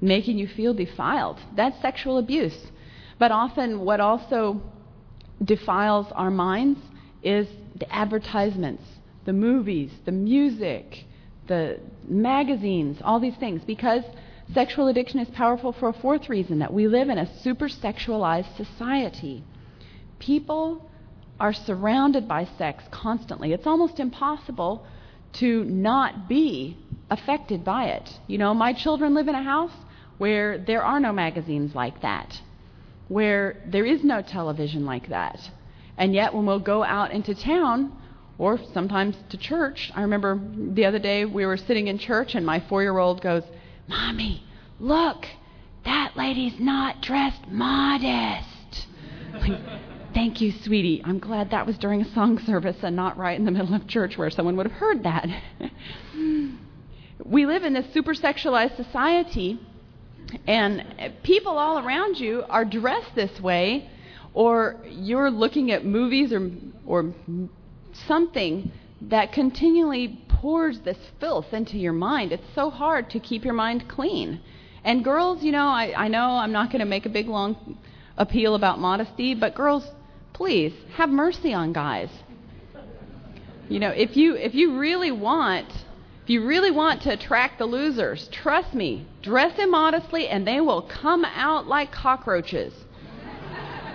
making 0.00 0.38
you 0.38 0.46
feel 0.46 0.74
defiled. 0.74 1.38
That's 1.56 1.80
sexual 1.80 2.18
abuse. 2.18 2.66
But 3.18 3.32
often, 3.32 3.80
what 3.80 4.00
also 4.00 4.60
defiles 5.42 6.06
our 6.12 6.30
minds 6.30 6.80
is 7.22 7.46
the 7.76 7.92
advertisements, 7.92 8.82
the 9.24 9.32
movies, 9.32 9.90
the 10.04 10.12
music, 10.12 11.04
the 11.46 11.80
magazines, 12.06 12.98
all 13.02 13.20
these 13.20 13.36
things. 13.36 13.62
Because 13.64 14.04
Sexual 14.54 14.88
addiction 14.88 15.18
is 15.18 15.30
powerful 15.30 15.72
for 15.72 15.88
a 15.88 15.94
fourth 15.94 16.28
reason 16.28 16.58
that 16.58 16.74
we 16.74 16.86
live 16.86 17.08
in 17.08 17.16
a 17.16 17.40
super 17.40 17.68
sexualized 17.68 18.54
society. 18.56 19.42
People 20.18 20.90
are 21.40 21.54
surrounded 21.54 22.28
by 22.28 22.44
sex 22.58 22.84
constantly. 22.90 23.52
It's 23.52 23.66
almost 23.66 23.98
impossible 23.98 24.86
to 25.34 25.64
not 25.64 26.28
be 26.28 26.76
affected 27.08 27.64
by 27.64 27.86
it. 27.86 28.18
You 28.26 28.36
know, 28.36 28.52
my 28.52 28.74
children 28.74 29.14
live 29.14 29.28
in 29.28 29.34
a 29.34 29.42
house 29.42 29.72
where 30.18 30.58
there 30.58 30.84
are 30.84 31.00
no 31.00 31.12
magazines 31.12 31.74
like 31.74 32.02
that, 32.02 32.42
where 33.08 33.62
there 33.66 33.86
is 33.86 34.04
no 34.04 34.20
television 34.20 34.84
like 34.84 35.08
that. 35.08 35.50
And 35.96 36.14
yet, 36.14 36.34
when 36.34 36.44
we'll 36.44 36.58
go 36.58 36.84
out 36.84 37.10
into 37.10 37.34
town, 37.34 37.92
or 38.38 38.58
sometimes 38.74 39.16
to 39.30 39.36
church, 39.36 39.90
I 39.94 40.02
remember 40.02 40.40
the 40.54 40.84
other 40.84 40.98
day 40.98 41.24
we 41.24 41.46
were 41.46 41.56
sitting 41.56 41.86
in 41.86 41.98
church 41.98 42.34
and 42.34 42.44
my 42.44 42.60
four 42.68 42.82
year 42.82 42.98
old 42.98 43.22
goes, 43.22 43.44
Mommy, 43.88 44.42
look, 44.78 45.26
that 45.84 46.16
lady's 46.16 46.58
not 46.58 47.02
dressed 47.02 47.48
modest. 47.48 48.86
Thank 50.14 50.40
you, 50.42 50.52
sweetie. 50.52 51.02
I'm 51.04 51.18
glad 51.18 51.50
that 51.50 51.66
was 51.66 51.78
during 51.78 52.02
a 52.02 52.12
song 52.12 52.38
service 52.38 52.76
and 52.82 52.94
not 52.94 53.16
right 53.16 53.38
in 53.38 53.46
the 53.46 53.50
middle 53.50 53.74
of 53.74 53.86
church 53.86 54.18
where 54.18 54.30
someone 54.30 54.56
would 54.56 54.66
have 54.66 54.78
heard 54.78 55.02
that. 55.04 55.26
we 57.24 57.46
live 57.46 57.64
in 57.64 57.72
this 57.72 57.86
super 57.94 58.14
sexualized 58.14 58.76
society, 58.76 59.58
and 60.46 60.84
people 61.22 61.56
all 61.56 61.78
around 61.84 62.18
you 62.18 62.44
are 62.48 62.64
dressed 62.64 63.14
this 63.14 63.40
way, 63.40 63.88
or 64.34 64.76
you're 64.86 65.30
looking 65.30 65.70
at 65.70 65.84
movies 65.84 66.32
or, 66.32 66.50
or 66.86 67.14
something 68.06 68.70
that 69.00 69.32
continually 69.32 70.21
pours 70.42 70.80
this 70.80 70.98
filth 71.20 71.54
into 71.54 71.78
your 71.78 71.92
mind. 71.92 72.32
It's 72.32 72.52
so 72.52 72.68
hard 72.68 73.08
to 73.10 73.20
keep 73.20 73.44
your 73.44 73.54
mind 73.54 73.88
clean. 73.88 74.40
And 74.82 75.04
girls, 75.04 75.44
you 75.44 75.52
know, 75.52 75.68
I, 75.68 75.94
I 75.96 76.08
know 76.08 76.30
I'm 76.30 76.50
not 76.50 76.72
going 76.72 76.80
to 76.80 76.84
make 76.84 77.06
a 77.06 77.08
big 77.08 77.28
long 77.28 77.78
appeal 78.18 78.56
about 78.56 78.80
modesty, 78.80 79.34
but 79.34 79.54
girls, 79.54 79.86
please 80.32 80.72
have 80.94 81.10
mercy 81.10 81.54
on 81.54 81.72
guys. 81.72 82.10
You 83.68 83.78
know, 83.78 83.90
if 83.90 84.16
you 84.16 84.34
if 84.34 84.52
you 84.52 84.76
really 84.76 85.12
want 85.12 85.68
if 86.24 86.28
you 86.28 86.44
really 86.44 86.72
want 86.72 87.02
to 87.02 87.12
attract 87.12 87.58
the 87.58 87.66
losers, 87.66 88.28
trust 88.32 88.74
me, 88.74 89.06
dress 89.22 89.56
immodestly 89.60 90.26
and 90.28 90.44
they 90.44 90.60
will 90.60 90.82
come 90.82 91.24
out 91.24 91.68
like 91.68 91.92
cockroaches. 91.92 92.74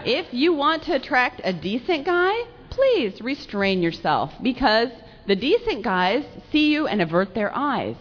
if 0.05 0.33
you 0.33 0.53
want 0.53 0.83
to 0.83 0.95
attract 0.95 1.41
a 1.43 1.51
decent 1.51 2.05
guy, 2.05 2.33
please 2.69 3.19
restrain 3.21 3.81
yourself 3.81 4.31
because 4.41 4.89
the 5.27 5.35
decent 5.35 5.83
guys 5.83 6.23
see 6.51 6.71
you 6.71 6.87
and 6.87 7.01
avert 7.01 7.35
their 7.35 7.53
eyes. 7.53 7.95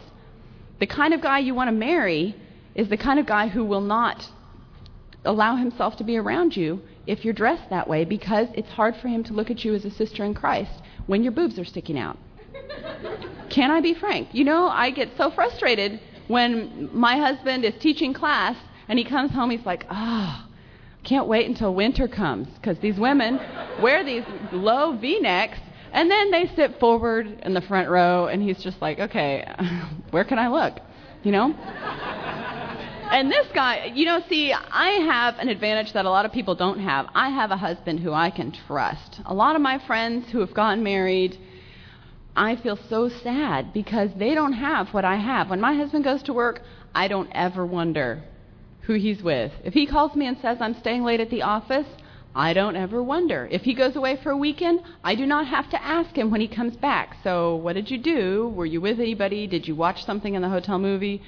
The 0.79 0.87
kind 0.87 1.13
of 1.13 1.21
guy 1.21 1.41
you 1.41 1.55
want 1.55 1.69
to 1.69 1.73
marry 1.73 2.37
is 2.75 2.89
the 2.89 2.97
kind 2.97 3.19
of 3.19 3.27
guy 3.27 3.49
who 3.49 3.65
will 3.65 3.81
not 3.81 4.31
allow 5.25 5.57
himself 5.57 5.97
to 5.97 6.05
be 6.05 6.17
around 6.17 6.57
you 6.57 6.81
if 7.07 7.25
you're 7.25 7.35
dressed 7.35 7.69
that 7.71 7.89
way 7.89 8.05
because 8.05 8.49
it's 8.55 8.69
hard 8.69 8.95
for 8.97 9.09
him 9.09 9.25
to 9.25 9.33
look 9.33 9.51
at 9.51 9.65
you 9.65 9.75
as 9.75 9.85
a 9.85 9.91
sister 9.91 10.25
in 10.25 10.35
Christ 10.35 10.71
when 11.07 11.23
your 11.23 11.33
boobs 11.33 11.59
are 11.59 11.65
sticking 11.65 11.99
out. 11.99 12.17
Can 13.51 13.71
I 13.71 13.81
be 13.81 13.95
frank? 13.95 14.29
You 14.33 14.45
know, 14.45 14.69
I 14.69 14.91
get 14.91 15.09
so 15.17 15.31
frustrated 15.31 16.01
when 16.29 16.91
my 16.93 17.17
husband 17.17 17.65
is 17.65 17.75
teaching 17.81 18.13
class 18.13 18.57
and 18.89 18.99
he 18.99 19.05
comes 19.05 19.33
home, 19.33 19.51
he's 19.51 19.67
like, 19.67 19.85
oh, 19.91 20.47
can't 21.03 21.27
wait 21.27 21.49
until 21.49 21.75
winter 21.75 22.09
comes 22.09 22.49
because 22.57 22.79
these 22.81 22.99
women 22.99 23.41
wear 23.81 24.05
these 24.05 24.25
low 24.53 24.97
v 24.97 25.21
necks 25.21 25.59
and 25.93 26.11
then 26.11 26.31
they 26.31 26.51
sit 26.55 26.79
forward 26.79 27.41
in 27.43 27.55
the 27.55 27.61
front 27.61 27.89
row 27.89 28.27
and 28.27 28.43
he's 28.43 28.63
just 28.63 28.81
like, 28.81 28.99
okay, 28.99 29.47
where 30.11 30.25
can 30.25 30.39
I 30.39 30.49
look? 30.49 30.81
You 31.23 31.33
know? 31.33 31.47
and 33.11 33.31
this 33.31 33.47
guy, 33.55 33.93
you 33.95 34.05
know, 34.05 34.21
see, 34.29 34.53
I 34.53 34.89
have 35.11 35.39
an 35.39 35.49
advantage 35.49 35.93
that 35.93 36.05
a 36.05 36.11
lot 36.11 36.25
of 36.25 36.33
people 36.33 36.55
don't 36.55 36.81
have. 36.81 37.07
I 37.15 37.31
have 37.31 37.51
a 37.51 37.57
husband 37.57 38.01
who 38.01 38.13
I 38.13 38.31
can 38.31 38.53
trust. 38.67 39.21
A 39.25 39.35
lot 39.35 39.57
of 39.57 39.63
my 39.63 39.85
friends 39.87 40.31
who 40.31 40.41
have 40.41 40.55
gotten 40.55 40.83
married, 40.83 41.39
I 42.37 42.57
feel 42.57 42.79
so 42.89 43.09
sad 43.09 43.73
because 43.73 44.11
they 44.19 44.35
don't 44.35 44.53
have 44.53 44.89
what 44.89 45.05
I 45.05 45.17
have. 45.17 45.51
When 45.51 45.61
my 45.61 45.75
husband 45.75 46.05
goes 46.05 46.23
to 46.25 46.33
work, 46.33 46.61
I 46.95 47.09
don't 47.09 47.31
ever 47.33 47.65
wonder 47.65 48.23
who 48.83 48.95
he's 48.95 49.23
with. 49.23 49.53
If 49.65 49.75
he 49.75 49.87
calls 49.87 50.15
me 50.15 50.27
and 50.27 50.37
says 50.41 50.59
I'm 50.61 50.75
staying 50.75 51.03
late 51.03 51.21
at 51.21 51.31
the 51.31 51.43
office, 51.43 51.87
I 52.37 52.53
don't 52.53 52.77
ever 52.77 53.03
wonder. 53.03 53.49
If 53.51 53.63
he 53.63 53.73
goes 53.73 53.97
away 53.97 54.19
for 54.23 54.31
a 54.31 54.37
weekend, 54.37 54.81
I 55.03 55.15
do 55.15 55.25
not 55.25 55.47
have 55.47 55.71
to 55.71 55.83
ask 55.83 56.15
him 56.15 56.31
when 56.31 56.43
he 56.43 56.49
comes 56.49 56.77
back. 56.77 57.17
So, 57.25 57.57
what 57.57 57.73
did 57.73 57.91
you 57.91 57.97
do? 57.97 58.53
Were 58.55 58.67
you 58.67 58.79
with 58.83 59.01
anybody? 59.01 59.47
Did 59.47 59.67
you 59.67 59.75
watch 59.75 60.05
something 60.05 60.35
in 60.35 60.43
the 60.43 60.51
hotel 60.51 60.79
movie? 60.79 61.23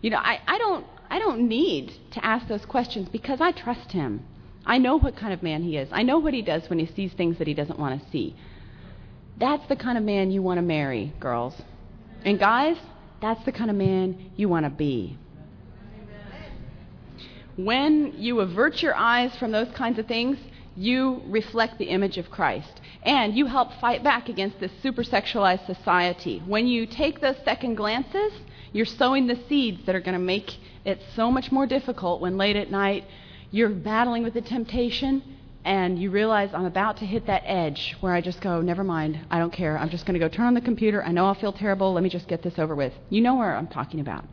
You 0.00 0.08
know, 0.08 0.16
I, 0.16 0.40
I 0.46 0.56
don't 0.56 0.86
I 1.10 1.18
don't 1.18 1.48
need 1.48 1.92
to 2.12 2.24
ask 2.24 2.48
those 2.48 2.64
questions 2.64 3.10
because 3.10 3.42
I 3.42 3.52
trust 3.52 3.92
him. 3.92 4.24
I 4.64 4.78
know 4.78 4.98
what 4.98 5.16
kind 5.16 5.34
of 5.34 5.42
man 5.42 5.62
he 5.62 5.76
is. 5.76 5.90
I 5.92 6.02
know 6.02 6.18
what 6.18 6.32
he 6.32 6.40
does 6.40 6.62
when 6.70 6.78
he 6.78 6.86
sees 6.86 7.12
things 7.12 7.36
that 7.38 7.46
he 7.46 7.52
doesn't 7.52 7.78
want 7.78 8.02
to 8.02 8.10
see. 8.10 8.34
That's 9.38 9.66
the 9.68 9.76
kind 9.76 9.98
of 9.98 10.04
man 10.04 10.30
you 10.30 10.40
want 10.40 10.56
to 10.56 10.62
marry, 10.62 11.12
girls. 11.20 11.60
And 12.24 12.38
guys, 12.38 12.76
that's 13.20 13.44
the 13.44 13.52
kind 13.52 13.70
of 13.70 13.76
man 13.76 14.30
you 14.36 14.48
want 14.48 14.64
to 14.64 14.70
be. 14.70 15.18
When 17.58 18.14
you 18.16 18.38
avert 18.38 18.84
your 18.84 18.94
eyes 18.94 19.34
from 19.34 19.50
those 19.50 19.66
kinds 19.72 19.98
of 19.98 20.06
things, 20.06 20.38
you 20.76 21.20
reflect 21.26 21.76
the 21.78 21.86
image 21.86 22.16
of 22.16 22.30
Christ. 22.30 22.80
And 23.02 23.34
you 23.34 23.46
help 23.46 23.72
fight 23.80 24.04
back 24.04 24.28
against 24.28 24.60
this 24.60 24.70
super 24.80 25.02
sexualized 25.02 25.66
society. 25.66 26.40
When 26.46 26.68
you 26.68 26.86
take 26.86 27.20
those 27.20 27.34
second 27.44 27.74
glances, 27.74 28.32
you're 28.72 28.86
sowing 28.86 29.26
the 29.26 29.42
seeds 29.48 29.84
that 29.86 29.96
are 29.96 30.00
going 30.00 30.12
to 30.12 30.20
make 30.20 30.56
it 30.84 31.02
so 31.16 31.32
much 31.32 31.50
more 31.50 31.66
difficult 31.66 32.20
when 32.20 32.36
late 32.36 32.54
at 32.54 32.70
night 32.70 33.04
you're 33.50 33.70
battling 33.70 34.22
with 34.22 34.34
the 34.34 34.40
temptation 34.40 35.20
and 35.64 35.98
you 35.98 36.12
realize 36.12 36.50
I'm 36.54 36.64
about 36.64 36.98
to 36.98 37.06
hit 37.06 37.26
that 37.26 37.42
edge 37.44 37.96
where 37.98 38.12
I 38.12 38.20
just 38.20 38.40
go, 38.40 38.60
never 38.60 38.84
mind, 38.84 39.18
I 39.32 39.40
don't 39.40 39.52
care. 39.52 39.76
I'm 39.76 39.90
just 39.90 40.06
going 40.06 40.14
to 40.14 40.20
go 40.20 40.28
turn 40.28 40.46
on 40.46 40.54
the 40.54 40.60
computer. 40.60 41.02
I 41.02 41.10
know 41.10 41.26
I'll 41.26 41.34
feel 41.34 41.52
terrible. 41.52 41.92
Let 41.92 42.04
me 42.04 42.08
just 42.08 42.28
get 42.28 42.42
this 42.42 42.56
over 42.56 42.76
with. 42.76 42.92
You 43.10 43.20
know 43.20 43.34
where 43.34 43.56
I'm 43.56 43.66
talking 43.66 43.98
about. 43.98 44.24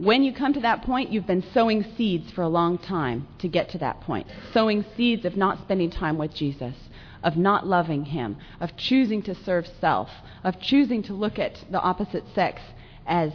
When 0.00 0.22
you 0.22 0.32
come 0.32 0.54
to 0.54 0.60
that 0.60 0.80
point, 0.80 1.12
you've 1.12 1.26
been 1.26 1.44
sowing 1.52 1.84
seeds 1.94 2.30
for 2.30 2.40
a 2.40 2.48
long 2.48 2.78
time 2.78 3.28
to 3.40 3.48
get 3.48 3.68
to 3.70 3.78
that 3.78 4.00
point. 4.00 4.26
Sowing 4.50 4.82
seeds 4.96 5.26
of 5.26 5.36
not 5.36 5.60
spending 5.60 5.90
time 5.90 6.16
with 6.16 6.32
Jesus, 6.32 6.74
of 7.22 7.36
not 7.36 7.66
loving 7.66 8.06
Him, 8.06 8.38
of 8.60 8.74
choosing 8.78 9.20
to 9.24 9.34
serve 9.34 9.66
self, 9.78 10.08
of 10.42 10.58
choosing 10.58 11.02
to 11.02 11.12
look 11.12 11.38
at 11.38 11.62
the 11.70 11.82
opposite 11.82 12.24
sex 12.34 12.62
as 13.06 13.32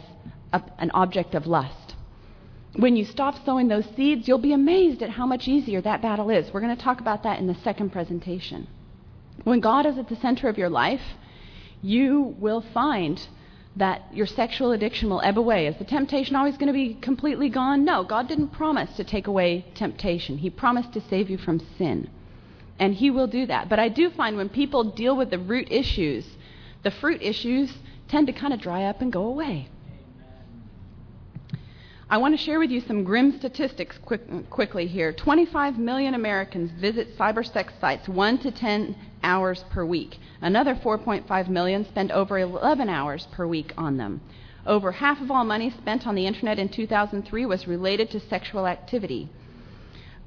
a, 0.52 0.60
an 0.78 0.90
object 0.90 1.36
of 1.36 1.46
lust. 1.46 1.94
When 2.74 2.96
you 2.96 3.04
stop 3.04 3.36
sowing 3.44 3.68
those 3.68 3.86
seeds, 3.94 4.26
you'll 4.26 4.38
be 4.38 4.52
amazed 4.52 5.04
at 5.04 5.10
how 5.10 5.24
much 5.24 5.46
easier 5.46 5.80
that 5.82 6.02
battle 6.02 6.30
is. 6.30 6.52
We're 6.52 6.62
going 6.62 6.76
to 6.76 6.82
talk 6.82 6.98
about 7.00 7.22
that 7.22 7.38
in 7.38 7.46
the 7.46 7.54
second 7.62 7.90
presentation. 7.90 8.66
When 9.44 9.60
God 9.60 9.86
is 9.86 9.98
at 9.98 10.08
the 10.08 10.16
center 10.16 10.48
of 10.48 10.58
your 10.58 10.70
life, 10.70 11.14
you 11.80 12.34
will 12.40 12.64
find 12.74 13.20
that 13.76 14.02
your 14.12 14.26
sexual 14.26 14.72
addiction 14.72 15.10
will 15.10 15.20
ebb 15.22 15.38
away. 15.38 15.66
Is 15.66 15.76
the 15.76 15.84
temptation 15.84 16.34
always 16.34 16.56
going 16.56 16.68
to 16.68 16.72
be 16.72 16.94
completely 16.94 17.50
gone? 17.50 17.84
No, 17.84 18.04
God 18.04 18.26
didn't 18.26 18.48
promise 18.48 18.96
to 18.96 19.04
take 19.04 19.26
away 19.26 19.66
temptation. 19.74 20.38
He 20.38 20.48
promised 20.48 20.92
to 20.94 21.00
save 21.00 21.28
you 21.28 21.36
from 21.36 21.60
sin. 21.76 22.08
And 22.78 22.94
He 22.94 23.10
will 23.10 23.26
do 23.26 23.46
that. 23.46 23.68
But 23.68 23.78
I 23.78 23.88
do 23.88 24.10
find 24.10 24.36
when 24.36 24.48
people 24.48 24.84
deal 24.84 25.16
with 25.16 25.30
the 25.30 25.38
root 25.38 25.68
issues, 25.70 26.26
the 26.82 26.90
fruit 26.90 27.20
issues 27.22 27.72
tend 28.08 28.26
to 28.28 28.32
kind 28.32 28.54
of 28.54 28.60
dry 28.60 28.84
up 28.84 29.02
and 29.02 29.12
go 29.12 29.24
away. 29.24 29.68
I 32.08 32.18
want 32.18 32.38
to 32.38 32.44
share 32.44 32.60
with 32.60 32.70
you 32.70 32.80
some 32.82 33.02
grim 33.02 33.36
statistics 33.36 33.98
quick, 33.98 34.20
quickly 34.48 34.86
here. 34.86 35.12
25 35.12 35.76
million 35.76 36.14
Americans 36.14 36.70
visit 36.80 37.18
cybersex 37.18 37.80
sites 37.80 38.08
1 38.08 38.38
to 38.38 38.52
10 38.52 38.94
hours 39.24 39.64
per 39.70 39.84
week. 39.84 40.16
Another 40.40 40.76
4.5 40.76 41.48
million 41.48 41.84
spend 41.84 42.12
over 42.12 42.38
11 42.38 42.88
hours 42.88 43.26
per 43.32 43.44
week 43.44 43.72
on 43.76 43.96
them. 43.96 44.20
Over 44.64 44.92
half 44.92 45.20
of 45.20 45.32
all 45.32 45.44
money 45.44 45.68
spent 45.68 46.06
on 46.06 46.14
the 46.14 46.28
internet 46.28 46.60
in 46.60 46.68
2003 46.68 47.44
was 47.44 47.66
related 47.66 48.08
to 48.12 48.20
sexual 48.20 48.68
activity. 48.68 49.28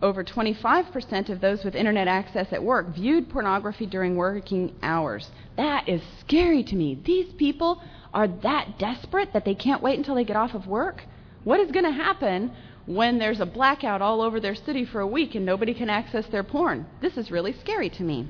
Over 0.02 0.22
25% 0.22 1.30
of 1.30 1.40
those 1.40 1.64
with 1.64 1.76
internet 1.76 2.10
access 2.10 2.52
at 2.52 2.62
work 2.62 2.94
viewed 2.94 3.30
pornography 3.30 3.86
during 3.86 4.18
working 4.18 4.76
hours. 4.84 5.30
That 5.56 5.88
is 5.88 6.02
scary 6.20 6.62
to 6.62 6.76
me. 6.76 7.00
These 7.06 7.32
people 7.38 7.82
are 8.14 8.28
that 8.28 8.78
desperate 8.78 9.32
that 9.32 9.46
they 9.46 9.56
can't 9.56 9.82
wait 9.82 9.98
until 9.98 10.16
they 10.16 10.26
get 10.26 10.36
off 10.36 10.54
of 10.54 10.68
work? 10.68 11.04
What 11.44 11.60
is 11.60 11.72
going 11.72 11.86
to 11.86 11.92
happen 11.92 12.52
when 12.86 13.18
there's 13.20 13.40
a 13.40 13.46
blackout 13.46 14.02
all 14.02 14.22
over 14.22 14.40
their 14.40 14.56
city 14.56 14.86
for 14.86 15.00
a 15.00 15.08
week 15.08 15.36
and 15.36 15.46
nobody 15.46 15.74
can 15.74 15.90
access 15.90 16.26
their 16.28 16.44
porn? 16.44 16.86
This 17.02 17.18
is 17.18 17.32
really 17.32 17.54
scary 17.54 17.90
to 17.92 18.04
me. 18.04 18.28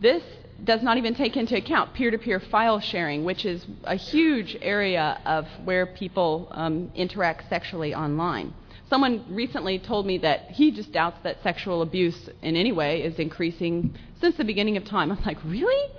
This 0.00 0.22
does 0.62 0.82
not 0.82 0.98
even 0.98 1.14
take 1.14 1.36
into 1.36 1.56
account 1.56 1.94
peer 1.94 2.10
to 2.10 2.18
peer 2.18 2.40
file 2.40 2.80
sharing, 2.80 3.24
which 3.24 3.44
is 3.44 3.64
a 3.84 3.94
huge 3.94 4.56
area 4.60 5.20
of 5.24 5.46
where 5.64 5.86
people 5.86 6.48
um, 6.50 6.90
interact 6.94 7.48
sexually 7.48 7.94
online. 7.94 8.52
Someone 8.90 9.24
recently 9.28 9.78
told 9.78 10.06
me 10.06 10.18
that 10.18 10.50
he 10.50 10.70
just 10.70 10.92
doubts 10.92 11.18
that 11.22 11.42
sexual 11.42 11.82
abuse 11.82 12.28
in 12.42 12.56
any 12.56 12.72
way 12.72 13.02
is 13.02 13.18
increasing 13.18 13.94
since 14.20 14.36
the 14.36 14.44
beginning 14.44 14.76
of 14.76 14.84
time. 14.84 15.12
I'm 15.12 15.22
like, 15.24 15.38
really? 15.44 15.94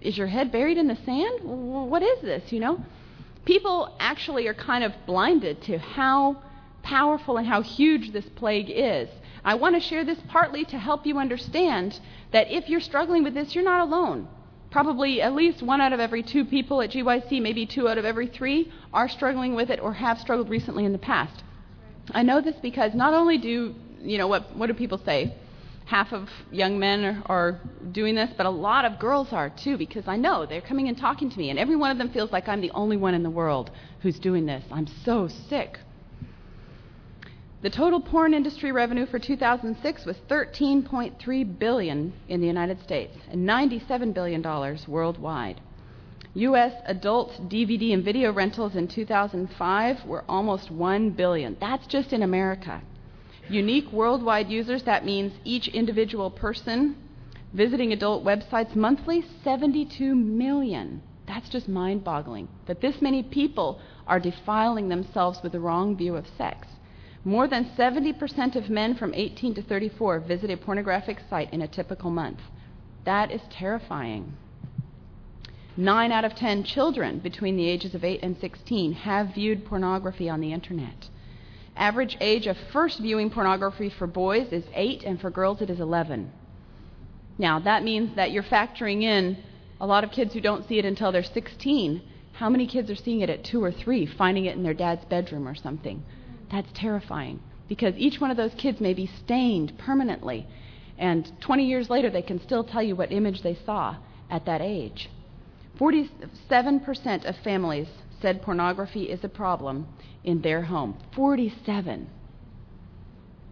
Is 0.00 0.18
your 0.18 0.26
head 0.26 0.50
buried 0.50 0.76
in 0.76 0.88
the 0.88 0.96
sand? 0.96 1.40
What 1.42 2.02
is 2.02 2.20
this, 2.22 2.52
you 2.52 2.60
know? 2.60 2.84
People 3.44 3.96
actually 3.98 4.46
are 4.46 4.54
kind 4.54 4.84
of 4.84 4.92
blinded 5.06 5.62
to 5.62 5.78
how 5.78 6.42
powerful 6.82 7.36
and 7.36 7.46
how 7.46 7.62
huge 7.62 8.12
this 8.12 8.28
plague 8.36 8.70
is. 8.70 9.08
I 9.44 9.54
want 9.54 9.74
to 9.74 9.80
share 9.80 10.04
this 10.04 10.18
partly 10.28 10.64
to 10.66 10.78
help 10.78 11.06
you 11.06 11.18
understand 11.18 11.98
that 12.32 12.50
if 12.50 12.68
you're 12.68 12.80
struggling 12.80 13.24
with 13.24 13.34
this, 13.34 13.54
you're 13.54 13.64
not 13.64 13.80
alone. 13.80 14.28
Probably 14.70 15.20
at 15.20 15.34
least 15.34 15.62
one 15.62 15.80
out 15.80 15.92
of 15.92 16.00
every 16.00 16.22
two 16.22 16.44
people 16.44 16.80
at 16.80 16.90
GYC, 16.90 17.42
maybe 17.42 17.66
two 17.66 17.88
out 17.88 17.98
of 17.98 18.04
every 18.04 18.28
three, 18.28 18.70
are 18.92 19.08
struggling 19.08 19.54
with 19.54 19.70
it 19.70 19.80
or 19.80 19.94
have 19.94 20.20
struggled 20.20 20.48
recently 20.48 20.84
in 20.84 20.92
the 20.92 20.98
past. 20.98 21.42
I 22.12 22.22
know 22.22 22.40
this 22.40 22.56
because 22.62 22.94
not 22.94 23.14
only 23.14 23.38
do, 23.38 23.74
you 24.00 24.18
know, 24.18 24.28
what, 24.28 24.54
what 24.56 24.66
do 24.66 24.74
people 24.74 24.98
say? 24.98 25.34
Half 25.90 26.12
of 26.12 26.28
young 26.52 26.78
men 26.78 27.20
are, 27.26 27.60
doing 27.90 28.14
this, 28.14 28.30
but 28.36 28.46
a 28.46 28.50
lot 28.50 28.84
of 28.84 29.00
girls 29.00 29.32
are 29.32 29.50
too 29.50 29.76
because 29.76 30.06
I 30.06 30.16
know 30.16 30.46
they're 30.46 30.60
coming 30.60 30.86
and 30.86 30.96
talking 30.96 31.28
to 31.28 31.36
me, 31.36 31.50
and 31.50 31.58
every 31.58 31.74
one 31.74 31.90
of 31.90 31.98
them 31.98 32.10
feels 32.10 32.30
like 32.30 32.48
I'm 32.48 32.60
the 32.60 32.70
only 32.70 32.96
one 32.96 33.12
in 33.12 33.24
the 33.24 33.30
world 33.30 33.72
who's 34.02 34.20
doing 34.20 34.46
this. 34.46 34.62
I'm 34.70 34.86
so 34.86 35.26
sick. 35.26 35.80
The 37.62 37.70
total 37.70 38.00
porn 38.00 38.34
industry 38.34 38.70
revenue 38.70 39.04
for 39.04 39.18
2006 39.18 40.06
was 40.06 40.16
13.3 40.28 41.58
billion 41.58 42.12
in 42.28 42.40
the 42.40 42.46
United 42.46 42.80
States 42.84 43.16
and 43.28 43.44
97 43.44 44.12
billion 44.12 44.42
dollars 44.42 44.86
worldwide. 44.86 45.60
US 46.34 46.72
adult 46.86 47.32
DVD 47.48 47.94
and 47.94 48.04
video 48.04 48.32
rentals 48.32 48.76
in 48.76 48.86
2005 48.86 50.06
were 50.06 50.24
almost 50.28 50.70
1 50.70 51.10
billion. 51.10 51.56
That's 51.58 51.88
just 51.88 52.12
in 52.12 52.22
America. 52.22 52.80
Unique 53.50 53.90
worldwide 53.92 54.48
users, 54.48 54.84
that 54.84 55.04
means 55.04 55.32
each 55.44 55.66
individual 55.68 56.30
person 56.30 56.96
visiting 57.52 57.92
adult 57.92 58.24
websites 58.24 58.76
monthly, 58.76 59.24
72 59.42 60.14
million. 60.14 61.02
That's 61.26 61.48
just 61.48 61.68
mind 61.68 62.04
boggling 62.04 62.48
that 62.66 62.80
this 62.80 63.02
many 63.02 63.24
people 63.24 63.80
are 64.06 64.20
defiling 64.20 64.88
themselves 64.88 65.40
with 65.42 65.50
the 65.50 65.58
wrong 65.58 65.96
view 65.96 66.14
of 66.14 66.28
sex. 66.38 66.68
More 67.24 67.48
than 67.48 67.70
70% 67.76 68.54
of 68.54 68.70
men 68.70 68.94
from 68.94 69.14
18 69.14 69.54
to 69.54 69.62
34 69.62 70.20
visit 70.20 70.50
a 70.50 70.56
pornographic 70.56 71.18
site 71.28 71.52
in 71.52 71.60
a 71.60 71.68
typical 71.68 72.10
month. 72.10 72.40
That 73.04 73.32
is 73.32 73.42
terrifying. 73.50 74.34
9 75.76 76.12
out 76.12 76.24
of 76.24 76.36
10 76.36 76.62
children 76.62 77.18
between 77.18 77.56
the 77.56 77.68
ages 77.68 77.94
of 77.94 78.04
8 78.04 78.20
and 78.22 78.36
16 78.38 78.92
have 78.92 79.34
viewed 79.34 79.64
pornography 79.64 80.28
on 80.28 80.40
the 80.40 80.52
internet. 80.52 81.08
Average 81.80 82.18
age 82.20 82.46
of 82.46 82.58
first 82.74 83.00
viewing 83.00 83.30
pornography 83.30 83.88
for 83.88 84.06
boys 84.06 84.52
is 84.52 84.64
8, 84.74 85.02
and 85.04 85.18
for 85.18 85.30
girls 85.30 85.62
it 85.62 85.70
is 85.70 85.80
11. 85.80 86.30
Now, 87.38 87.58
that 87.58 87.82
means 87.82 88.14
that 88.16 88.32
you're 88.32 88.42
factoring 88.42 89.02
in 89.02 89.38
a 89.80 89.86
lot 89.86 90.04
of 90.04 90.10
kids 90.10 90.34
who 90.34 90.42
don't 90.42 90.68
see 90.68 90.78
it 90.78 90.84
until 90.84 91.10
they're 91.10 91.22
16. 91.22 92.02
How 92.34 92.50
many 92.50 92.66
kids 92.66 92.90
are 92.90 92.96
seeing 92.96 93.22
it 93.22 93.30
at 93.30 93.44
2 93.44 93.64
or 93.64 93.72
3, 93.72 94.04
finding 94.04 94.44
it 94.44 94.58
in 94.58 94.62
their 94.62 94.74
dad's 94.74 95.06
bedroom 95.06 95.48
or 95.48 95.54
something? 95.54 96.02
That's 96.52 96.68
terrifying 96.74 97.40
because 97.66 97.94
each 97.96 98.20
one 98.20 98.30
of 98.30 98.36
those 98.36 98.52
kids 98.58 98.78
may 98.78 98.92
be 98.92 99.06
stained 99.06 99.78
permanently, 99.78 100.46
and 100.98 101.32
20 101.40 101.64
years 101.64 101.88
later 101.88 102.10
they 102.10 102.20
can 102.20 102.42
still 102.42 102.62
tell 102.62 102.82
you 102.82 102.94
what 102.94 103.10
image 103.10 103.40
they 103.40 103.54
saw 103.64 103.96
at 104.28 104.44
that 104.44 104.60
age. 104.60 105.08
47% 105.78 107.24
of 107.24 107.36
families 107.36 107.88
said 108.20 108.42
pornography 108.42 109.04
is 109.04 109.24
a 109.24 109.30
problem 109.30 109.86
in 110.24 110.42
their 110.42 110.62
home. 110.62 110.96
47. 111.14 112.08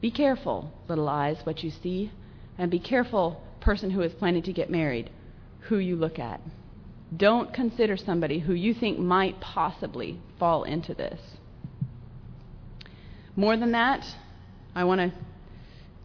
Be 0.01 0.11
careful, 0.11 0.73
little 0.89 1.09
eyes, 1.09 1.39
what 1.45 1.63
you 1.63 1.71
see, 1.71 2.13
and 2.57 2.71
be 2.71 2.79
careful, 2.79 3.43
person 3.61 3.91
who 3.91 4.03
is 4.03 4.13
planning 4.15 4.43
to 4.43 4.53
get 4.53 4.71
married, 4.71 5.11
who 5.63 5.79
you 5.79 5.97
look 5.97 6.19
at. 6.19 6.41
Don't 7.17 7.53
consider 7.53 7.97
somebody 7.97 8.39
who 8.39 8.53
you 8.53 8.75
think 8.75 8.99
might 8.99 9.41
possibly 9.41 10.21
fall 10.39 10.65
into 10.65 10.95
this. 10.95 11.21
More 13.35 13.57
than 13.57 13.73
that, 13.73 14.05
I 14.75 14.85
want 14.85 15.01
to 15.01 15.13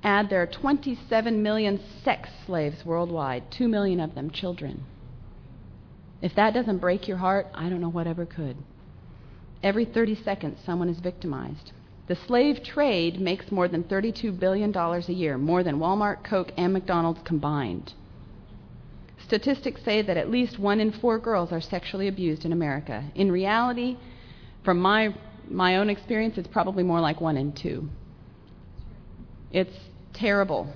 add 0.04 0.30
there 0.30 0.42
are 0.42 0.48
27 0.48 1.42
million 1.42 1.80
sex 2.04 2.30
slaves 2.46 2.86
worldwide, 2.86 3.52
2 3.52 3.68
million 3.68 4.00
of 4.00 4.16
them 4.16 4.30
children. 4.30 4.84
If 6.22 6.36
that 6.36 6.54
doesn't 6.54 6.78
break 6.78 7.08
your 7.08 7.18
heart, 7.18 7.48
I 7.54 7.70
don't 7.70 7.82
know 7.82 7.90
what 7.90 8.08
ever 8.08 8.26
could. 8.26 8.58
Every 9.64 9.86
30 9.86 10.16
seconds, 10.24 10.60
someone 10.66 10.90
is 10.90 11.00
victimized. 11.00 11.72
The 12.08 12.16
slave 12.16 12.64
trade 12.64 13.22
makes 13.22 13.50
more 13.50 13.70
than 13.70 13.86
$32 13.86 14.38
billion 14.38 14.76
a 14.76 15.00
year, 15.12 15.38
more 15.38 15.64
than 15.64 15.80
Walmart, 15.80 16.24
Coke, 16.24 16.52
and 16.58 16.74
McDonald's 16.74 17.22
combined. 17.24 17.94
Statistics 19.26 19.82
say 19.84 20.02
that 20.02 20.18
at 20.18 20.30
least 20.30 20.60
one 20.60 20.82
in 20.82 20.92
four 20.92 21.18
girls 21.18 21.54
are 21.54 21.62
sexually 21.62 22.10
abused 22.10 22.44
in 22.44 22.52
America. 22.52 23.06
In 23.16 23.32
reality, 23.32 23.98
from 24.64 24.80
my 24.80 25.16
my 25.50 25.78
own 25.78 25.90
experience, 25.90 26.38
it's 26.38 26.48
probably 26.48 26.84
more 26.84 27.00
like 27.00 27.20
one 27.20 27.38
in 27.38 27.52
two. 27.52 27.90
It's 29.52 29.76
terrible. 30.14 30.74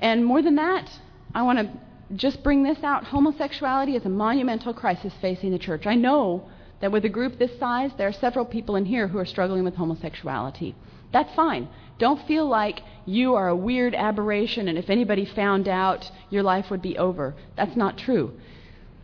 And 0.00 0.24
more 0.24 0.42
than 0.42 0.56
that, 0.56 0.90
I 1.34 1.42
want 1.42 1.58
to 1.58 2.14
just 2.16 2.42
bring 2.42 2.62
this 2.62 2.78
out. 2.82 3.04
Homosexuality 3.04 3.94
is 3.94 4.04
a 4.04 4.08
monumental 4.08 4.72
crisis 4.72 5.12
facing 5.20 5.52
the 5.52 5.58
church. 5.58 5.86
I 5.86 5.94
know 5.94 6.48
that 6.80 6.92
with 6.92 7.04
a 7.04 7.08
group 7.08 7.38
this 7.38 7.58
size, 7.58 7.90
there 7.96 8.08
are 8.08 8.12
several 8.12 8.44
people 8.44 8.76
in 8.76 8.84
here 8.84 9.08
who 9.08 9.18
are 9.18 9.24
struggling 9.24 9.64
with 9.64 9.76
homosexuality. 9.76 10.74
That's 11.12 11.34
fine. 11.34 11.68
Don't 11.98 12.26
feel 12.26 12.46
like 12.46 12.80
you 13.06 13.34
are 13.34 13.48
a 13.48 13.56
weird 13.56 13.94
aberration 13.94 14.68
and 14.68 14.78
if 14.78 14.90
anybody 14.90 15.24
found 15.24 15.66
out, 15.68 16.10
your 16.30 16.42
life 16.42 16.70
would 16.70 16.82
be 16.82 16.98
over. 16.98 17.34
That's 17.56 17.76
not 17.76 17.98
true 17.98 18.32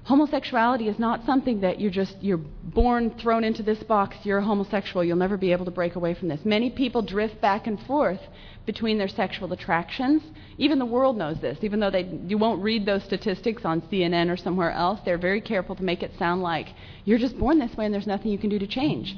homosexuality 0.05 0.86
is 0.88 0.98
not 0.98 1.24
something 1.24 1.61
that 1.61 1.80
you're 1.80 1.90
just 1.90 2.16
you're 2.20 2.36
born 2.36 3.11
thrown 3.18 3.42
into 3.42 3.62
this 3.62 3.82
box 3.84 4.16
you're 4.22 4.40
homosexual 4.40 5.02
you'll 5.02 5.16
never 5.16 5.38
be 5.38 5.50
able 5.50 5.64
to 5.64 5.70
break 5.70 5.96
away 5.96 6.14
from 6.14 6.28
this. 6.28 6.40
Many 6.44 6.70
people 6.70 7.00
drift 7.02 7.40
back 7.40 7.66
and 7.66 7.80
forth 7.86 8.20
between 8.66 8.98
their 8.98 9.09
sexual 9.09 9.52
attractions. 9.52 10.22
Even 10.59 10.78
the 10.78 10.86
world 10.86 11.16
knows 11.16 11.40
this. 11.40 11.59
Even 11.62 11.80
though 11.80 11.90
they 11.90 12.05
you 12.26 12.36
won't 12.36 12.62
read 12.62 12.84
those 12.84 13.02
statistics 13.05 13.64
on 13.64 13.80
CNN 13.82 14.30
or 14.30 14.36
somewhere 14.36 14.72
else 14.72 15.00
they're 15.05 15.18
very 15.18 15.40
careful 15.40 15.74
to 15.74 15.82
make 15.82 16.02
it 16.02 16.12
sound 16.18 16.42
like 16.42 16.68
you're 17.05 17.18
just 17.18 17.38
born 17.38 17.59
this 17.59 17.74
way 17.76 17.86
and 17.86 17.94
there's 17.94 18.07
nothing 18.07 18.30
you 18.30 18.38
can 18.38 18.50
do 18.50 18.59
to 18.59 18.66
change. 18.66 19.16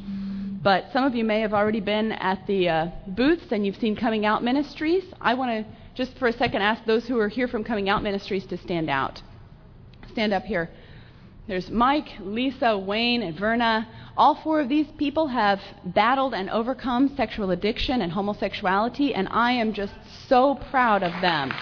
But 0.62 0.86
some 0.92 1.04
of 1.04 1.14
you 1.14 1.24
may 1.24 1.40
have 1.40 1.52
already 1.52 1.80
been 1.80 2.12
at 2.12 2.46
the 2.46 2.68
uh, 2.68 2.86
booths 3.08 3.46
and 3.50 3.66
you've 3.66 3.76
seen 3.76 3.96
coming 3.96 4.24
out 4.24 4.42
ministries. 4.42 5.04
I 5.20 5.34
want 5.34 5.50
to 5.50 5.72
just 5.96 6.16
for 6.18 6.28
a 6.28 6.32
second 6.32 6.62
ask 6.62 6.84
those 6.84 7.06
who 7.06 7.18
are 7.18 7.28
here 7.28 7.48
from 7.48 7.64
coming 7.64 7.88
out 7.88 8.02
ministries 8.02 8.46
to 8.46 8.56
stand 8.58 8.88
out 8.88 9.20
stand 10.16 10.32
up 10.32 10.44
here. 10.44 10.70
There's 11.46 11.70
Mike, 11.70 12.08
Lisa, 12.20 12.78
Wayne, 12.78 13.20
and 13.20 13.38
Verna. 13.38 13.86
All 14.16 14.34
four 14.36 14.60
of 14.60 14.70
these 14.70 14.86
people 14.96 15.26
have 15.26 15.60
battled 15.84 16.32
and 16.32 16.48
overcome 16.48 17.14
sexual 17.18 17.50
addiction 17.50 18.00
and 18.00 18.10
homosexuality, 18.10 19.14
and 19.14 19.28
I 19.30 19.52
am 19.52 19.74
just 19.74 19.92
so 20.26 20.54
proud 20.70 21.02
of 21.02 21.12
them. 21.20 21.52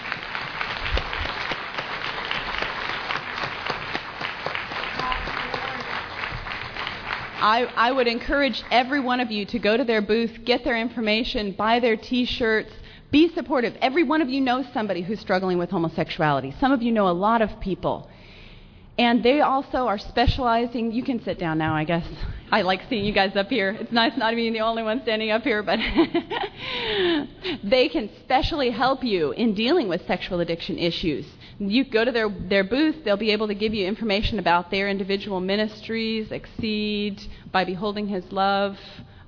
I, 7.41 7.69
I, 7.75 7.91
would 7.91 8.07
encourage 8.07 8.63
every 8.71 9.01
one 9.01 9.19
of 9.19 9.31
you 9.31 9.45
to 9.47 9.59
go 9.59 9.75
to 9.75 9.83
their 9.83 10.01
booth, 10.01 10.45
get 10.45 10.63
their 10.63 10.77
information, 10.77 11.51
buy 11.51 11.81
their 11.81 11.97
t 11.97 12.23
shirts, 12.23 12.71
be 13.11 13.27
supportive. 13.33 13.75
Every 13.81 14.03
one 14.03 14.21
of 14.21 14.29
you 14.29 14.39
knows 14.39 14.65
somebody 14.73 15.01
who's 15.01 15.19
struggling 15.19 15.57
with 15.57 15.71
homosexuality. 15.71 16.55
Some 16.61 16.71
of 16.71 16.81
you 16.81 16.93
know 16.93 17.09
a 17.09 17.19
lot 17.27 17.41
of 17.41 17.59
people. 17.59 18.09
And 18.97 19.23
they 19.23 19.41
also 19.41 19.87
are 19.87 19.97
specializing. 19.97 20.91
You 20.93 21.03
can 21.03 21.21
sit 21.21 21.37
down 21.37 21.57
now, 21.57 21.75
I 21.75 21.83
guess. 21.83 22.07
I 22.49 22.61
like 22.61 22.81
seeing 22.89 23.03
you 23.03 23.11
guys 23.11 23.35
up 23.35 23.49
here. 23.49 23.71
It's 23.71 23.91
nice 23.91 24.15
not 24.15 24.33
being 24.35 24.53
the 24.53 24.61
only 24.61 24.83
one 24.83 25.01
standing 25.01 25.31
up 25.31 25.43
here, 25.43 25.61
but 25.61 25.79
they 27.63 27.89
can 27.89 28.09
specially 28.23 28.69
help 28.69 29.03
you 29.03 29.31
in 29.31 29.53
dealing 29.53 29.89
with 29.89 30.05
sexual 30.07 30.39
addiction 30.39 30.77
issues. 30.77 31.25
You 31.59 31.83
go 31.83 32.05
to 32.05 32.11
their, 32.11 32.29
their 32.29 32.63
booth, 32.63 33.03
they'll 33.03 33.17
be 33.17 33.31
able 33.31 33.47
to 33.47 33.55
give 33.55 33.73
you 33.73 33.85
information 33.85 34.39
about 34.39 34.71
their 34.71 34.87
individual 34.89 35.41
ministries, 35.41 36.31
Exceed, 36.31 37.21
By 37.51 37.65
Beholding 37.65 38.07
His 38.07 38.31
Love. 38.31 38.77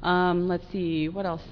Um, 0.02 0.48
let's 0.48 0.70
see, 0.72 1.10
what 1.10 1.26
else? 1.26 1.44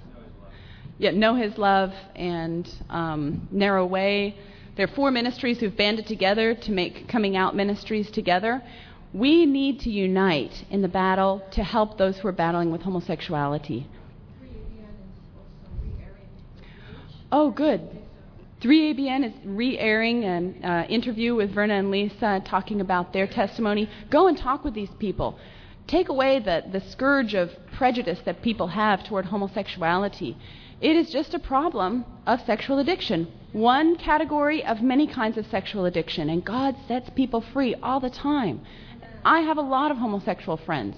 Yeah, 0.97 1.11
Know 1.11 1.35
His 1.35 1.57
Love 1.57 1.93
and 2.15 2.69
um, 2.89 3.49
Narrow 3.51 3.85
Way. 3.85 4.37
There 4.75 4.83
are 4.83 4.93
four 4.93 5.09
ministries 5.09 5.59
who've 5.59 5.75
banded 5.75 6.05
together 6.05 6.53
to 6.53 6.71
make 6.71 7.07
coming 7.07 7.37
out 7.37 7.55
ministries 7.55 8.11
together. 8.11 8.61
We 9.13 9.45
need 9.45 9.79
to 9.81 9.89
unite 9.89 10.65
in 10.69 10.81
the 10.81 10.89
battle 10.89 11.41
to 11.51 11.63
help 11.63 11.97
those 11.97 12.17
who 12.17 12.27
are 12.27 12.33
battling 12.33 12.71
with 12.71 12.81
homosexuality. 12.81 13.87
Oh, 17.31 17.51
good. 17.51 17.87
3ABN 18.61 19.25
is 19.25 19.33
re 19.45 19.79
airing 19.79 20.25
an 20.25 20.63
uh, 20.63 20.85
interview 20.89 21.35
with 21.35 21.53
Verna 21.53 21.75
and 21.75 21.91
Lisa 21.91 22.41
talking 22.43 22.81
about 22.81 23.13
their 23.13 23.27
testimony. 23.27 23.89
Go 24.09 24.27
and 24.27 24.37
talk 24.37 24.65
with 24.65 24.73
these 24.73 24.89
people. 24.99 25.39
Take 25.87 26.09
away 26.09 26.39
the, 26.39 26.63
the 26.69 26.81
scourge 26.81 27.33
of 27.33 27.51
prejudice 27.71 28.19
that 28.25 28.41
people 28.41 28.67
have 28.67 29.05
toward 29.05 29.25
homosexuality. 29.25 30.35
It 30.81 30.95
is 30.97 31.11
just 31.11 31.33
a 31.33 31.39
problem 31.39 32.03
of 32.25 32.41
sexual 32.45 32.79
addiction 32.79 33.27
one 33.55 33.95
category 33.95 34.65
of 34.65 34.81
many 34.81 35.07
kinds 35.07 35.37
of 35.37 35.45
sexual 35.45 35.85
addiction, 35.85 36.29
and 36.29 36.43
God 36.43 36.75
sets 36.89 37.09
people 37.11 37.39
free 37.39 37.73
all 37.75 38.01
the 38.01 38.09
time. 38.09 38.59
I 39.23 39.39
have 39.39 39.57
a 39.57 39.61
lot 39.61 39.91
of 39.91 39.97
homosexual 39.97 40.57
friends. 40.57 40.97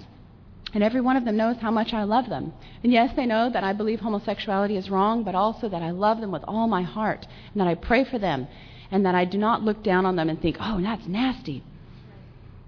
And 0.74 0.84
every 0.84 1.00
one 1.00 1.16
of 1.16 1.24
them 1.24 1.38
knows 1.38 1.58
how 1.58 1.70
much 1.70 1.94
I 1.94 2.02
love 2.02 2.30
them. 2.30 2.54
And 2.84 2.92
yes, 2.92 3.16
they 3.16 3.28
know 3.28 3.52
that 3.52 3.64
I 3.64 3.74
believe 3.74 4.00
homosexuality 4.00 4.76
is 4.76 4.90
wrong, 4.90 5.24
but 5.24 5.36
also 5.36 5.70
that 5.70 5.84
I 5.84 5.92
love 5.92 6.20
them 6.20 6.32
with 6.32 6.44
all 6.48 6.68
my 6.68 6.82
heart, 6.82 7.28
and 7.54 7.62
that 7.62 7.68
I 7.68 7.76
pray 7.76 8.04
for 8.04 8.18
them, 8.18 8.48
and 8.90 9.06
that 9.06 9.14
I 9.14 9.24
do 9.24 9.38
not 9.38 9.62
look 9.62 9.84
down 9.84 10.08
on 10.08 10.16
them 10.16 10.28
and 10.28 10.42
think, 10.42 10.58
oh, 10.60 10.82
that's 10.82 11.06
nasty. 11.06 11.64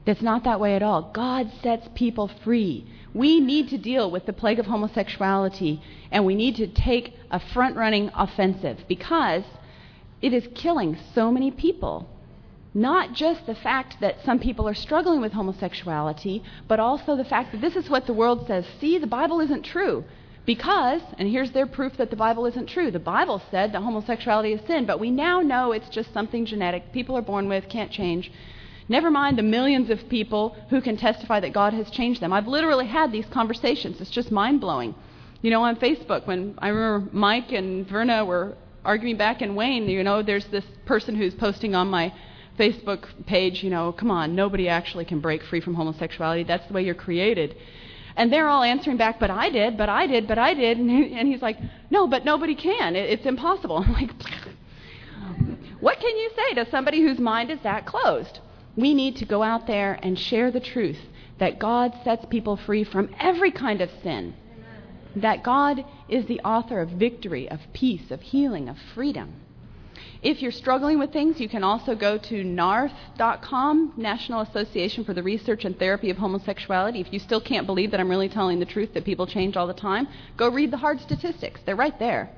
It's 0.05 0.21
not 0.21 0.43
that 0.43 0.59
way 0.59 0.75
at 0.75 0.83
all. 0.83 1.09
God 1.13 1.51
sets 1.63 1.89
people 1.95 2.29
free. 2.43 2.85
We 3.15 3.39
need 3.39 3.69
to 3.69 3.77
deal 3.79 4.11
with 4.11 4.27
the 4.27 4.33
plague 4.33 4.59
of 4.59 4.67
homosexuality, 4.67 5.81
and 6.11 6.27
we 6.27 6.35
need 6.35 6.57
to 6.57 6.67
take 6.67 7.15
a 7.31 7.39
front 7.39 7.75
running 7.75 8.11
offensive 8.13 8.85
because 8.87 9.43
it 10.21 10.33
is 10.33 10.47
killing 10.55 10.97
so 11.15 11.31
many 11.31 11.51
people. 11.51 12.07
Not 12.73 13.13
just 13.13 13.45
the 13.45 13.55
fact 13.55 13.97
that 13.99 14.23
some 14.23 14.39
people 14.39 14.67
are 14.67 14.75
struggling 14.75 15.21
with 15.21 15.33
homosexuality, 15.33 16.43
but 16.67 16.79
also 16.79 17.15
the 17.15 17.23
fact 17.23 17.51
that 17.51 17.61
this 17.61 17.75
is 17.75 17.89
what 17.89 18.05
the 18.05 18.13
world 18.13 18.45
says 18.47 18.65
see, 18.79 18.97
the 18.97 19.07
Bible 19.07 19.39
isn't 19.39 19.63
true. 19.63 20.03
Because, 20.45 21.01
and 21.17 21.29
here's 21.29 21.51
their 21.51 21.67
proof 21.67 21.97
that 21.97 22.09
the 22.09 22.15
Bible 22.15 22.45
isn't 22.45 22.67
true. 22.67 22.89
The 22.89 22.99
Bible 22.99 23.41
said 23.51 23.71
that 23.71 23.81
homosexuality 23.81 24.53
is 24.53 24.61
sin, 24.65 24.85
but 24.85 24.99
we 24.99 25.11
now 25.11 25.41
know 25.41 25.71
it's 25.71 25.89
just 25.89 26.13
something 26.13 26.45
genetic 26.45 26.91
people 26.91 27.15
are 27.17 27.21
born 27.21 27.47
with, 27.47 27.69
can't 27.69 27.91
change. 27.91 28.31
Never 28.87 29.11
mind 29.11 29.37
the 29.37 29.43
millions 29.43 29.91
of 29.91 30.09
people 30.09 30.55
who 30.69 30.81
can 30.81 30.97
testify 30.97 31.39
that 31.39 31.53
God 31.53 31.73
has 31.73 31.91
changed 31.91 32.21
them. 32.21 32.33
I've 32.33 32.47
literally 32.47 32.87
had 32.87 33.11
these 33.11 33.27
conversations. 33.27 34.01
It's 34.01 34.09
just 34.09 34.31
mind 34.31 34.61
blowing. 34.61 34.95
You 35.41 35.51
know, 35.51 35.63
on 35.63 35.75
Facebook, 35.75 36.25
when 36.25 36.55
I 36.57 36.69
remember 36.69 37.09
Mike 37.13 37.51
and 37.51 37.87
Verna 37.87 38.25
were 38.25 38.57
arguing 38.85 39.17
back 39.17 39.41
and 39.41 39.55
Wayne, 39.55 39.87
you 39.89 40.03
know, 40.03 40.21
there's 40.21 40.45
this 40.47 40.65
person 40.85 41.15
who's 41.15 41.33
posting 41.33 41.75
on 41.75 41.89
my 41.89 42.13
Facebook 42.57 43.05
page, 43.25 43.63
you 43.63 43.69
know, 43.69 43.91
come 43.93 44.11
on, 44.11 44.35
nobody 44.35 44.67
actually 44.67 45.05
can 45.05 45.19
break 45.19 45.43
free 45.43 45.61
from 45.61 45.73
homosexuality. 45.73 46.43
That's 46.43 46.67
the 46.67 46.73
way 46.73 46.83
you're 46.83 46.95
created. 46.95 47.55
And 48.15 48.33
they're 48.33 48.49
all 48.49 48.63
answering 48.63 48.97
back, 48.97 49.19
but 49.19 49.31
I 49.31 49.49
did, 49.49 49.77
but 49.77 49.87
I 49.87 50.05
did, 50.05 50.27
but 50.27 50.37
I 50.37 50.53
did. 50.53 50.77
And, 50.77 50.89
he, 50.89 51.13
and 51.13 51.27
he's 51.27 51.41
like, 51.41 51.57
no, 51.89 52.05
but 52.05 52.25
nobody 52.25 52.55
can. 52.55 52.95
It, 52.95 53.09
it's 53.09 53.25
impossible. 53.25 53.77
I'm 53.85 53.93
like, 53.93 54.11
what 55.79 55.99
can 55.99 56.17
you 56.17 56.29
say 56.35 56.55
to 56.55 56.69
somebody 56.69 57.01
whose 57.01 57.19
mind 57.19 57.49
is 57.49 57.59
that 57.63 57.85
closed? 57.85 58.39
We 58.75 58.93
need 58.93 59.15
to 59.17 59.25
go 59.25 59.41
out 59.41 59.67
there 59.67 59.97
and 60.03 60.19
share 60.19 60.51
the 60.51 60.59
truth 60.59 60.99
that 61.39 61.59
God 61.59 61.93
sets 62.03 62.25
people 62.29 62.57
free 62.57 62.83
from 62.83 63.15
every 63.19 63.51
kind 63.51 63.79
of 63.81 63.89
sin. 64.03 64.33
That 65.15 65.43
God 65.43 65.83
is 66.07 66.25
the 66.25 66.39
author 66.41 66.81
of 66.81 66.89
victory, 66.89 67.49
of 67.49 67.59
peace, 67.73 68.11
of 68.11 68.21
healing, 68.21 68.69
of 68.69 68.77
freedom. 68.93 69.33
If 70.21 70.41
you're 70.41 70.51
struggling 70.51 70.99
with 70.99 71.13
things, 71.13 71.39
you 71.39 71.47
can 71.47 71.63
also 71.63 71.95
go 71.95 72.17
to 72.17 72.43
NARTH.com, 72.43 73.93
National 73.95 74.41
Association 74.41 75.05
for 75.05 75.13
the 75.13 75.23
Research 75.23 75.63
and 75.63 75.77
Therapy 75.79 76.09
of 76.09 76.17
Homosexuality. 76.17 76.99
If 76.99 77.13
you 77.13 77.19
still 77.19 77.39
can't 77.39 77.65
believe 77.65 77.91
that 77.91 78.01
I'm 78.01 78.09
really 78.09 78.27
telling 78.27 78.59
the 78.59 78.65
truth, 78.65 78.93
that 78.93 79.05
people 79.05 79.25
change 79.25 79.55
all 79.55 79.67
the 79.67 79.73
time, 79.73 80.07
go 80.35 80.49
read 80.49 80.71
the 80.71 80.77
hard 80.77 80.99
statistics. 80.99 81.61
They're 81.65 81.75
right 81.75 81.97
there. 81.99 82.29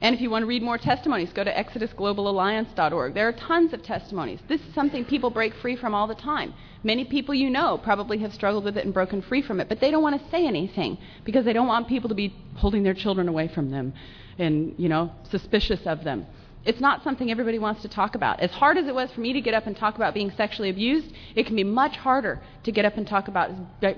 And 0.00 0.14
if 0.14 0.20
you 0.20 0.30
want 0.30 0.42
to 0.42 0.46
read 0.46 0.62
more 0.62 0.78
testimonies, 0.78 1.32
go 1.32 1.44
to 1.44 1.52
ExodusGlobalAlliance.org. 1.52 3.14
There 3.14 3.28
are 3.28 3.32
tons 3.32 3.72
of 3.72 3.82
testimonies. 3.82 4.40
This 4.48 4.60
is 4.62 4.74
something 4.74 5.04
people 5.04 5.30
break 5.30 5.54
free 5.54 5.76
from 5.76 5.94
all 5.94 6.06
the 6.06 6.14
time. 6.14 6.54
Many 6.84 7.06
people 7.06 7.34
you 7.34 7.48
know 7.48 7.78
probably 7.78 8.18
have 8.18 8.34
struggled 8.34 8.64
with 8.64 8.76
it 8.76 8.84
and 8.84 8.92
broken 8.92 9.22
free 9.22 9.40
from 9.40 9.58
it, 9.58 9.70
but 9.70 9.80
they 9.80 9.90
don't 9.90 10.02
want 10.02 10.22
to 10.22 10.30
say 10.30 10.46
anything 10.46 10.98
because 11.24 11.46
they 11.46 11.54
don't 11.54 11.66
want 11.66 11.88
people 11.88 12.10
to 12.10 12.14
be 12.14 12.34
holding 12.56 12.82
their 12.82 12.94
children 12.94 13.26
away 13.26 13.48
from 13.48 13.70
them 13.70 13.94
and, 14.38 14.74
you 14.76 14.90
know, 14.90 15.10
suspicious 15.30 15.80
of 15.86 16.04
them. 16.04 16.26
It's 16.66 16.80
not 16.80 17.02
something 17.02 17.30
everybody 17.30 17.58
wants 17.58 17.82
to 17.82 17.88
talk 17.88 18.14
about. 18.14 18.40
As 18.40 18.50
hard 18.50 18.78
as 18.78 18.86
it 18.86 18.94
was 18.94 19.10
for 19.12 19.20
me 19.20 19.32
to 19.32 19.40
get 19.40 19.54
up 19.54 19.66
and 19.66 19.76
talk 19.76 19.96
about 19.96 20.14
being 20.14 20.30
sexually 20.30 20.70
abused, 20.70 21.10
it 21.34 21.46
can 21.46 21.56
be 21.56 21.64
much 21.64 21.96
harder 21.96 22.40
to 22.64 22.72
get 22.72 22.84
up 22.84 22.96
and 22.96 23.06
talk 23.06 23.28
about 23.28 23.50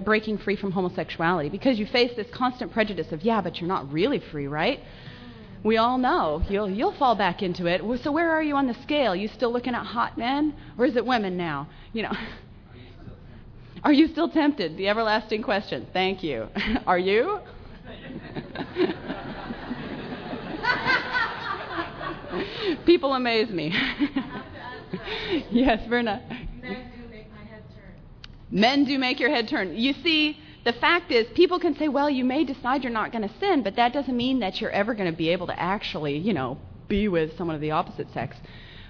breaking 0.05 0.39
free 0.39 0.57
from 0.57 0.73
homosexuality 0.73 1.49
because 1.49 1.79
you 1.79 1.87
face 1.87 2.13
this 2.17 2.29
constant 2.33 2.73
prejudice 2.73 3.13
of, 3.13 3.23
yeah, 3.23 3.41
but 3.41 3.61
you're 3.61 3.69
not 3.69 3.93
really 3.93 4.19
free, 4.19 4.47
right? 4.47 4.81
We 5.63 5.77
all 5.77 5.99
know 5.99 6.43
you'll 6.49 6.71
you'll 6.71 6.93
fall 6.93 7.17
back 7.17 7.43
into 7.43 7.67
it. 7.67 7.83
So 8.03 8.13
where 8.13 8.31
are 8.31 8.43
you 8.43 8.55
on 8.57 8.69
the 8.69 8.75
scale? 8.83 9.17
You 9.17 9.27
still 9.27 9.53
looking 9.53 9.75
at 9.75 9.85
hot 9.85 10.17
men, 10.17 10.55
or 10.79 10.87
is 10.87 10.97
it 10.97 11.05
women 11.05 11.37
now? 11.37 11.69
You 11.93 12.05
know. 12.05 12.13
Are 13.87 13.93
you 13.93 14.09
still 14.09 14.29
tempted? 14.29 14.77
The 14.77 14.89
everlasting 14.89 15.45
question. 15.45 15.87
Thank 15.93 16.25
you. 16.25 16.49
Are 16.89 16.99
you? 16.99 17.39
People 22.85 23.15
amaze 23.15 23.49
me. 23.49 23.69
yes, 25.53 25.87
Verna. 25.89 26.21
Men 26.61 26.91
do 26.97 27.09
make 27.09 27.33
my 27.33 27.45
head 27.45 27.63
turn. 27.77 27.95
Men 28.51 28.85
do 28.87 28.99
make 28.99 29.21
your 29.21 29.31
head 29.31 29.47
turn. 29.47 29.77
You 29.77 29.93
see, 30.03 30.37
the 30.65 30.73
fact 30.73 31.13
is, 31.13 31.29
people 31.37 31.61
can 31.61 31.77
say, 31.77 31.87
well, 31.87 32.11
you 32.11 32.25
may 32.25 32.43
decide 32.43 32.83
you're 32.83 32.93
not 32.93 33.13
going 33.13 33.23
to 33.23 33.31
sin, 33.39 33.63
but 33.63 33.77
that 33.77 33.93
doesn't 33.93 34.17
mean 34.17 34.41
that 34.41 34.61
you're 34.61 34.73
ever 34.73 34.95
going 34.95 35.09
to 35.09 35.17
be 35.17 35.29
able 35.29 35.47
to 35.47 35.57
actually, 35.57 36.19
you 36.19 36.33
know, 36.33 36.59
be 36.89 37.07
with 37.07 37.39
someone 37.39 37.55
of 37.55 37.61
the 37.61 37.71
opposite 37.71 38.13
sex. 38.13 38.37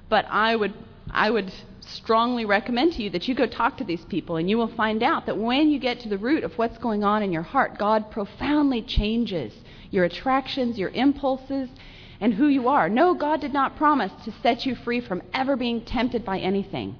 But 0.08 0.24
I 0.30 0.56
would, 0.56 0.72
I 1.10 1.30
would 1.30 1.52
strongly 1.88 2.44
recommend 2.44 2.92
to 2.94 3.02
you 3.02 3.10
that 3.10 3.28
you 3.28 3.34
go 3.34 3.46
talk 3.46 3.76
to 3.78 3.84
these 3.84 4.04
people, 4.04 4.36
and 4.36 4.48
you 4.48 4.58
will 4.58 4.74
find 4.74 5.02
out 5.02 5.26
that 5.26 5.38
when 5.38 5.70
you 5.70 5.78
get 5.78 6.00
to 6.00 6.08
the 6.08 6.18
root 6.18 6.44
of 6.44 6.56
what's 6.58 6.78
going 6.78 7.04
on 7.04 7.22
in 7.22 7.32
your 7.32 7.42
heart, 7.42 7.78
God 7.78 8.10
profoundly 8.10 8.82
changes 8.82 9.52
your 9.90 10.04
attractions, 10.04 10.78
your 10.78 10.90
impulses, 10.90 11.68
and 12.20 12.34
who 12.34 12.48
you 12.48 12.68
are. 12.68 12.88
No, 12.88 13.14
God 13.14 13.40
did 13.40 13.52
not 13.52 13.76
promise 13.76 14.12
to 14.24 14.32
set 14.42 14.66
you 14.66 14.74
free 14.74 15.00
from 15.00 15.22
ever 15.32 15.56
being 15.56 15.82
tempted 15.84 16.24
by 16.24 16.38
anything. 16.38 16.96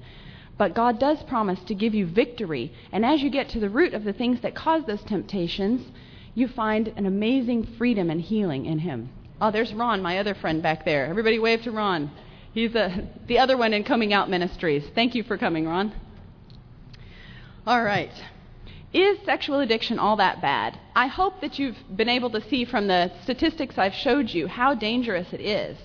But 0.57 0.73
God 0.73 0.99
does 0.99 1.21
promise 1.23 1.59
to 1.65 1.75
give 1.75 1.93
you 1.93 2.05
victory. 2.05 2.71
And 2.91 3.05
as 3.05 3.21
you 3.21 3.29
get 3.29 3.49
to 3.49 3.59
the 3.59 3.69
root 3.69 3.93
of 3.93 4.03
the 4.03 4.13
things 4.13 4.41
that 4.41 4.55
cause 4.55 4.85
those 4.85 5.03
temptations, 5.03 5.91
you 6.33 6.47
find 6.47 6.87
an 6.95 7.05
amazing 7.05 7.65
freedom 7.77 8.09
and 8.09 8.21
healing 8.21 8.65
in 8.65 8.79
Him. 8.79 9.09
Oh, 9.39 9.51
there's 9.51 9.73
Ron, 9.73 10.01
my 10.01 10.17
other 10.17 10.33
friend 10.33 10.63
back 10.63 10.83
there. 10.85 11.05
Everybody 11.05 11.37
wave 11.37 11.61
to 11.63 11.71
Ron. 11.71 12.11
He's 12.53 12.75
a, 12.75 13.07
the 13.27 13.39
other 13.39 13.57
one 13.57 13.73
in 13.73 13.83
Coming 13.83 14.13
Out 14.13 14.29
Ministries. 14.29 14.83
Thank 14.95 15.15
you 15.15 15.23
for 15.23 15.37
coming, 15.37 15.67
Ron. 15.67 15.93
All 17.65 17.83
right. 17.83 18.11
Is 18.93 19.19
sexual 19.25 19.59
addiction 19.59 19.99
all 19.99 20.15
that 20.15 20.41
bad? 20.41 20.79
I 20.95 21.07
hope 21.07 21.41
that 21.41 21.59
you've 21.59 21.77
been 21.95 22.07
able 22.07 22.29
to 22.29 22.41
see 22.49 22.63
from 22.63 22.87
the 22.87 23.11
statistics 23.23 23.77
I've 23.77 23.93
showed 23.93 24.29
you 24.29 24.47
how 24.47 24.73
dangerous 24.73 25.33
it 25.33 25.41
is. 25.41 25.77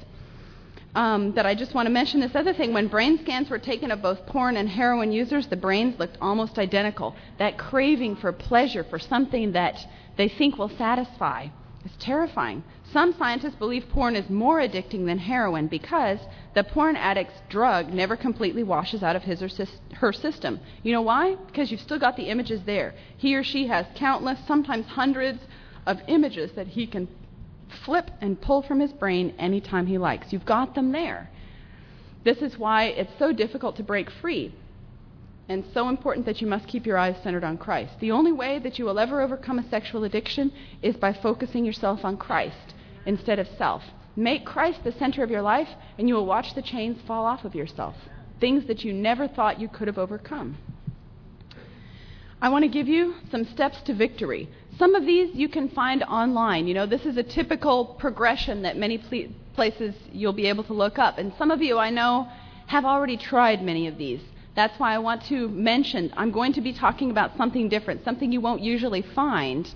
Um, 0.94 1.32
that 1.32 1.46
I 1.46 1.54
just 1.54 1.74
want 1.74 1.86
to 1.86 1.90
mention 1.92 2.20
this 2.20 2.34
other 2.34 2.52
thing. 2.52 2.72
When 2.72 2.86
brain 2.86 3.18
scans 3.18 3.50
were 3.50 3.58
taken 3.58 3.90
of 3.90 4.02
both 4.02 4.24
porn 4.26 4.56
and 4.56 4.68
heroin 4.68 5.10
users, 5.10 5.46
the 5.48 5.56
brains 5.56 5.98
looked 5.98 6.18
almost 6.20 6.58
identical. 6.58 7.16
That 7.38 7.58
craving 7.58 8.16
for 8.16 8.30
pleasure, 8.30 8.84
for 8.84 8.98
something 8.98 9.52
that 9.52 9.84
they 10.16 10.28
think 10.28 10.58
will 10.58 10.68
satisfy, 10.68 11.48
is 11.84 11.92
terrifying. 11.98 12.62
Some 12.92 13.14
scientists 13.18 13.54
believe 13.54 13.88
porn 13.88 14.16
is 14.16 14.28
more 14.28 14.60
addicting 14.60 15.06
than 15.06 15.18
heroin 15.18 15.66
because 15.66 16.18
the 16.54 16.64
porn 16.64 16.96
addict's 16.96 17.40
drug 17.48 17.92
never 17.92 18.16
completely 18.16 18.62
washes 18.62 19.02
out 19.02 19.16
of 19.16 19.22
his 19.22 19.42
or 19.42 19.48
her 19.94 20.12
system. 20.12 20.60
You 20.82 20.92
know 20.92 21.02
why? 21.02 21.36
Because 21.46 21.70
you've 21.70 21.80
still 21.80 21.98
got 21.98 22.16
the 22.16 22.28
images 22.28 22.60
there. 22.64 22.94
He 23.16 23.34
or 23.34 23.42
she 23.42 23.66
has 23.68 23.86
countless, 23.94 24.38
sometimes 24.46 24.86
hundreds, 24.86 25.40
of 25.86 25.98
images 26.06 26.52
that 26.52 26.68
he 26.68 26.86
can 26.86 27.08
flip 27.84 28.10
and 28.20 28.40
pull 28.40 28.62
from 28.62 28.80
his 28.80 28.92
brain 28.92 29.34
anytime 29.38 29.86
he 29.86 29.98
likes. 29.98 30.32
You've 30.32 30.44
got 30.44 30.74
them 30.74 30.92
there. 30.92 31.30
This 32.24 32.38
is 32.38 32.58
why 32.58 32.84
it's 32.84 33.12
so 33.18 33.32
difficult 33.32 33.76
to 33.76 33.82
break 33.82 34.10
free 34.10 34.54
and 35.52 35.64
so 35.74 35.88
important 35.88 36.26
that 36.26 36.40
you 36.40 36.46
must 36.46 36.66
keep 36.66 36.86
your 36.86 36.98
eyes 36.98 37.16
centered 37.22 37.44
on 37.44 37.58
Christ. 37.58 37.92
The 38.00 38.10
only 38.10 38.32
way 38.32 38.58
that 38.58 38.78
you 38.78 38.84
will 38.86 38.98
ever 38.98 39.20
overcome 39.20 39.58
a 39.58 39.68
sexual 39.68 40.04
addiction 40.04 40.50
is 40.82 40.96
by 40.96 41.12
focusing 41.12 41.64
yourself 41.64 42.04
on 42.04 42.16
Christ 42.16 42.74
instead 43.06 43.38
of 43.38 43.46
self. 43.58 43.82
Make 44.16 44.44
Christ 44.44 44.84
the 44.84 44.92
center 44.92 45.22
of 45.22 45.30
your 45.30 45.42
life, 45.42 45.68
and 45.98 46.08
you 46.08 46.14
will 46.14 46.26
watch 46.26 46.54
the 46.54 46.62
chains 46.62 47.00
fall 47.06 47.24
off 47.24 47.44
of 47.44 47.54
yourself. 47.54 47.94
Things 48.40 48.66
that 48.66 48.84
you 48.84 48.92
never 48.92 49.28
thought 49.28 49.60
you 49.60 49.68
could 49.68 49.88
have 49.88 49.98
overcome. 49.98 50.56
I 52.40 52.48
want 52.48 52.64
to 52.64 52.68
give 52.68 52.88
you 52.88 53.14
some 53.30 53.44
steps 53.44 53.80
to 53.82 53.94
victory. 53.94 54.48
Some 54.78 54.94
of 54.94 55.06
these 55.06 55.34
you 55.34 55.48
can 55.48 55.68
find 55.68 56.02
online. 56.02 56.66
You 56.66 56.74
know, 56.74 56.86
this 56.86 57.06
is 57.06 57.16
a 57.16 57.22
typical 57.22 57.84
progression 57.84 58.62
that 58.62 58.76
many 58.76 58.98
pl- 58.98 59.28
places 59.54 59.94
you'll 60.10 60.32
be 60.32 60.46
able 60.46 60.64
to 60.64 60.72
look 60.72 60.98
up. 60.98 61.18
And 61.18 61.32
some 61.38 61.50
of 61.50 61.62
you 61.62 61.78
I 61.78 61.90
know 61.90 62.28
have 62.66 62.84
already 62.84 63.16
tried 63.16 63.62
many 63.62 63.86
of 63.86 63.96
these. 63.96 64.20
That's 64.54 64.78
why 64.78 64.94
I 64.94 64.98
want 64.98 65.24
to 65.24 65.48
mention 65.48 66.12
I'm 66.16 66.30
going 66.30 66.52
to 66.54 66.60
be 66.60 66.72
talking 66.72 67.10
about 67.10 67.36
something 67.36 67.68
different, 67.68 68.04
something 68.04 68.32
you 68.32 68.40
won't 68.40 68.62
usually 68.62 69.02
find 69.02 69.72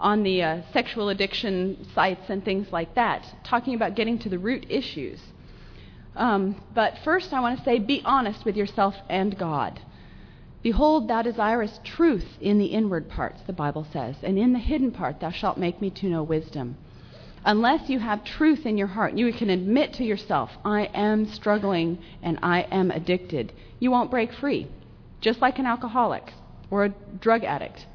on 0.00 0.22
the 0.22 0.42
uh, 0.42 0.62
sexual 0.72 1.08
addiction 1.08 1.86
sites 1.94 2.28
and 2.28 2.44
things 2.44 2.72
like 2.72 2.94
that, 2.94 3.26
talking 3.44 3.74
about 3.74 3.94
getting 3.94 4.18
to 4.20 4.28
the 4.28 4.38
root 4.38 4.66
issues. 4.68 5.20
Um, 6.16 6.60
but 6.74 6.98
first, 7.04 7.32
I 7.32 7.40
want 7.40 7.58
to 7.58 7.64
say 7.64 7.78
be 7.78 8.02
honest 8.04 8.44
with 8.44 8.56
yourself 8.56 8.94
and 9.08 9.36
God. 9.38 9.80
Behold, 10.62 11.08
thou 11.08 11.20
desirest 11.22 11.84
truth 11.84 12.38
in 12.40 12.58
the 12.58 12.66
inward 12.66 13.08
parts, 13.10 13.42
the 13.46 13.52
Bible 13.52 13.86
says, 13.92 14.16
and 14.22 14.38
in 14.38 14.54
the 14.54 14.58
hidden 14.58 14.92
part 14.92 15.20
thou 15.20 15.30
shalt 15.30 15.58
make 15.58 15.80
me 15.80 15.90
to 15.90 16.06
know 16.06 16.22
wisdom. 16.22 16.76
Unless 17.44 17.90
you 17.90 17.98
have 17.98 18.24
truth 18.24 18.64
in 18.64 18.78
your 18.78 18.86
heart, 18.86 19.14
you 19.14 19.30
can 19.32 19.50
admit 19.50 19.92
to 19.94 20.04
yourself, 20.04 20.50
I 20.64 20.84
am 20.94 21.26
struggling 21.26 21.98
and 22.22 22.38
I 22.42 22.62
am 22.70 22.90
addicted, 22.90 23.52
you 23.78 23.90
won't 23.90 24.10
break 24.10 24.32
free. 24.32 24.66
just 25.20 25.40
like 25.40 25.58
an 25.58 25.64
alcoholic 25.66 26.32
or 26.70 26.84
a 26.84 26.94
drug 27.18 27.44
addict. 27.44 27.86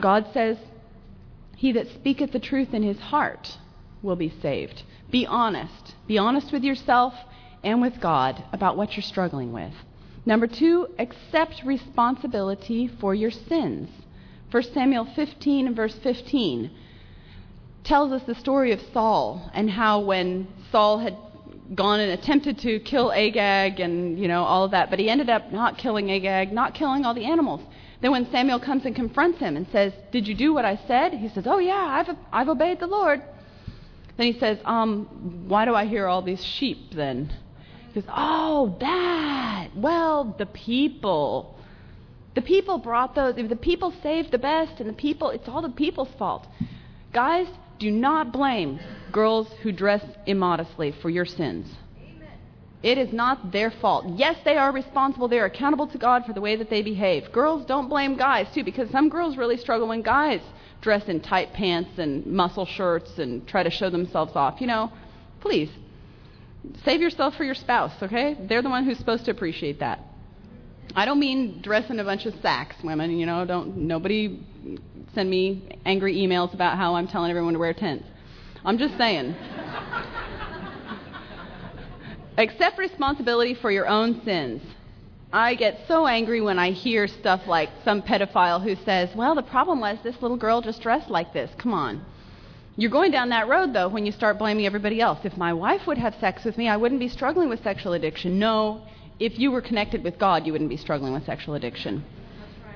God 0.00 0.26
says, 0.32 0.56
He 1.56 1.72
that 1.72 1.88
speaketh 1.88 2.30
the 2.32 2.38
truth 2.38 2.72
in 2.72 2.84
his 2.84 2.98
heart 2.98 3.58
will 4.02 4.16
be 4.16 4.32
saved. 4.40 4.82
Be 5.10 5.26
honest. 5.26 5.94
Be 6.06 6.16
honest 6.16 6.52
with 6.52 6.62
yourself 6.62 7.12
and 7.64 7.80
with 7.80 8.00
God 8.00 8.44
about 8.52 8.76
what 8.76 8.94
you're 8.96 9.02
struggling 9.02 9.52
with. 9.52 9.72
Number 10.24 10.46
two, 10.46 10.86
accept 10.98 11.62
responsibility 11.64 12.86
for 13.00 13.14
your 13.14 13.30
sins. 13.30 13.88
1 14.50 14.62
Samuel 14.72 15.06
15 15.16 15.66
and 15.66 15.76
verse 15.76 15.96
15 16.02 16.70
tells 17.84 18.12
us 18.12 18.22
the 18.26 18.34
story 18.34 18.72
of 18.72 18.80
Saul 18.92 19.50
and 19.54 19.70
how 19.70 20.00
when 20.00 20.46
Saul 20.70 20.98
had 20.98 21.16
gone 21.74 22.00
and 22.00 22.12
attempted 22.12 22.58
to 22.58 22.80
kill 22.80 23.12
Agag 23.12 23.80
and 23.80 24.18
you 24.18 24.28
know 24.28 24.42
all 24.42 24.64
of 24.64 24.72
that, 24.72 24.90
but 24.90 24.98
he 24.98 25.08
ended 25.08 25.30
up 25.30 25.52
not 25.52 25.78
killing 25.78 26.10
Agag, 26.10 26.52
not 26.52 26.74
killing 26.74 27.04
all 27.04 27.14
the 27.14 27.24
animals. 27.24 27.60
Then 28.00 28.12
when 28.12 28.30
Samuel 28.30 28.58
comes 28.58 28.86
and 28.86 28.96
confronts 28.96 29.38
him 29.38 29.56
and 29.56 29.66
says, 29.68 29.92
"Did 30.10 30.26
you 30.26 30.34
do 30.34 30.54
what 30.54 30.64
I 30.64 30.76
said?" 30.86 31.14
He 31.14 31.28
says, 31.28 31.46
"Oh 31.46 31.58
yeah, 31.58 32.04
I've 32.06 32.16
I've 32.32 32.48
obeyed 32.48 32.80
the 32.80 32.86
Lord." 32.86 33.22
Then 34.16 34.32
he 34.32 34.38
says, 34.38 34.58
"Um, 34.64 35.46
why 35.48 35.64
do 35.64 35.74
I 35.74 35.86
hear 35.86 36.06
all 36.06 36.22
these 36.22 36.44
sheep 36.44 36.92
then?" 36.92 37.32
He 37.92 38.00
goes, 38.00 38.10
"Oh, 38.14 38.76
that. 38.80 39.68
Well, 39.74 40.34
the 40.38 40.46
people. 40.46 41.56
The 42.34 42.42
people 42.42 42.78
brought 42.78 43.14
those. 43.14 43.34
The 43.34 43.56
people 43.56 43.92
saved 44.02 44.30
the 44.30 44.38
best, 44.38 44.80
and 44.80 44.88
the 44.88 44.94
people. 44.94 45.30
It's 45.30 45.48
all 45.48 45.62
the 45.62 45.68
people's 45.70 46.12
fault." 46.18 46.46
Guys, 47.12 47.48
do 47.80 47.90
not 47.90 48.32
blame 48.32 48.78
girls 49.10 49.48
who 49.62 49.72
dress 49.72 50.04
immodestly 50.26 50.92
for 51.02 51.10
your 51.10 51.24
sins. 51.24 51.66
It 52.82 52.96
is 52.96 53.12
not 53.12 53.52
their 53.52 53.70
fault. 53.70 54.06
Yes, 54.16 54.36
they 54.44 54.56
are 54.56 54.72
responsible. 54.72 55.28
They 55.28 55.38
are 55.38 55.46
accountable 55.46 55.86
to 55.88 55.98
God 55.98 56.24
for 56.24 56.32
the 56.32 56.40
way 56.40 56.56
that 56.56 56.70
they 56.70 56.82
behave. 56.82 57.30
Girls, 57.32 57.66
don't 57.66 57.88
blame 57.88 58.16
guys, 58.16 58.46
too, 58.54 58.64
because 58.64 58.88
some 58.90 59.08
girls 59.08 59.36
really 59.36 59.58
struggle 59.58 59.88
when 59.88 60.00
guys 60.00 60.40
dress 60.80 61.06
in 61.08 61.20
tight 61.20 61.52
pants 61.52 61.98
and 61.98 62.24
muscle 62.24 62.64
shirts 62.64 63.18
and 63.18 63.46
try 63.46 63.62
to 63.62 63.70
show 63.70 63.90
themselves 63.90 64.32
off. 64.34 64.62
You 64.62 64.66
know, 64.66 64.90
please, 65.40 65.68
save 66.84 67.02
yourself 67.02 67.34
for 67.34 67.44
your 67.44 67.54
spouse, 67.54 67.92
okay? 68.02 68.36
They're 68.40 68.62
the 68.62 68.70
one 68.70 68.84
who's 68.84 68.98
supposed 68.98 69.26
to 69.26 69.30
appreciate 69.30 69.80
that. 69.80 70.00
I 70.94 71.04
don't 71.04 71.20
mean 71.20 71.60
dress 71.60 71.90
in 71.90 72.00
a 72.00 72.04
bunch 72.04 72.24
of 72.24 72.34
sacks, 72.40 72.76
women. 72.82 73.18
You 73.18 73.26
know, 73.26 73.44
don't 73.44 73.76
nobody 73.76 74.40
send 75.14 75.30
me 75.30 75.78
angry 75.84 76.16
emails 76.16 76.54
about 76.54 76.76
how 76.76 76.94
I'm 76.94 77.08
telling 77.08 77.30
everyone 77.30 77.54
to 77.54 77.58
wear 77.58 77.74
tents. 77.74 78.04
I'm 78.64 78.78
just 78.78 78.96
saying. 78.98 79.34
Accept 82.38 82.78
responsibility 82.78 83.54
for 83.54 83.70
your 83.70 83.86
own 83.86 84.22
sins. 84.24 84.62
I 85.32 85.54
get 85.54 85.86
so 85.86 86.06
angry 86.06 86.40
when 86.40 86.58
I 86.58 86.72
hear 86.72 87.06
stuff 87.06 87.42
like 87.46 87.68
some 87.84 88.02
pedophile 88.02 88.62
who 88.62 88.74
says, 88.84 89.14
Well, 89.14 89.34
the 89.34 89.42
problem 89.42 89.80
was 89.80 89.98
this 90.02 90.20
little 90.22 90.36
girl 90.36 90.60
just 90.60 90.80
dressed 90.80 91.08
like 91.08 91.32
this. 91.32 91.50
Come 91.58 91.72
on. 91.72 92.04
You're 92.76 92.90
going 92.90 93.10
down 93.10 93.28
that 93.28 93.48
road, 93.48 93.72
though, 93.72 93.88
when 93.88 94.06
you 94.06 94.12
start 94.12 94.38
blaming 94.38 94.64
everybody 94.64 95.00
else. 95.00 95.18
If 95.24 95.36
my 95.36 95.52
wife 95.52 95.86
would 95.86 95.98
have 95.98 96.14
sex 96.20 96.44
with 96.44 96.56
me, 96.56 96.68
I 96.68 96.76
wouldn't 96.76 97.00
be 97.00 97.08
struggling 97.08 97.48
with 97.48 97.62
sexual 97.62 97.92
addiction. 97.92 98.38
No, 98.38 98.82
if 99.18 99.38
you 99.38 99.50
were 99.50 99.60
connected 99.60 100.02
with 100.02 100.18
God, 100.18 100.46
you 100.46 100.52
wouldn't 100.52 100.70
be 100.70 100.76
struggling 100.76 101.12
with 101.12 101.26
sexual 101.26 101.54
addiction. 101.54 102.04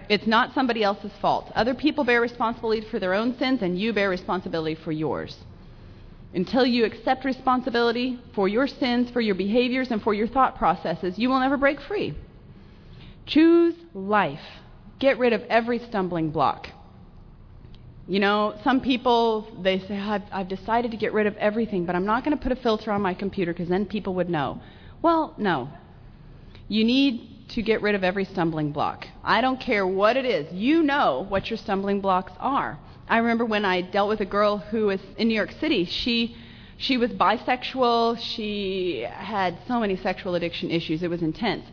It's 0.08 0.26
not 0.26 0.52
somebody 0.54 0.82
else's 0.82 1.12
fault. 1.20 1.50
Other 1.54 1.74
people 1.74 2.04
bear 2.04 2.20
responsibility 2.20 2.86
for 2.90 2.98
their 2.98 3.14
own 3.14 3.38
sins, 3.38 3.62
and 3.62 3.78
you 3.78 3.92
bear 3.92 4.10
responsibility 4.10 4.74
for 4.74 4.92
yours. 4.92 5.36
Until 6.34 6.66
you 6.66 6.84
accept 6.84 7.24
responsibility 7.24 8.18
for 8.34 8.48
your 8.48 8.66
sins, 8.66 9.10
for 9.10 9.20
your 9.20 9.34
behaviors, 9.34 9.90
and 9.90 10.02
for 10.02 10.12
your 10.12 10.26
thought 10.26 10.56
processes, 10.58 11.18
you 11.18 11.28
will 11.28 11.40
never 11.40 11.56
break 11.56 11.80
free. 11.80 12.14
Choose 13.24 13.74
life. 13.94 14.42
Get 14.98 15.18
rid 15.18 15.32
of 15.32 15.42
every 15.42 15.78
stumbling 15.78 16.30
block. 16.30 16.68
You 18.06 18.20
know, 18.20 18.58
some 18.62 18.82
people, 18.82 19.48
they 19.62 19.78
say, 19.78 19.96
I've, 19.96 20.22
I've 20.30 20.48
decided 20.48 20.90
to 20.90 20.96
get 20.98 21.14
rid 21.14 21.26
of 21.26 21.36
everything, 21.38 21.86
but 21.86 21.96
I'm 21.96 22.04
not 22.04 22.24
going 22.24 22.36
to 22.36 22.42
put 22.42 22.52
a 22.52 22.56
filter 22.56 22.90
on 22.90 23.00
my 23.00 23.14
computer 23.14 23.52
because 23.52 23.68
then 23.68 23.86
people 23.86 24.14
would 24.16 24.28
know. 24.28 24.60
Well, 25.00 25.34
no. 25.38 25.70
You 26.68 26.84
need 26.84 27.33
to 27.54 27.62
get 27.62 27.80
rid 27.82 27.94
of 27.94 28.02
every 28.02 28.24
stumbling 28.24 28.72
block. 28.72 29.06
I 29.22 29.40
don't 29.40 29.60
care 29.60 29.86
what 29.86 30.16
it 30.16 30.24
is. 30.24 30.52
You 30.52 30.82
know 30.82 31.24
what 31.28 31.50
your 31.50 31.56
stumbling 31.56 32.00
blocks 32.00 32.32
are. 32.40 32.78
I 33.08 33.18
remember 33.18 33.44
when 33.44 33.64
I 33.64 33.80
dealt 33.80 34.08
with 34.08 34.20
a 34.20 34.24
girl 34.26 34.58
who 34.58 34.86
was 34.86 35.00
in 35.16 35.28
New 35.28 35.34
York 35.34 35.52
City. 35.60 35.84
She 35.84 36.36
she 36.76 36.96
was 36.96 37.10
bisexual. 37.12 38.18
She 38.18 39.06
had 39.08 39.56
so 39.68 39.78
many 39.78 39.94
sexual 39.94 40.34
addiction 40.34 40.72
issues. 40.72 41.04
It 41.04 41.10
was 41.10 41.22
intense. 41.22 41.64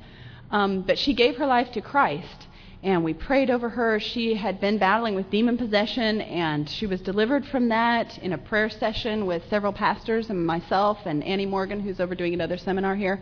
Um, 0.52 0.84
but 0.84 1.00
she 1.00 1.16
gave 1.16 1.38
her 1.38 1.48
life 1.48 1.72
to 1.72 1.82
Christ, 1.82 2.48
and 2.84 3.04
we 3.04 3.16
prayed 3.16 3.50
over 3.50 3.70
her. 3.70 4.00
She 4.00 4.36
had 4.36 4.62
been 4.62 4.78
battling 4.78 5.16
with 5.16 5.32
demon 5.32 5.58
possession, 5.58 6.22
and 6.22 6.70
she 6.70 6.86
was 6.86 7.02
delivered 7.02 7.44
from 7.48 7.70
that 7.70 8.20
in 8.20 8.34
a 8.34 8.38
prayer 8.38 8.70
session 8.70 9.26
with 9.26 9.50
several 9.50 9.74
pastors 9.74 10.30
and 10.30 10.46
myself 10.46 11.00
and 11.06 11.24
Annie 11.24 11.48
Morgan, 11.48 11.80
who's 11.80 12.00
over 12.00 12.14
doing 12.14 12.36
another 12.36 12.58
seminar 12.58 12.96
here. 12.96 13.20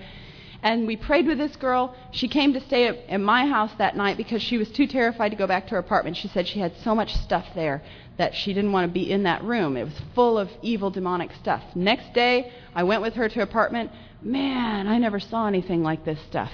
And 0.62 0.86
we 0.88 0.98
prayed 0.98 1.26
with 1.26 1.38
this 1.38 1.56
girl. 1.56 1.96
She 2.12 2.28
came 2.28 2.54
to 2.54 2.60
stay 2.60 2.88
at, 2.88 2.98
at 3.10 3.22
my 3.22 3.46
house 3.46 3.72
that 3.78 3.96
night 3.96 4.18
because 4.18 4.42
she 4.42 4.58
was 4.58 4.70
too 4.70 4.88
terrified 4.88 5.30
to 5.30 5.38
go 5.38 5.48
back 5.48 5.66
to 5.66 5.72
her 5.72 5.78
apartment. 5.78 6.18
She 6.18 6.28
said 6.28 6.48
she 6.48 6.60
had 6.60 6.74
so 6.84 6.94
much 6.94 7.14
stuff 7.16 7.46
there 7.56 7.82
that 8.18 8.36
she 8.36 8.54
didn't 8.54 8.74
want 8.74 8.86
to 8.86 8.94
be 8.94 9.10
in 9.10 9.24
that 9.24 9.44
room. 9.44 9.78
It 9.78 9.86
was 9.86 10.02
full 10.14 10.38
of 10.38 10.50
evil, 10.62 10.90
demonic 10.90 11.32
stuff. 11.40 11.64
Next 11.76 12.14
day, 12.14 12.52
I 12.76 12.84
went 12.84 13.02
with 13.02 13.14
her 13.14 13.30
to 13.30 13.36
her 13.36 13.42
apartment. 13.42 13.92
Man, 14.22 14.88
I 14.88 14.98
never 14.98 15.20
saw 15.20 15.48
anything 15.48 15.82
like 15.84 16.04
this 16.04 16.20
stuff. 16.28 16.52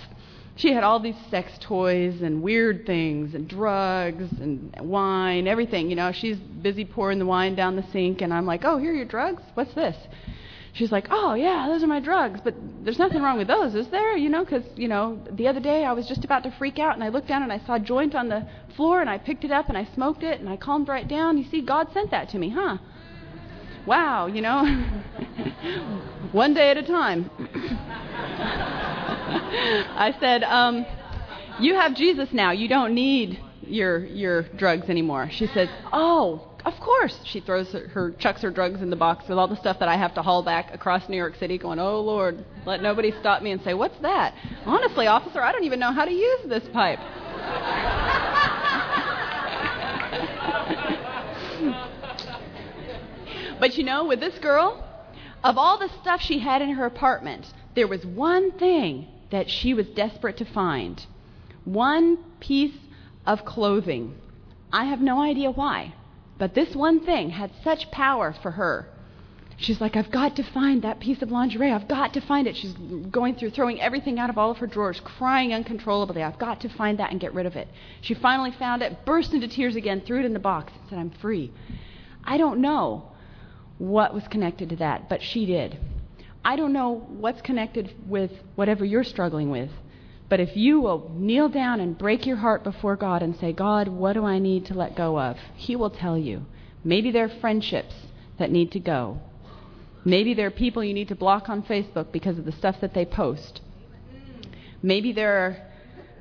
She 0.57 0.71
had 0.71 0.83
all 0.83 0.99
these 0.99 1.17
sex 1.29 1.51
toys 1.59 2.21
and 2.21 2.41
weird 2.41 2.85
things 2.85 3.33
and 3.33 3.47
drugs 3.47 4.31
and 4.39 4.73
wine, 4.79 5.47
everything. 5.47 5.89
You 5.89 5.97
know, 5.97 6.11
she's 6.13 6.37
busy 6.37 6.85
pouring 6.85 7.19
the 7.19 7.25
wine 7.25 7.55
down 7.55 7.75
the 7.75 7.85
sink, 7.91 8.21
and 8.21 8.33
I'm 8.33 8.45
like, 8.45 8.63
oh, 8.63 8.77
here 8.77 8.91
are 8.91 8.95
your 8.95 9.05
drugs? 9.05 9.43
What's 9.55 9.73
this? 9.73 9.97
She's 10.75 10.91
like, 10.91 11.07
"Oh 11.09 11.33
yeah, 11.33 11.67
those 11.67 11.81
are 11.83 11.87
my 11.87 11.99
drugs, 11.99 12.39
but 12.43 12.53
there's 12.83 12.99
nothing 12.99 13.21
wrong 13.21 13.37
with 13.37 13.47
those, 13.47 13.73
is 13.73 13.87
there? 13.87 14.15
You 14.15 14.29
know, 14.29 14.43
because 14.43 14.63
you 14.75 14.87
know, 14.87 15.19
the 15.31 15.47
other 15.47 15.59
day 15.59 15.83
I 15.83 15.93
was 15.93 16.07
just 16.07 16.23
about 16.23 16.43
to 16.43 16.51
freak 16.51 16.77
out, 16.77 16.93
and 16.93 17.03
I 17.03 17.09
looked 17.09 17.27
down 17.27 17.41
and 17.43 17.51
I 17.51 17.59
saw 17.65 17.75
a 17.75 17.79
joint 17.79 18.13
on 18.13 18.27
the 18.29 18.47
floor, 18.75 19.01
and 19.01 19.09
I 19.09 19.17
picked 19.17 19.43
it 19.43 19.51
up 19.51 19.69
and 19.69 19.77
I 19.77 19.87
smoked 19.95 20.21
it, 20.23 20.39
and 20.39 20.47
I 20.47 20.57
calmed 20.57 20.87
right 20.87 21.07
down. 21.07 21.37
You 21.37 21.45
see, 21.49 21.61
God 21.61 21.91
sent 21.93 22.11
that 22.11 22.29
to 22.29 22.37
me, 22.37 22.49
huh? 22.49 22.77
Wow, 23.85 24.27
you 24.27 24.41
know, 24.41 24.65
one 26.31 26.53
day 26.53 26.69
at 26.71 26.77
a 26.77 26.83
time. 26.83 27.29
I 29.97 30.13
said, 30.19 30.43
um, 30.43 30.85
"You 31.59 31.75
have 31.75 31.95
Jesus 31.95 32.29
now. 32.31 32.51
You 32.51 32.67
don't 32.67 32.93
need 32.93 33.39
your 33.61 34.05
your 34.05 34.43
drugs 34.43 34.89
anymore." 34.89 35.29
She 35.31 35.47
says, 35.47 35.69
"Oh." 35.91 36.49
Of 36.65 36.79
course, 36.79 37.19
she 37.25 37.41
throws 37.41 37.71
her, 37.73 37.87
her, 37.89 38.11
chucks 38.13 38.41
her 38.41 38.49
drugs 38.49 38.81
in 38.81 38.89
the 38.89 38.95
box 38.95 39.29
with 39.29 39.37
all 39.37 39.47
the 39.47 39.55
stuff 39.55 39.77
that 39.79 39.87
I 39.87 39.97
have 39.97 40.15
to 40.15 40.23
haul 40.23 40.41
back 40.41 40.73
across 40.73 41.07
New 41.07 41.15
York 41.15 41.35
City, 41.35 41.59
going, 41.59 41.77
"Oh 41.77 42.01
Lord, 42.01 42.43
let 42.65 42.81
nobody 42.81 43.11
stop 43.19 43.43
me 43.43 43.51
and 43.51 43.61
say, 43.61 43.75
what's 43.75 43.99
that?" 43.99 44.33
Honestly, 44.65 45.05
officer, 45.05 45.43
I 45.43 45.51
don't 45.51 45.65
even 45.65 45.79
know 45.79 45.91
how 45.91 46.05
to 46.05 46.11
use 46.11 46.39
this 46.47 46.67
pipe. 46.69 46.97
but 53.59 53.77
you 53.77 53.83
know, 53.83 54.05
with 54.05 54.19
this 54.19 54.39
girl, 54.39 54.83
of 55.43 55.59
all 55.59 55.77
the 55.77 55.89
stuff 56.01 56.19
she 56.19 56.39
had 56.39 56.63
in 56.63 56.71
her 56.71 56.87
apartment, 56.87 57.53
there 57.75 57.87
was 57.87 58.03
one 58.07 58.51
thing 58.53 59.05
that 59.29 59.51
she 59.51 59.75
was 59.75 59.85
desperate 59.89 60.37
to 60.37 60.45
find. 60.45 61.05
One 61.63 62.17
piece 62.39 62.75
of 63.27 63.45
clothing. 63.45 64.15
I 64.73 64.85
have 64.85 64.99
no 64.99 65.21
idea 65.21 65.51
why. 65.51 65.93
But 66.37 66.53
this 66.53 66.75
one 66.75 66.99
thing 67.05 67.29
had 67.29 67.51
such 67.63 67.89
power 67.91 68.33
for 68.41 68.51
her. 68.51 68.89
She's 69.57 69.79
like, 69.79 69.95
I've 69.95 70.11
got 70.11 70.35
to 70.35 70.43
find 70.43 70.81
that 70.81 70.99
piece 70.99 71.21
of 71.21 71.31
lingerie. 71.31 71.71
I've 71.71 71.87
got 71.87 72.13
to 72.13 72.21
find 72.21 72.45
it. 72.45 72.57
She's 72.57 72.73
going 72.73 73.35
through, 73.35 73.51
throwing 73.51 73.79
everything 73.79 74.19
out 74.19 74.29
of 74.29 74.37
all 74.37 74.51
of 74.51 74.57
her 74.57 74.67
drawers, 74.67 74.99
crying 74.99 75.53
uncontrollably. 75.53 76.23
I've 76.23 76.37
got 76.37 76.59
to 76.61 76.69
find 76.69 76.99
that 76.99 77.11
and 77.11 77.21
get 77.21 77.33
rid 77.33 77.45
of 77.45 77.55
it. 77.55 77.69
She 78.01 78.13
finally 78.15 78.51
found 78.51 78.81
it, 78.81 79.05
burst 79.05 79.33
into 79.33 79.47
tears 79.47 79.77
again, 79.77 80.01
threw 80.05 80.19
it 80.19 80.25
in 80.25 80.33
the 80.33 80.39
box, 80.39 80.73
and 80.77 80.89
said, 80.89 80.99
I'm 80.99 81.11
free. 81.21 81.53
I 82.25 82.37
don't 82.37 82.59
know 82.59 83.11
what 83.77 84.13
was 84.13 84.27
connected 84.27 84.69
to 84.69 84.75
that, 84.77 85.07
but 85.07 85.21
she 85.21 85.45
did. 85.45 85.79
I 86.43 86.57
don't 86.57 86.73
know 86.73 87.05
what's 87.07 87.41
connected 87.41 87.95
with 88.07 88.31
whatever 88.55 88.83
you're 88.83 89.05
struggling 89.05 89.49
with, 89.51 89.69
but 90.27 90.39
if 90.39 90.55
you 90.57 90.79
will 90.79 91.11
kneel 91.15 91.49
down 91.49 91.79
and 91.79 91.97
break 91.97 92.25
your 92.25 92.37
heart 92.37 92.63
before 92.63 92.95
God 92.95 93.21
and 93.21 93.35
say, 93.35 93.53
God, 93.53 93.87
what 93.87 94.13
do 94.13 94.25
I 94.25 94.39
need 94.39 94.65
to 94.67 94.73
let 94.73 94.95
go 94.95 95.19
of? 95.19 95.37
He 95.55 95.75
will 95.75 95.91
tell 95.91 96.17
you. 96.17 96.45
Maybe 96.83 97.11
there 97.11 97.25
are 97.25 97.39
friendships 97.41 97.93
that 98.39 98.51
need 98.51 98.71
to 98.71 98.79
go. 98.79 99.19
Maybe 100.03 100.33
there 100.33 100.47
are 100.47 100.51
people 100.51 100.83
you 100.83 100.93
need 100.93 101.07
to 101.09 101.15
block 101.15 101.49
on 101.49 101.63
Facebook 101.63 102.11
because 102.11 102.37
of 102.37 102.45
the 102.45 102.51
stuff 102.51 102.77
that 102.81 102.93
they 102.93 103.05
post. 103.05 103.61
Maybe 104.81 105.13
there 105.13 105.37
are 105.37 105.57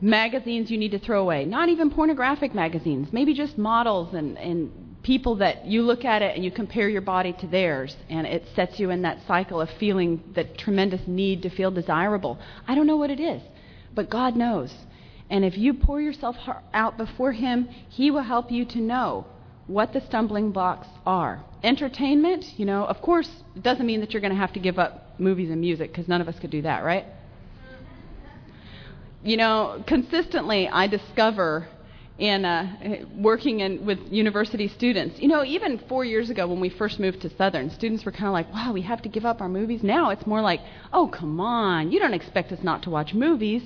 magazines 0.00 0.70
you 0.70 0.78
need 0.78 0.92
to 0.92 0.98
throw 0.98 1.20
away. 1.22 1.44
Not 1.44 1.68
even 1.68 1.90
pornographic 1.90 2.54
magazines. 2.54 3.08
Maybe 3.12 3.34
just 3.34 3.58
models 3.58 4.14
and, 4.14 4.38
and 4.38 4.70
people 5.02 5.36
that 5.36 5.66
you 5.66 5.82
look 5.82 6.04
at 6.04 6.22
it 6.22 6.34
and 6.34 6.44
you 6.44 6.50
compare 6.50 6.88
your 6.88 7.02
body 7.02 7.34
to 7.34 7.46
theirs, 7.46 7.94
and 8.08 8.26
it 8.26 8.46
sets 8.56 8.80
you 8.80 8.90
in 8.90 9.02
that 9.02 9.18
cycle 9.26 9.60
of 9.60 9.68
feeling 9.78 10.22
that 10.34 10.56
tremendous 10.56 11.02
need 11.06 11.42
to 11.42 11.50
feel 11.50 11.70
desirable. 11.70 12.38
I 12.66 12.74
don't 12.74 12.86
know 12.86 12.96
what 12.96 13.10
it 13.10 13.20
is. 13.20 13.42
But 13.94 14.10
God 14.10 14.36
knows. 14.36 14.74
And 15.30 15.44
if 15.44 15.56
you 15.56 15.74
pour 15.74 16.00
yourself 16.00 16.36
out 16.72 16.96
before 16.96 17.32
Him, 17.32 17.68
He 17.88 18.10
will 18.10 18.22
help 18.22 18.50
you 18.50 18.64
to 18.66 18.78
know 18.78 19.26
what 19.66 19.92
the 19.92 20.00
stumbling 20.00 20.52
blocks 20.52 20.88
are. 21.06 21.42
Entertainment, 21.62 22.58
you 22.58 22.66
know, 22.66 22.84
of 22.84 23.00
course, 23.00 23.30
it 23.56 23.62
doesn't 23.62 23.86
mean 23.86 24.00
that 24.00 24.12
you're 24.12 24.20
going 24.20 24.32
to 24.32 24.38
have 24.38 24.52
to 24.52 24.60
give 24.60 24.78
up 24.78 25.18
movies 25.18 25.50
and 25.50 25.60
music 25.60 25.90
because 25.90 26.08
none 26.08 26.20
of 26.20 26.28
us 26.28 26.38
could 26.38 26.50
do 26.50 26.62
that, 26.62 26.84
right? 26.84 27.06
You 29.22 29.38
know, 29.38 29.82
consistently 29.86 30.68
I 30.68 30.86
discover 30.86 31.68
in 32.18 32.44
uh, 32.44 33.04
working 33.16 33.60
in, 33.60 33.84
with 33.84 33.98
university 34.10 34.68
students. 34.68 35.18
You 35.18 35.28
know, 35.28 35.44
even 35.44 35.80
four 35.88 36.04
years 36.04 36.30
ago 36.30 36.46
when 36.46 36.60
we 36.60 36.68
first 36.68 37.00
moved 37.00 37.22
to 37.22 37.36
Southern, 37.36 37.70
students 37.70 38.04
were 38.04 38.12
kind 38.12 38.26
of 38.26 38.32
like, 38.32 38.52
wow, 38.52 38.72
we 38.72 38.82
have 38.82 39.02
to 39.02 39.08
give 39.08 39.26
up 39.26 39.40
our 39.40 39.48
movies. 39.48 39.82
Now 39.82 40.10
it's 40.10 40.26
more 40.26 40.40
like, 40.40 40.60
oh, 40.92 41.08
come 41.08 41.40
on, 41.40 41.90
you 41.90 41.98
don't 41.98 42.14
expect 42.14 42.52
us 42.52 42.62
not 42.62 42.82
to 42.84 42.90
watch 42.90 43.14
movies. 43.14 43.62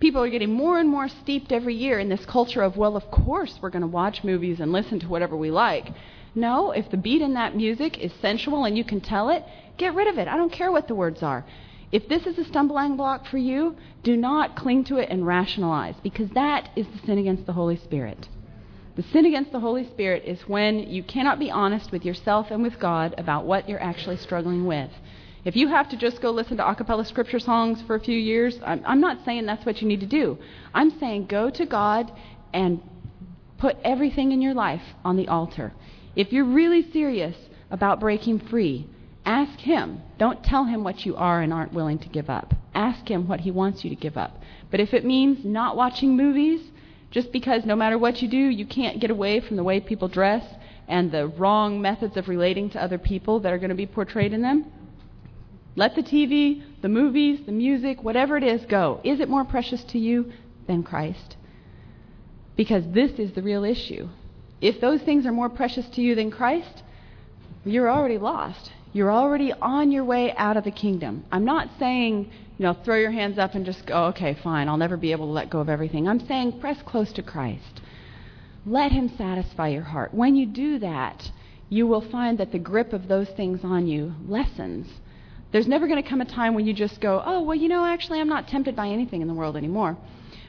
People 0.00 0.22
are 0.22 0.30
getting 0.30 0.52
more 0.52 0.78
and 0.78 0.88
more 0.88 1.08
steeped 1.08 1.52
every 1.52 1.74
year 1.74 1.98
in 1.98 2.08
this 2.08 2.24
culture 2.24 2.62
of, 2.62 2.78
well, 2.78 2.96
of 2.96 3.10
course 3.10 3.58
we're 3.60 3.68
going 3.68 3.82
to 3.82 3.86
watch 3.88 4.24
movies 4.24 4.60
and 4.60 4.72
listen 4.72 4.98
to 5.00 5.08
whatever 5.08 5.36
we 5.36 5.50
like. 5.50 5.92
No, 6.34 6.70
if 6.70 6.90
the 6.90 6.96
beat 6.96 7.20
in 7.20 7.34
that 7.34 7.54
music 7.54 7.98
is 7.98 8.12
sensual 8.22 8.64
and 8.64 8.78
you 8.78 8.84
can 8.84 9.02
tell 9.02 9.28
it, 9.28 9.44
get 9.76 9.94
rid 9.94 10.08
of 10.08 10.16
it. 10.16 10.26
I 10.26 10.38
don't 10.38 10.52
care 10.52 10.72
what 10.72 10.88
the 10.88 10.94
words 10.94 11.22
are. 11.22 11.44
If 11.92 12.08
this 12.08 12.26
is 12.26 12.38
a 12.38 12.44
stumbling 12.44 12.96
block 12.96 13.26
for 13.26 13.38
you, 13.38 13.76
do 14.04 14.16
not 14.16 14.54
cling 14.54 14.84
to 14.84 14.98
it 14.98 15.08
and 15.10 15.26
rationalize, 15.26 15.96
because 16.02 16.30
that 16.30 16.70
is 16.76 16.86
the 16.86 17.06
sin 17.06 17.18
against 17.18 17.46
the 17.46 17.52
Holy 17.52 17.76
Spirit. 17.76 18.28
The 18.96 19.02
sin 19.02 19.26
against 19.26 19.50
the 19.50 19.60
Holy 19.60 19.88
Spirit 19.88 20.24
is 20.24 20.40
when 20.46 20.78
you 20.90 21.02
cannot 21.02 21.38
be 21.38 21.50
honest 21.50 21.90
with 21.90 22.04
yourself 22.04 22.50
and 22.50 22.62
with 22.62 22.78
God 22.78 23.14
about 23.18 23.44
what 23.44 23.68
you're 23.68 23.82
actually 23.82 24.18
struggling 24.18 24.66
with. 24.66 24.90
If 25.44 25.56
you 25.56 25.68
have 25.68 25.88
to 25.88 25.96
just 25.96 26.20
go 26.20 26.30
listen 26.30 26.58
to 26.58 26.68
a 26.68 26.74
cappella 26.74 27.04
scripture 27.04 27.40
songs 27.40 27.82
for 27.82 27.94
a 27.96 28.00
few 28.00 28.18
years, 28.18 28.58
I'm, 28.64 28.82
I'm 28.86 29.00
not 29.00 29.24
saying 29.24 29.46
that's 29.46 29.64
what 29.64 29.80
you 29.80 29.88
need 29.88 30.00
to 30.00 30.06
do. 30.06 30.38
I'm 30.74 30.98
saying 31.00 31.26
go 31.26 31.50
to 31.50 31.66
God 31.66 32.12
and 32.52 32.80
put 33.58 33.76
everything 33.82 34.32
in 34.32 34.42
your 34.42 34.54
life 34.54 34.82
on 35.04 35.16
the 35.16 35.28
altar. 35.28 35.72
If 36.14 36.32
you're 36.32 36.44
really 36.44 36.90
serious 36.92 37.36
about 37.70 38.00
breaking 38.00 38.40
free, 38.40 38.86
Ask 39.24 39.60
Him. 39.60 40.02
Don't 40.20 40.44
tell 40.44 40.66
Him 40.66 40.84
what 40.84 41.06
you 41.06 41.16
are 41.16 41.40
and 41.40 41.50
aren't 41.50 41.72
willing 41.72 41.98
to 42.00 42.08
give 42.10 42.28
up. 42.28 42.52
Ask 42.74 43.10
Him 43.10 43.26
what 43.26 43.40
He 43.40 43.50
wants 43.50 43.82
you 43.82 43.88
to 43.88 43.96
give 43.96 44.18
up. 44.18 44.38
But 44.70 44.78
if 44.78 44.92
it 44.92 45.02
means 45.02 45.46
not 45.46 45.78
watching 45.78 46.14
movies, 46.14 46.60
just 47.10 47.32
because 47.32 47.64
no 47.64 47.74
matter 47.74 47.96
what 47.96 48.20
you 48.20 48.28
do, 48.28 48.36
you 48.36 48.66
can't 48.66 49.00
get 49.00 49.10
away 49.10 49.40
from 49.40 49.56
the 49.56 49.64
way 49.64 49.80
people 49.80 50.08
dress 50.08 50.44
and 50.86 51.10
the 51.10 51.26
wrong 51.26 51.80
methods 51.80 52.18
of 52.18 52.28
relating 52.28 52.68
to 52.68 52.82
other 52.82 52.98
people 52.98 53.40
that 53.40 53.50
are 53.50 53.56
going 53.56 53.70
to 53.70 53.74
be 53.74 53.86
portrayed 53.86 54.34
in 54.34 54.42
them, 54.42 54.66
let 55.74 55.94
the 55.94 56.02
TV, 56.02 56.64
the 56.82 56.88
movies, 56.90 57.40
the 57.46 57.52
music, 57.52 58.04
whatever 58.04 58.36
it 58.36 58.44
is, 58.44 58.66
go. 58.66 59.00
Is 59.02 59.20
it 59.20 59.28
more 59.28 59.46
precious 59.46 59.82
to 59.84 59.98
you 59.98 60.32
than 60.66 60.82
Christ? 60.82 61.36
Because 62.56 62.84
this 62.92 63.12
is 63.12 63.32
the 63.32 63.42
real 63.42 63.64
issue. 63.64 64.10
If 64.60 64.82
those 64.82 65.00
things 65.00 65.24
are 65.24 65.32
more 65.32 65.48
precious 65.48 65.88
to 65.90 66.02
you 66.02 66.14
than 66.14 66.30
Christ, 66.30 66.82
you're 67.64 67.88
already 67.88 68.18
lost. 68.18 68.72
You're 68.92 69.12
already 69.12 69.52
on 69.52 69.92
your 69.92 70.04
way 70.04 70.34
out 70.36 70.56
of 70.56 70.64
the 70.64 70.70
kingdom. 70.72 71.24
I'm 71.30 71.44
not 71.44 71.68
saying, 71.78 72.30
you 72.58 72.62
know, 72.64 72.74
throw 72.74 72.96
your 72.96 73.12
hands 73.12 73.38
up 73.38 73.54
and 73.54 73.64
just 73.64 73.86
go, 73.86 74.06
okay, 74.06 74.36
fine, 74.42 74.68
I'll 74.68 74.76
never 74.76 74.96
be 74.96 75.12
able 75.12 75.26
to 75.26 75.32
let 75.32 75.48
go 75.48 75.60
of 75.60 75.68
everything. 75.68 76.08
I'm 76.08 76.26
saying 76.26 76.58
press 76.60 76.82
close 76.84 77.12
to 77.12 77.22
Christ. 77.22 77.80
Let 78.66 78.90
Him 78.90 79.08
satisfy 79.16 79.68
your 79.68 79.84
heart. 79.84 80.12
When 80.12 80.34
you 80.34 80.46
do 80.46 80.80
that, 80.80 81.30
you 81.68 81.86
will 81.86 82.00
find 82.00 82.36
that 82.38 82.50
the 82.50 82.58
grip 82.58 82.92
of 82.92 83.06
those 83.06 83.28
things 83.30 83.60
on 83.62 83.86
you 83.86 84.14
lessens. 84.26 84.88
There's 85.52 85.68
never 85.68 85.86
going 85.86 86.02
to 86.02 86.08
come 86.08 86.20
a 86.20 86.24
time 86.24 86.54
when 86.54 86.66
you 86.66 86.72
just 86.72 87.00
go, 87.00 87.22
oh, 87.24 87.42
well, 87.42 87.56
you 87.56 87.68
know, 87.68 87.84
actually, 87.84 88.20
I'm 88.20 88.28
not 88.28 88.48
tempted 88.48 88.74
by 88.74 88.88
anything 88.88 89.22
in 89.22 89.28
the 89.28 89.34
world 89.34 89.56
anymore. 89.56 89.96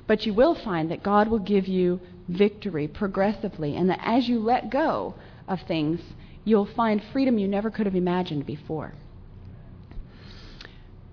But 0.08 0.26
you 0.26 0.34
will 0.34 0.56
find 0.56 0.89
that 0.89 1.04
God 1.04 1.28
will 1.28 1.39
give 1.39 1.68
you 1.68 2.00
victory 2.28 2.88
progressively, 2.88 3.76
and 3.76 3.89
that 3.89 4.00
as 4.04 4.28
you 4.28 4.39
let 4.39 4.72
go 4.72 5.14
of 5.48 5.62
things, 5.68 6.02
you'll 6.44 6.66
find 6.66 7.02
freedom 7.12 7.38
you 7.38 7.48
never 7.48 7.70
could 7.70 7.86
have 7.86 7.96
imagined 7.96 8.46
before. 8.46 8.94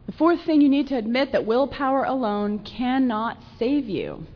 The 0.06 0.12
fourth 0.12 0.42
thing 0.44 0.60
you 0.60 0.68
need 0.68 0.88
to 0.88 0.96
admit 0.96 1.32
that 1.32 1.46
willpower 1.46 2.04
alone 2.04 2.60
cannot 2.60 3.38
save 3.58 3.88
you. 3.88 4.26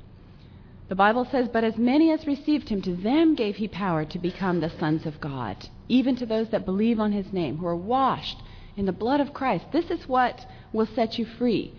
The 0.89 0.95
Bible 0.95 1.27
says, 1.31 1.49
But 1.49 1.65
as 1.65 1.79
many 1.79 2.13
as 2.13 2.27
received 2.27 2.69
him, 2.69 2.83
to 2.83 2.95
them 2.95 3.35
gave 3.35 3.57
he 3.57 3.69
power 3.69 4.05
to 4.05 4.19
become 4.19 4.61
the 4.61 4.69
sons 4.69 5.07
of 5.07 5.21
God, 5.21 5.69
even 5.89 6.15
to 6.17 6.27
those 6.27 6.51
that 6.51 6.67
believe 6.67 7.01
on 7.01 7.13
his 7.13 7.33
name, 7.33 7.57
who 7.57 7.67
are 7.67 7.77
washed 7.77 8.43
in 8.77 8.85
the 8.85 8.93
blood 8.93 9.21
of 9.21 9.33
Christ. 9.33 9.65
This 9.73 9.91
is 9.91 10.07
what 10.07 10.45
will 10.73 10.87
set 10.87 11.19
you 11.19 11.25
free. 11.25 11.73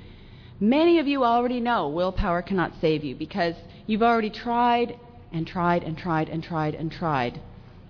Many 0.59 0.97
of 0.97 1.07
you 1.07 1.23
already 1.23 1.59
know 1.59 1.87
willpower 1.87 2.41
cannot 2.41 2.79
save 2.81 3.03
you 3.03 3.15
because 3.15 3.55
you've 3.85 4.01
already 4.01 4.31
tried 4.31 4.97
and 5.31 5.45
tried 5.45 5.83
and 5.83 5.95
tried 5.95 6.29
and 6.29 6.43
tried 6.43 6.73
and 6.73 6.91
tried 6.91 7.39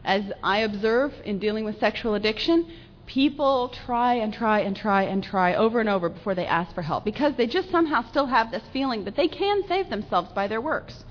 as 0.03 0.23
I 0.43 0.59
observe 0.59 1.13
in 1.25 1.39
dealing 1.39 1.65
with 1.65 1.79
sexual 1.79 2.15
addiction, 2.15 2.71
people 3.05 3.69
try 3.85 4.15
and 4.15 4.33
try 4.33 4.59
and 4.59 4.75
try 4.75 5.03
and 5.03 5.23
try 5.23 5.55
over 5.55 5.79
and 5.79 5.89
over 5.89 6.09
before 6.09 6.35
they 6.35 6.45
ask 6.45 6.73
for 6.73 6.81
help 6.81 7.03
because 7.03 7.35
they 7.35 7.47
just 7.47 7.69
somehow 7.69 8.07
still 8.09 8.27
have 8.27 8.51
this 8.51 8.63
feeling 8.71 9.03
that 9.05 9.15
they 9.15 9.27
can 9.27 9.67
save 9.67 9.89
themselves 9.89 10.31
by 10.33 10.47
their 10.47 10.61
works. 10.61 11.03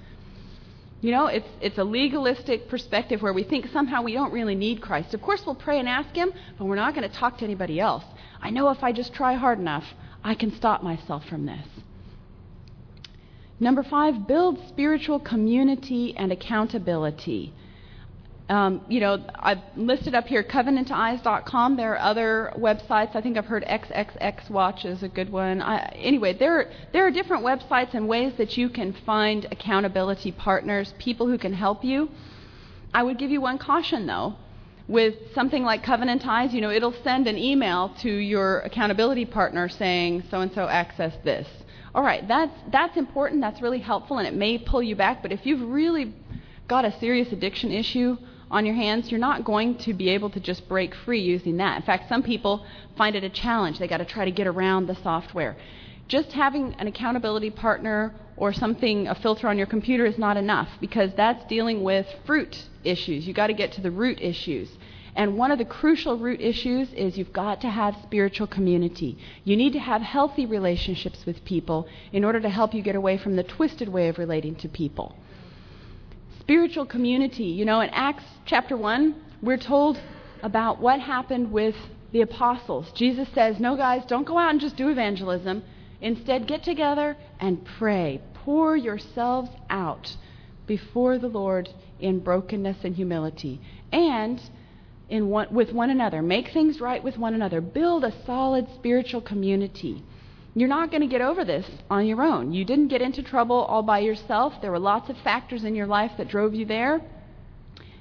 You 1.01 1.11
know, 1.11 1.27
it's, 1.27 1.49
it's 1.61 1.79
a 1.79 1.85
legalistic 1.85 2.69
perspective 2.69 3.23
where 3.23 3.33
we 3.33 3.43
think 3.43 3.67
somehow 3.73 4.03
we 4.03 4.13
don't 4.13 4.33
really 4.33 4.55
need 4.55 4.81
Christ. 4.81 5.15
Of 5.15 5.21
course, 5.21 5.45
we'll 5.45 5.57
pray 5.57 5.81
and 5.81 5.89
ask 5.89 6.15
Him, 6.15 6.33
but 6.57 6.65
we're 6.65 6.77
not 6.77 6.95
going 6.95 7.09
to 7.09 7.15
talk 7.15 7.39
to 7.39 7.45
anybody 7.45 7.81
else. 7.81 8.05
I 8.41 8.51
know 8.51 8.69
if 8.71 8.85
I 8.85 8.93
just 8.93 9.13
try 9.13 9.35
hard 9.35 9.59
enough, 9.59 9.85
I 10.23 10.37
can 10.37 10.55
stop 10.55 10.85
myself 10.85 11.25
from 11.29 11.45
this. 11.47 11.67
Number 13.59 13.83
five, 13.83 14.29
build 14.29 14.59
spiritual 14.69 15.19
community 15.19 16.15
and 16.17 16.31
accountability. 16.31 17.53
Um, 18.49 18.85
you 18.89 19.01
know, 19.01 19.25
I've 19.37 19.61
listed 19.77 20.15
up 20.15 20.27
here 20.27 20.43
covenanteyes.com. 20.43 21.77
There 21.77 21.93
are 21.93 21.99
other 21.99 22.53
websites. 22.57 23.15
I 23.15 23.21
think 23.21 23.39
I've 23.39 23.47
heard 23.47 23.65
XXX 23.65 24.51
Watch 24.51 24.85
is 24.85 25.03
a 25.03 25.09
good 25.09 25.31
one. 25.31 25.63
I, 25.63 25.85
anyway, 25.95 26.35
there 26.35 26.71
there 26.93 27.07
are 27.07 27.11
different 27.11 27.45
websites 27.45 27.95
and 27.95 28.09
ways 28.09 28.35
that 28.39 28.57
you 28.57 28.69
can 28.69 28.93
find 28.93 29.47
accountability 29.51 30.33
partners, 30.33 30.93
people 30.99 31.29
who 31.29 31.39
can 31.39 31.53
help 31.53 31.85
you. 31.85 32.11
I 32.93 33.03
would 33.03 33.19
give 33.19 33.31
you 33.31 33.41
one 33.41 33.59
caution 33.59 34.07
though. 34.07 34.35
With 34.89 35.15
something 35.33 35.63
like 35.63 35.85
Covenant 35.85 36.27
Eyes, 36.27 36.53
you 36.53 36.61
know, 36.61 36.71
it'll 36.71 36.95
send 37.05 37.29
an 37.29 37.39
email 37.39 37.95
to 38.01 38.11
your 38.11 38.59
accountability 38.61 39.25
partner 39.25 39.69
saying 39.69 40.25
so 40.29 40.41
and 40.41 40.53
so 40.53 40.67
access 40.67 41.15
this. 41.23 41.47
All 41.95 42.03
right, 42.03 42.27
that's 42.27 42.53
that's 42.71 42.97
important. 42.97 43.41
That's 43.41 43.63
really 43.63 43.79
helpful, 43.79 44.19
and 44.19 44.27
it 44.27 44.35
may 44.35 44.59
pull 44.59 44.83
you 44.83 44.97
back. 44.97 45.23
But 45.23 45.31
if 45.31 45.47
you've 45.47 45.63
really 45.63 46.13
got 46.67 46.85
a 46.85 46.99
serious 46.99 47.31
addiction 47.33 47.71
issue 47.71 48.17
on 48.53 48.67
your 48.67 48.75
hands, 48.75 49.11
you're 49.11 49.19
not 49.19 49.45
going 49.45 49.79
to 49.79 49.95
be 49.95 50.11
able 50.11 50.29
to 50.29 50.39
just 50.39 50.69
break 50.69 50.95
free 50.95 51.21
using 51.21 51.57
that. 51.57 51.77
In 51.77 51.83
fact, 51.83 52.09
some 52.09 52.23
people 52.23 52.67
find 52.99 53.17
it 53.17 53.25
a 53.25 53.31
challenge. 53.31 53.79
They 53.79 53.89
got 53.89 53.99
to 53.99 54.05
try 54.05 54.27
to 54.27 54.31
get 54.31 54.47
around 54.47 54.87
the 54.87 54.95
software. 54.95 55.57
Just 56.07 56.33
having 56.33 56.75
an 56.75 56.87
accountability 56.87 57.51
partner 57.51 58.15
or 58.37 58.53
something, 58.53 59.09
a 59.09 59.15
filter 59.15 59.49
on 59.49 59.57
your 59.57 59.67
computer 59.67 60.05
is 60.05 60.19
not 60.19 60.37
enough 60.37 60.69
because 60.81 61.11
that's 61.17 61.43
dealing 61.47 61.83
with 61.83 62.07
fruit 62.27 62.69
issues. 62.85 63.27
You've 63.27 63.37
got 63.37 63.47
to 63.47 63.55
get 63.55 63.73
to 63.73 63.81
the 63.81 63.91
root 63.91 64.21
issues. 64.21 64.69
And 65.17 65.39
one 65.39 65.51
of 65.51 65.59
the 65.59 65.65
crucial 65.65 66.19
root 66.19 66.41
issues 66.41 66.93
is 66.93 67.17
you've 67.17 67.33
got 67.33 67.63
to 67.63 67.71
have 67.71 67.97
spiritual 68.03 68.47
community. 68.47 69.17
You 69.45 69.57
need 69.57 69.73
to 69.73 69.79
have 69.79 70.03
healthy 70.03 70.45
relationships 70.45 71.25
with 71.25 71.45
people 71.45 71.89
in 72.13 72.25
order 72.25 72.41
to 72.41 72.49
help 72.51 72.75
you 72.75 72.83
get 72.83 72.97
away 72.97 73.17
from 73.17 73.37
the 73.37 73.43
twisted 73.43 73.89
way 73.89 74.09
of 74.09 74.19
relating 74.19 74.57
to 74.57 74.69
people 74.69 75.17
spiritual 76.43 76.85
community. 76.85 77.45
You 77.45 77.65
know, 77.65 77.81
in 77.81 77.91
Acts 77.91 78.25
chapter 78.47 78.77
1, 78.77 79.15
we're 79.43 79.57
told 79.57 79.97
about 80.43 80.81
what 80.81 80.99
happened 81.01 81.53
with 81.53 81.77
the 82.11 82.23
apostles. 82.23 82.91
Jesus 82.97 83.29
says, 83.33 83.61
No, 83.61 83.77
guys, 83.77 84.03
don't 84.09 84.27
go 84.27 84.37
out 84.37 84.51
and 84.51 84.61
just 84.61 84.77
do 84.77 84.89
evangelism. 84.89 85.63
Instead, 86.01 86.49
get 86.49 86.65
together 86.65 87.17
and 87.39 87.65
pray. 87.79 88.21
Pour 88.45 88.77
yourselves 88.77 89.51
out 89.71 90.17
before 90.67 91.17
the 91.17 91.29
Lord 91.29 91.69
in 92.01 92.19
brokenness 92.19 92.79
and 92.83 92.97
humility. 92.97 93.61
And 93.93 94.41
in 95.09 95.29
one, 95.29 95.55
with 95.55 95.73
one 95.73 95.91
another. 95.91 96.23
Make 96.23 96.49
things 96.53 96.81
right 96.81 97.05
with 97.05 97.19
one 97.19 97.35
another. 97.35 97.61
Build 97.61 98.03
a 98.03 98.13
solid 98.27 98.67
spiritual 98.75 99.21
community. 99.21 100.03
You're 100.55 100.69
not 100.69 100.91
going 100.91 101.01
to 101.01 101.07
get 101.07 101.23
over 101.23 101.45
this 101.45 101.67
on 101.89 102.07
your 102.07 102.23
own. 102.23 102.53
You 102.53 102.65
didn't 102.65 102.89
get 102.89 103.01
into 103.01 103.23
trouble 103.23 103.57
all 103.57 103.83
by 103.83 104.01
yourself. 104.01 104.55
There 104.61 104.71
were 104.71 104.79
lots 104.79 105.09
of 105.09 105.17
factors 105.19 105.65
in 105.65 105.75
your 105.75 105.87
life 105.87 106.13
that 106.19 106.29
drove 106.29 106.55
you 106.55 106.67
there, 106.67 107.01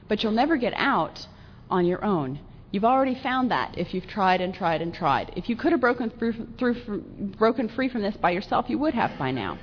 but 0.09 0.21
you'll 0.21 0.33
never 0.33 0.57
get 0.57 0.73
out 0.75 1.27
on 1.69 1.85
your 1.85 2.03
own. 2.03 2.39
You've 2.71 2.85
already 2.85 3.15
found 3.15 3.51
that 3.51 3.77
if 3.77 3.93
you've 3.93 4.07
tried 4.07 4.41
and 4.41 4.53
tried 4.53 4.81
and 4.81 4.93
tried. 4.93 5.31
If 5.35 5.47
you 5.47 5.55
could 5.55 5.71
have 5.71 5.81
broken, 5.81 6.09
through, 6.09 6.47
through, 6.57 7.01
broken 7.37 7.69
free 7.69 7.87
from 7.87 8.01
this 8.01 8.15
by 8.17 8.31
yourself, 8.31 8.65
you 8.69 8.77
would 8.79 8.93
have 8.93 9.17
by 9.17 9.31
now. 9.31 9.57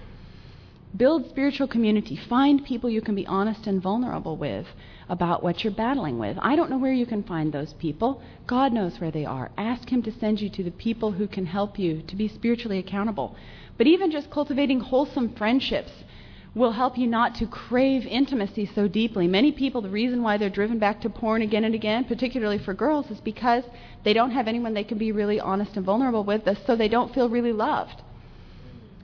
Build 0.96 1.28
spiritual 1.28 1.68
community. 1.68 2.16
Find 2.16 2.64
people 2.64 2.88
you 2.88 3.02
can 3.02 3.14
be 3.14 3.26
honest 3.26 3.66
and 3.66 3.80
vulnerable 3.80 4.36
with 4.36 4.66
about 5.08 5.42
what 5.42 5.62
you're 5.62 5.72
battling 5.72 6.18
with. 6.18 6.38
I 6.40 6.56
don't 6.56 6.70
know 6.70 6.78
where 6.78 6.92
you 6.92 7.04
can 7.04 7.22
find 7.22 7.52
those 7.52 7.74
people. 7.74 8.22
God 8.46 8.72
knows 8.72 8.98
where 8.98 9.10
they 9.10 9.26
are. 9.26 9.50
Ask 9.58 9.90
Him 9.90 10.02
to 10.02 10.18
send 10.18 10.40
you 10.40 10.48
to 10.48 10.64
the 10.64 10.70
people 10.70 11.12
who 11.12 11.28
can 11.28 11.44
help 11.46 11.78
you 11.78 12.02
to 12.02 12.16
be 12.16 12.26
spiritually 12.26 12.78
accountable. 12.78 13.36
But 13.76 13.86
even 13.86 14.10
just 14.10 14.30
cultivating 14.30 14.80
wholesome 14.80 15.34
friendships 15.34 15.92
will 16.54 16.72
help 16.72 16.96
you 16.96 17.06
not 17.06 17.34
to 17.36 17.46
crave 17.46 18.06
intimacy 18.06 18.64
so 18.74 18.88
deeply. 18.88 19.28
Many 19.28 19.52
people, 19.52 19.82
the 19.82 19.90
reason 19.90 20.22
why 20.22 20.38
they're 20.38 20.48
driven 20.48 20.78
back 20.78 21.02
to 21.02 21.10
porn 21.10 21.42
again 21.42 21.64
and 21.64 21.74
again, 21.74 22.04
particularly 22.04 22.58
for 22.58 22.72
girls, 22.72 23.10
is 23.10 23.20
because 23.20 23.62
they 24.04 24.14
don't 24.14 24.30
have 24.30 24.48
anyone 24.48 24.72
they 24.72 24.84
can 24.84 24.98
be 24.98 25.12
really 25.12 25.38
honest 25.38 25.76
and 25.76 25.84
vulnerable 25.84 26.24
with, 26.24 26.48
so 26.66 26.74
they 26.74 26.88
don't 26.88 27.14
feel 27.14 27.28
really 27.28 27.52
loved. 27.52 28.02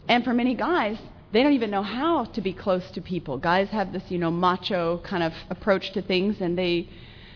And 0.09 0.25
for 0.25 0.33
many 0.33 0.55
guys, 0.55 0.99
they 1.35 1.43
don't 1.43 1.53
even 1.53 1.71
know 1.71 1.83
how 1.83 2.27
to 2.27 2.41
be 2.41 2.53
close 2.53 2.89
to 2.93 3.01
people. 3.01 3.39
Guys 3.39 3.69
have 3.71 3.93
this, 3.93 4.05
you 4.09 4.19
know, 4.19 4.31
macho 4.31 4.99
kind 4.99 5.25
of 5.25 5.33
approach 5.51 5.93
to 5.93 6.01
things, 6.01 6.41
and 6.41 6.57
they 6.57 6.89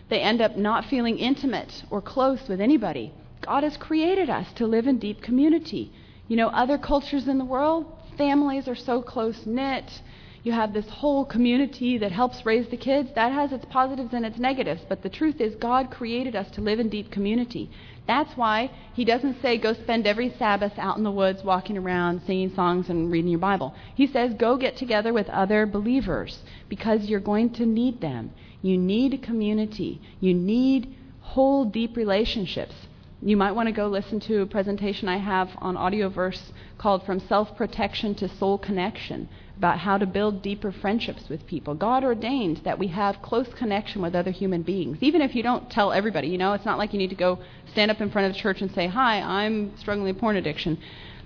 they 0.09 0.21
end 0.21 0.41
up 0.41 0.57
not 0.57 0.85
feeling 0.85 1.19
intimate 1.19 1.83
or 1.91 2.01
close 2.01 2.49
with 2.49 2.61
anybody. 2.61 3.13
God 3.41 3.65
has 3.65 3.77
created 3.77 4.31
us 4.31 4.47
to 4.55 4.67
live 4.67 4.87
in 4.87 5.01
deep 5.01 5.21
community. 5.21 5.93
You 6.29 6.37
know, 6.37 6.49
other 6.49 6.79
cultures 6.79 7.27
in 7.27 7.39
the 7.39 7.45
world, 7.45 7.87
families 8.17 8.69
are 8.69 8.77
so 8.77 9.03
close 9.03 9.45
knit 9.45 10.01
you 10.49 10.55
have 10.55 10.73
this 10.73 10.89
whole 10.89 11.27
community 11.27 11.99
that 11.99 12.11
helps 12.11 12.47
raise 12.47 12.67
the 12.69 12.77
kids. 12.79 13.11
That 13.15 13.33
has 13.33 13.53
its 13.53 13.67
positives 13.67 14.15
and 14.15 14.25
its 14.25 14.39
negatives. 14.39 14.81
But 14.89 15.03
the 15.03 15.11
truth 15.11 15.43
is, 15.43 15.55
God 15.57 15.91
created 15.91 16.35
us 16.35 16.51
to 16.53 16.63
live 16.63 16.81
in 16.81 16.89
deep 16.89 17.11
community. 17.11 17.71
That's 18.07 18.35
why 18.35 18.71
He 18.95 19.05
doesn't 19.05 19.43
say 19.43 19.59
go 19.59 19.75
spend 19.75 20.07
every 20.07 20.31
Sabbath 20.39 20.73
out 20.79 20.97
in 20.97 21.05
the 21.05 21.11
woods 21.11 21.45
walking 21.45 21.77
around 21.77 22.23
singing 22.27 22.55
songs 22.55 22.89
and 22.89 23.13
reading 23.13 23.31
your 23.31 23.41
Bible. 23.41 23.75
He 23.95 24.07
says 24.07 24.33
go 24.33 24.57
get 24.57 24.79
together 24.79 25.13
with 25.13 25.29
other 25.29 25.67
believers 25.67 26.43
because 26.71 27.11
you're 27.11 27.21
going 27.21 27.51
to 27.51 27.67
need 27.67 28.01
them. 28.01 28.31
You 28.63 28.79
need 28.79 29.23
community. 29.23 30.01
You 30.19 30.33
need 30.33 30.97
whole, 31.21 31.67
deep 31.67 31.95
relationships. 31.95 32.75
You 33.21 33.37
might 33.37 33.53
want 33.53 33.67
to 33.67 33.73
go 33.73 33.89
listen 33.89 34.21
to 34.21 34.43
a 34.43 34.47
presentation 34.47 35.09
I 35.09 35.17
have 35.17 35.51
on 35.59 35.75
Audioverse 35.75 36.53
called 36.79 37.05
From 37.05 37.19
Self 37.19 37.57
Protection 37.57 38.15
to 38.15 38.29
Soul 38.29 38.59
Connection 38.59 39.29
about 39.57 39.81
how 39.81 39.99
to 39.99 40.07
build 40.07 40.41
deeper 40.41 40.71
friendships 40.71 41.29
with 41.29 41.45
people. 41.45 41.75
God 41.75 42.05
ordained 42.05 42.59
that 42.59 42.79
we 42.79 42.87
have 42.89 43.21
close 43.21 43.49
connection 43.55 44.03
with 44.03 44.15
other 44.15 44.31
human 44.31 44.63
beings, 44.63 44.99
even 45.01 45.21
if 45.21 45.35
you 45.35 45.43
don't 45.43 45.69
tell 45.69 45.93
everybody. 45.93 46.29
You 46.29 46.39
know, 46.39 46.53
it's 46.53 46.65
not 46.65 46.79
like 46.79 46.93
you 46.93 46.99
need 47.01 47.11
to 47.11 47.17
go 47.17 47.41
stand 47.73 47.91
up 47.91 48.01
in 48.01 48.09
front 48.09 48.29
of 48.29 48.35
the 48.35 48.39
church 48.39 48.63
and 48.63 48.71
say, 48.71 48.87
Hi, 48.87 49.21
I'm 49.21 49.77
struggling 49.79 50.07
with 50.07 50.21
porn 50.21 50.37
addiction. 50.37 50.79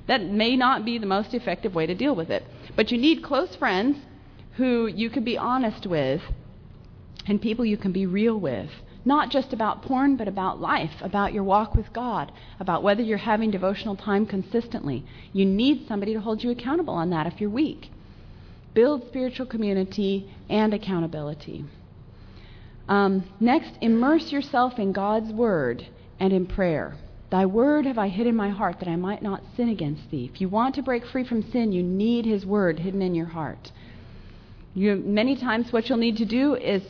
That 0.06 0.24
may 0.24 0.56
not 0.56 0.86
be 0.86 0.96
the 0.96 1.06
most 1.06 1.34
effective 1.34 1.74
way 1.74 1.84
to 1.84 1.94
deal 1.94 2.16
with 2.16 2.30
it. 2.30 2.42
But 2.74 2.90
you 2.90 2.96
need 2.96 3.22
close 3.22 3.54
friends 3.54 3.98
who 4.56 4.86
you 4.86 5.10
can 5.10 5.24
be 5.24 5.36
honest 5.36 5.86
with 5.86 6.22
and 7.26 7.40
people 7.40 7.66
you 7.66 7.76
can 7.76 7.92
be 7.92 8.06
real 8.06 8.40
with. 8.40 8.70
Not 9.04 9.30
just 9.30 9.52
about 9.52 9.82
porn, 9.82 10.16
but 10.16 10.28
about 10.28 10.60
life, 10.60 10.94
about 11.00 11.32
your 11.32 11.42
walk 11.42 11.74
with 11.74 11.92
God, 11.92 12.30
about 12.60 12.82
whether 12.82 13.02
you're 13.02 13.18
having 13.18 13.50
devotional 13.50 13.96
time 13.96 14.26
consistently. 14.26 15.04
You 15.32 15.44
need 15.44 15.86
somebody 15.88 16.14
to 16.14 16.20
hold 16.20 16.42
you 16.42 16.50
accountable 16.50 16.94
on 16.94 17.10
that 17.10 17.26
if 17.26 17.40
you're 17.40 17.50
weak 17.50 17.90
build 18.74 19.06
spiritual 19.08 19.46
community 19.46 20.30
and 20.48 20.72
accountability. 20.72 21.64
Um, 22.88 23.24
next, 23.40 23.72
immerse 23.80 24.32
yourself 24.32 24.78
in 24.78 24.92
God's 24.92 25.32
Word 25.32 25.86
and 26.18 26.32
in 26.32 26.46
prayer. 26.46 26.96
Thy 27.30 27.46
word 27.46 27.86
have 27.86 27.96
I 27.96 28.08
hid 28.08 28.26
in 28.26 28.36
my 28.36 28.50
heart 28.50 28.78
that 28.80 28.88
I 28.88 28.96
might 28.96 29.22
not 29.22 29.42
sin 29.56 29.70
against 29.70 30.10
thee. 30.10 30.30
If 30.30 30.40
you 30.40 30.50
want 30.50 30.74
to 30.74 30.82
break 30.82 31.06
free 31.06 31.24
from 31.24 31.50
sin, 31.50 31.72
you 31.72 31.82
need 31.82 32.26
his 32.26 32.44
word 32.44 32.80
hidden 32.80 33.00
in 33.00 33.14
your 33.14 33.26
heart. 33.26 33.72
You, 34.74 34.96
many 34.96 35.36
times, 35.36 35.72
what 35.72 35.88
you'll 35.88 35.96
need 35.96 36.18
to 36.18 36.26
do 36.26 36.54
is 36.54 36.82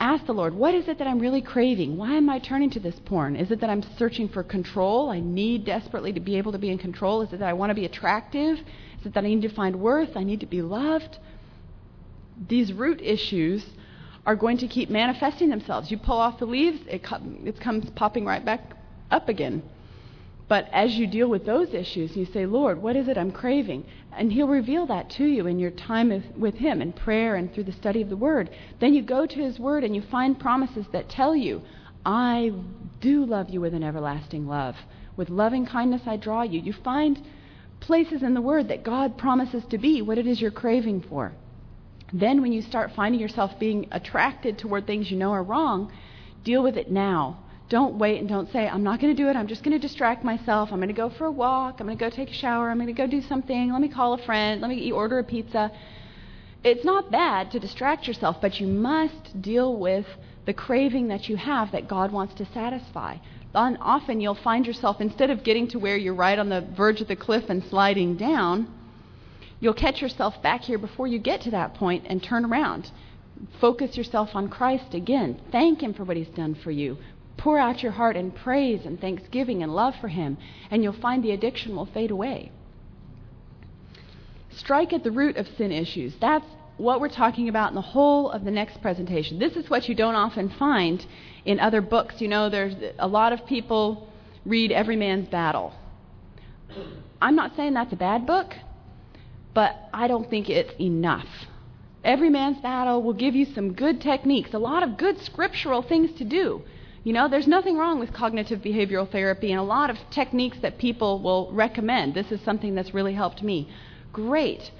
ask 0.00 0.26
the 0.26 0.32
Lord, 0.32 0.54
What 0.54 0.74
is 0.74 0.88
it 0.88 0.98
that 0.98 1.06
I'm 1.06 1.18
really 1.18 1.42
craving? 1.42 1.96
Why 1.96 2.14
am 2.14 2.28
I 2.28 2.38
turning 2.38 2.70
to 2.70 2.80
this 2.80 2.98
porn? 3.04 3.36
Is 3.36 3.50
it 3.50 3.60
that 3.60 3.70
I'm 3.70 3.82
searching 3.98 4.28
for 4.28 4.42
control? 4.42 5.10
I 5.10 5.20
need 5.20 5.64
desperately 5.64 6.12
to 6.12 6.20
be 6.20 6.36
able 6.36 6.52
to 6.52 6.58
be 6.58 6.70
in 6.70 6.78
control. 6.78 7.22
Is 7.22 7.32
it 7.32 7.40
that 7.40 7.48
I 7.48 7.52
want 7.52 7.70
to 7.70 7.74
be 7.74 7.84
attractive? 7.84 8.58
Is 9.00 9.06
it 9.06 9.14
that 9.14 9.24
I 9.24 9.28
need 9.28 9.42
to 9.42 9.48
find 9.48 9.76
worth? 9.76 10.16
I 10.16 10.24
need 10.24 10.40
to 10.40 10.46
be 10.46 10.62
loved? 10.62 11.18
These 12.48 12.72
root 12.72 13.00
issues 13.02 13.64
are 14.24 14.36
going 14.36 14.58
to 14.58 14.68
keep 14.68 14.90
manifesting 14.90 15.48
themselves. 15.48 15.90
You 15.90 15.98
pull 15.98 16.18
off 16.18 16.38
the 16.38 16.46
leaves, 16.46 16.80
it, 16.86 17.02
it 17.44 17.60
comes 17.60 17.90
popping 17.90 18.24
right 18.24 18.44
back 18.44 18.60
up 19.10 19.28
again. 19.28 19.62
But 20.48 20.68
as 20.72 20.94
you 20.94 21.06
deal 21.06 21.28
with 21.28 21.44
those 21.44 21.74
issues, 21.74 22.16
you 22.16 22.24
say, 22.26 22.46
Lord, 22.46 22.80
what 22.82 22.96
is 22.96 23.08
it 23.08 23.18
I'm 23.18 23.32
craving? 23.32 23.84
And 24.18 24.32
He'll 24.32 24.48
reveal 24.48 24.84
that 24.86 25.10
to 25.10 25.24
you 25.24 25.46
in 25.46 25.60
your 25.60 25.70
time 25.70 26.24
with 26.36 26.56
Him 26.56 26.82
in 26.82 26.92
prayer 26.92 27.36
and 27.36 27.54
through 27.54 27.64
the 27.64 27.72
study 27.72 28.02
of 28.02 28.08
the 28.08 28.16
Word. 28.16 28.50
Then 28.80 28.92
you 28.92 29.00
go 29.00 29.26
to 29.26 29.34
His 29.34 29.60
Word 29.60 29.84
and 29.84 29.94
you 29.94 30.02
find 30.02 30.38
promises 30.38 30.86
that 30.92 31.08
tell 31.08 31.36
you, 31.36 31.62
I 32.04 32.52
do 33.00 33.24
love 33.24 33.48
you 33.48 33.60
with 33.60 33.74
an 33.74 33.84
everlasting 33.84 34.48
love. 34.48 34.74
With 35.16 35.30
loving 35.30 35.66
kindness 35.66 36.02
I 36.04 36.16
draw 36.16 36.42
you. 36.42 36.60
You 36.60 36.72
find 36.72 37.24
places 37.78 38.24
in 38.24 38.34
the 38.34 38.40
Word 38.40 38.68
that 38.68 38.82
God 38.82 39.16
promises 39.18 39.62
to 39.70 39.78
be 39.78 40.02
what 40.02 40.18
it 40.18 40.26
is 40.26 40.40
you're 40.40 40.50
craving 40.50 41.04
for. 41.08 41.32
Then, 42.12 42.42
when 42.42 42.52
you 42.52 42.62
start 42.62 42.90
finding 42.96 43.20
yourself 43.20 43.52
being 43.60 43.86
attracted 43.92 44.58
toward 44.58 44.86
things 44.86 45.12
you 45.12 45.16
know 45.16 45.30
are 45.30 45.44
wrong, 45.44 45.92
deal 46.42 46.62
with 46.64 46.76
it 46.76 46.90
now. 46.90 47.44
Don't 47.68 47.98
wait 47.98 48.20
and 48.20 48.28
don't 48.28 48.50
say, 48.50 48.66
I'm 48.66 48.82
not 48.82 49.00
going 49.00 49.14
to 49.14 49.22
do 49.22 49.28
it. 49.28 49.36
I'm 49.36 49.46
just 49.46 49.62
going 49.62 49.78
to 49.78 49.86
distract 49.86 50.24
myself. 50.24 50.70
I'm 50.72 50.78
going 50.78 50.88
to 50.88 50.94
go 50.94 51.10
for 51.10 51.26
a 51.26 51.30
walk. 51.30 51.80
I'm 51.80 51.86
going 51.86 51.98
to 51.98 52.04
go 52.04 52.08
take 52.08 52.30
a 52.30 52.34
shower. 52.34 52.70
I'm 52.70 52.78
going 52.78 52.86
to 52.86 52.92
go 52.92 53.06
do 53.06 53.20
something. 53.20 53.72
Let 53.72 53.82
me 53.82 53.88
call 53.88 54.14
a 54.14 54.18
friend. 54.24 54.60
Let 54.60 54.70
me 54.70 54.90
order 54.90 55.18
a 55.18 55.24
pizza. 55.24 55.70
It's 56.64 56.84
not 56.84 57.10
bad 57.10 57.50
to 57.52 57.60
distract 57.60 58.08
yourself, 58.08 58.40
but 58.40 58.58
you 58.58 58.66
must 58.66 59.40
deal 59.42 59.76
with 59.76 60.06
the 60.46 60.54
craving 60.54 61.08
that 61.08 61.28
you 61.28 61.36
have 61.36 61.72
that 61.72 61.88
God 61.88 62.10
wants 62.10 62.34
to 62.34 62.46
satisfy 62.46 63.18
often 63.54 64.20
you'll 64.20 64.34
find 64.34 64.66
yourself, 64.66 65.00
instead 65.00 65.30
of 65.30 65.42
getting 65.42 65.68
to 65.68 65.78
where 65.78 65.96
you're 65.96 66.14
right 66.14 66.38
on 66.38 66.48
the 66.48 66.60
verge 66.76 67.00
of 67.00 67.08
the 67.08 67.16
cliff 67.16 67.44
and 67.48 67.62
sliding 67.64 68.16
down, 68.16 68.72
you'll 69.60 69.74
catch 69.74 70.00
yourself 70.00 70.40
back 70.42 70.62
here 70.62 70.78
before 70.78 71.06
you 71.06 71.18
get 71.18 71.40
to 71.42 71.50
that 71.50 71.74
point 71.74 72.04
and 72.06 72.22
turn 72.22 72.44
around. 72.44 72.90
Focus 73.60 73.96
yourself 73.96 74.30
on 74.34 74.48
Christ 74.48 74.94
again. 74.94 75.40
Thank 75.50 75.82
Him 75.82 75.94
for 75.94 76.04
what 76.04 76.16
He's 76.16 76.28
done 76.28 76.54
for 76.54 76.70
you. 76.70 76.98
Pour 77.38 77.58
out 77.58 77.82
your 77.82 77.92
heart 77.92 78.16
in 78.16 78.30
praise 78.32 78.84
and 78.84 79.00
thanksgiving 79.00 79.62
and 79.62 79.74
love 79.74 79.94
for 80.00 80.08
Him, 80.08 80.36
and 80.70 80.82
you'll 80.82 80.92
find 80.92 81.24
the 81.24 81.30
addiction 81.30 81.74
will 81.74 81.86
fade 81.86 82.10
away. 82.10 82.52
Strike 84.50 84.92
at 84.92 85.04
the 85.04 85.10
root 85.10 85.36
of 85.36 85.48
sin 85.56 85.72
issues. 85.72 86.14
That's 86.20 86.46
what 86.78 87.00
we're 87.00 87.08
talking 87.08 87.48
about 87.48 87.70
in 87.70 87.74
the 87.76 87.80
whole 87.80 88.30
of 88.30 88.44
the 88.44 88.50
next 88.50 88.82
presentation. 88.82 89.38
This 89.38 89.56
is 89.56 89.70
what 89.70 89.88
you 89.88 89.94
don't 89.94 90.16
often 90.16 90.48
find 90.48 91.04
in 91.44 91.60
other 91.60 91.80
books. 91.80 92.20
You 92.20 92.28
know, 92.28 92.48
there's 92.50 92.74
a 92.98 93.06
lot 93.06 93.32
of 93.32 93.46
people 93.46 94.08
read 94.44 94.72
Every 94.72 94.96
Man's 94.96 95.28
Battle. 95.28 95.74
I'm 97.22 97.36
not 97.36 97.54
saying 97.56 97.74
that's 97.74 97.92
a 97.92 97.96
bad 97.96 98.26
book, 98.26 98.54
but 99.54 99.76
I 99.92 100.08
don't 100.08 100.28
think 100.28 100.50
it's 100.50 100.72
enough. 100.80 101.28
Every 102.04 102.30
Man's 102.30 102.60
Battle 102.60 103.02
will 103.02 103.12
give 103.12 103.34
you 103.34 103.44
some 103.44 103.74
good 103.74 104.00
techniques, 104.00 104.54
a 104.54 104.58
lot 104.58 104.82
of 104.82 104.96
good 104.96 105.20
scriptural 105.20 105.82
things 105.82 106.12
to 106.18 106.24
do. 106.24 106.62
You 107.04 107.12
know, 107.12 107.28
there's 107.28 107.46
nothing 107.46 107.76
wrong 107.76 107.98
with 108.00 108.12
cognitive 108.12 108.60
behavioral 108.60 109.10
therapy 109.10 109.52
and 109.52 109.60
a 109.60 109.64
lot 109.64 109.90
of 109.90 109.98
techniques 110.10 110.58
that 110.60 110.78
people 110.78 111.20
will 111.20 111.50
recommend. 111.52 112.14
This 112.14 112.32
is 112.32 112.40
something 112.40 112.74
that's 112.74 112.92
really 112.92 113.14
helped 113.14 113.42
me. 113.42 113.68
Great. 114.12 114.70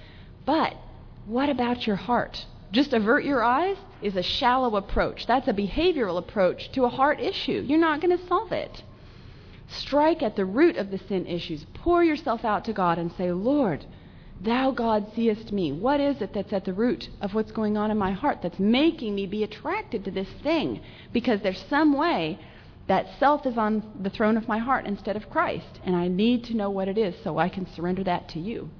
But 0.45 0.75
what 1.27 1.49
about 1.49 1.87
your 1.87 1.97
heart? 1.97 2.45
Just 2.73 2.93
avert 2.93 3.25
your 3.25 3.43
eyes 3.43 3.77
is 4.03 4.17
a 4.17 4.23
shallow 4.23 4.77
approach. 4.77 5.27
That's 5.27 5.49
a 5.49 5.53
behavioral 5.53 6.19
approach 6.19 6.71
to 6.73 6.85
a 6.85 6.89
heart 6.89 7.21
issue. 7.21 7.65
You're 7.67 7.79
not 7.79 8.01
going 8.01 8.17
to 8.17 8.27
solve 8.27 8.53
it. 8.53 8.83
Strike 9.69 10.23
at 10.23 10.37
the 10.37 10.45
root 10.45 10.77
of 10.77 10.91
the 10.91 10.99
sin 10.99 11.27
issues. 11.27 11.67
Pour 11.75 12.03
yourself 12.03 12.45
out 12.45 12.65
to 12.65 12.73
God 12.73 12.99
and 12.99 13.13
say, 13.13 13.33
Lord, 13.33 13.85
Thou, 14.41 14.71
God, 14.71 15.07
seest 15.15 15.53
me. 15.53 15.73
What 15.73 16.01
is 16.01 16.23
it 16.23 16.33
that's 16.33 16.53
at 16.53 16.65
the 16.65 16.73
root 16.73 17.09
of 17.21 17.35
what's 17.35 17.51
going 17.51 17.77
on 17.77 17.91
in 17.91 17.99
my 17.99 18.13
heart 18.13 18.39
that's 18.41 18.59
making 18.59 19.15
me 19.15 19.27
be 19.27 19.43
attracted 19.43 20.05
to 20.05 20.11
this 20.13 20.29
thing? 20.43 20.81
Because 21.13 21.41
there's 21.41 21.65
some 21.69 21.93
way 21.93 22.39
that 22.87 23.19
self 23.19 23.47
is 23.47 23.59
on 23.59 23.83
the 24.01 24.11
throne 24.11 24.37
of 24.37 24.49
my 24.49 24.59
heart 24.59 24.87
instead 24.87 25.17
of 25.17 25.29
Christ, 25.29 25.81
and 25.85 25.95
I 25.97 26.09
need 26.09 26.45
to 26.45 26.57
know 26.57 26.71
what 26.71 26.89
it 26.89 26.97
is 26.97 27.15
so 27.23 27.37
I 27.39 27.49
can 27.49 27.67
surrender 27.75 28.05
that 28.05 28.29
to 28.31 28.41
you. 28.41 28.71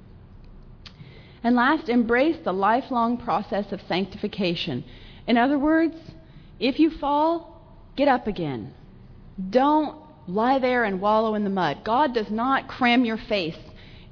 And 1.43 1.55
last, 1.55 1.89
embrace 1.89 2.37
the 2.43 2.53
lifelong 2.53 3.17
process 3.17 3.71
of 3.71 3.81
sanctification. 3.87 4.83
In 5.27 5.37
other 5.37 5.59
words, 5.59 5.95
if 6.59 6.79
you 6.79 6.89
fall, 6.89 7.61
get 7.95 8.07
up 8.07 8.27
again. 8.27 8.73
Don't 9.49 9.97
lie 10.27 10.59
there 10.59 10.83
and 10.83 11.01
wallow 11.01 11.35
in 11.35 11.43
the 11.43 11.49
mud. 11.49 11.83
God 11.83 12.13
does 12.13 12.29
not 12.29 12.67
cram 12.67 13.05
your 13.05 13.17
face 13.17 13.57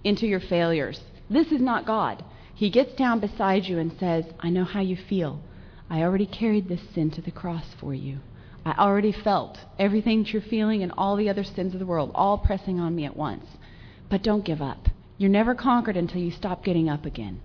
into 0.04 0.26
your 0.28 0.40
failures. 0.40 1.02
This 1.30 1.52
is 1.52 1.62
not 1.62 1.86
God. 1.86 2.24
He 2.54 2.70
gets 2.70 2.94
down 2.96 3.20
beside 3.20 3.66
you 3.66 3.78
and 3.78 3.92
says, 4.00 4.26
I 4.40 4.50
know 4.50 4.64
how 4.64 4.82
you 4.82 4.96
feel. 4.96 5.42
I 5.90 6.02
already 6.02 6.26
carried 6.26 6.68
this 6.68 6.82
sin 6.94 7.12
to 7.12 7.22
the 7.22 7.32
cross 7.32 7.66
for 7.80 7.94
you. 7.94 8.20
I 8.66 8.74
already 8.78 9.12
felt 9.12 9.60
everything 9.80 10.24
that 10.24 10.34
you're 10.34 10.42
feeling 10.42 10.84
and 10.84 10.92
all 10.98 11.16
the 11.16 11.30
other 11.30 11.44
sins 11.44 11.74
of 11.74 11.80
the 11.80 11.86
world, 11.86 12.12
all 12.14 12.38
pressing 12.38 12.80
on 12.80 12.96
me 12.96 13.06
at 13.06 13.16
once. 13.16 13.46
But 14.10 14.24
don't 14.24 14.44
give 14.44 14.62
up. 14.62 14.90
You're 15.18 15.30
never 15.30 15.56
conquered 15.56 15.98
until 15.98 16.22
you 16.22 16.32
stop 16.32 16.64
getting 16.64 16.90
up 16.90 17.06
again. 17.06 17.42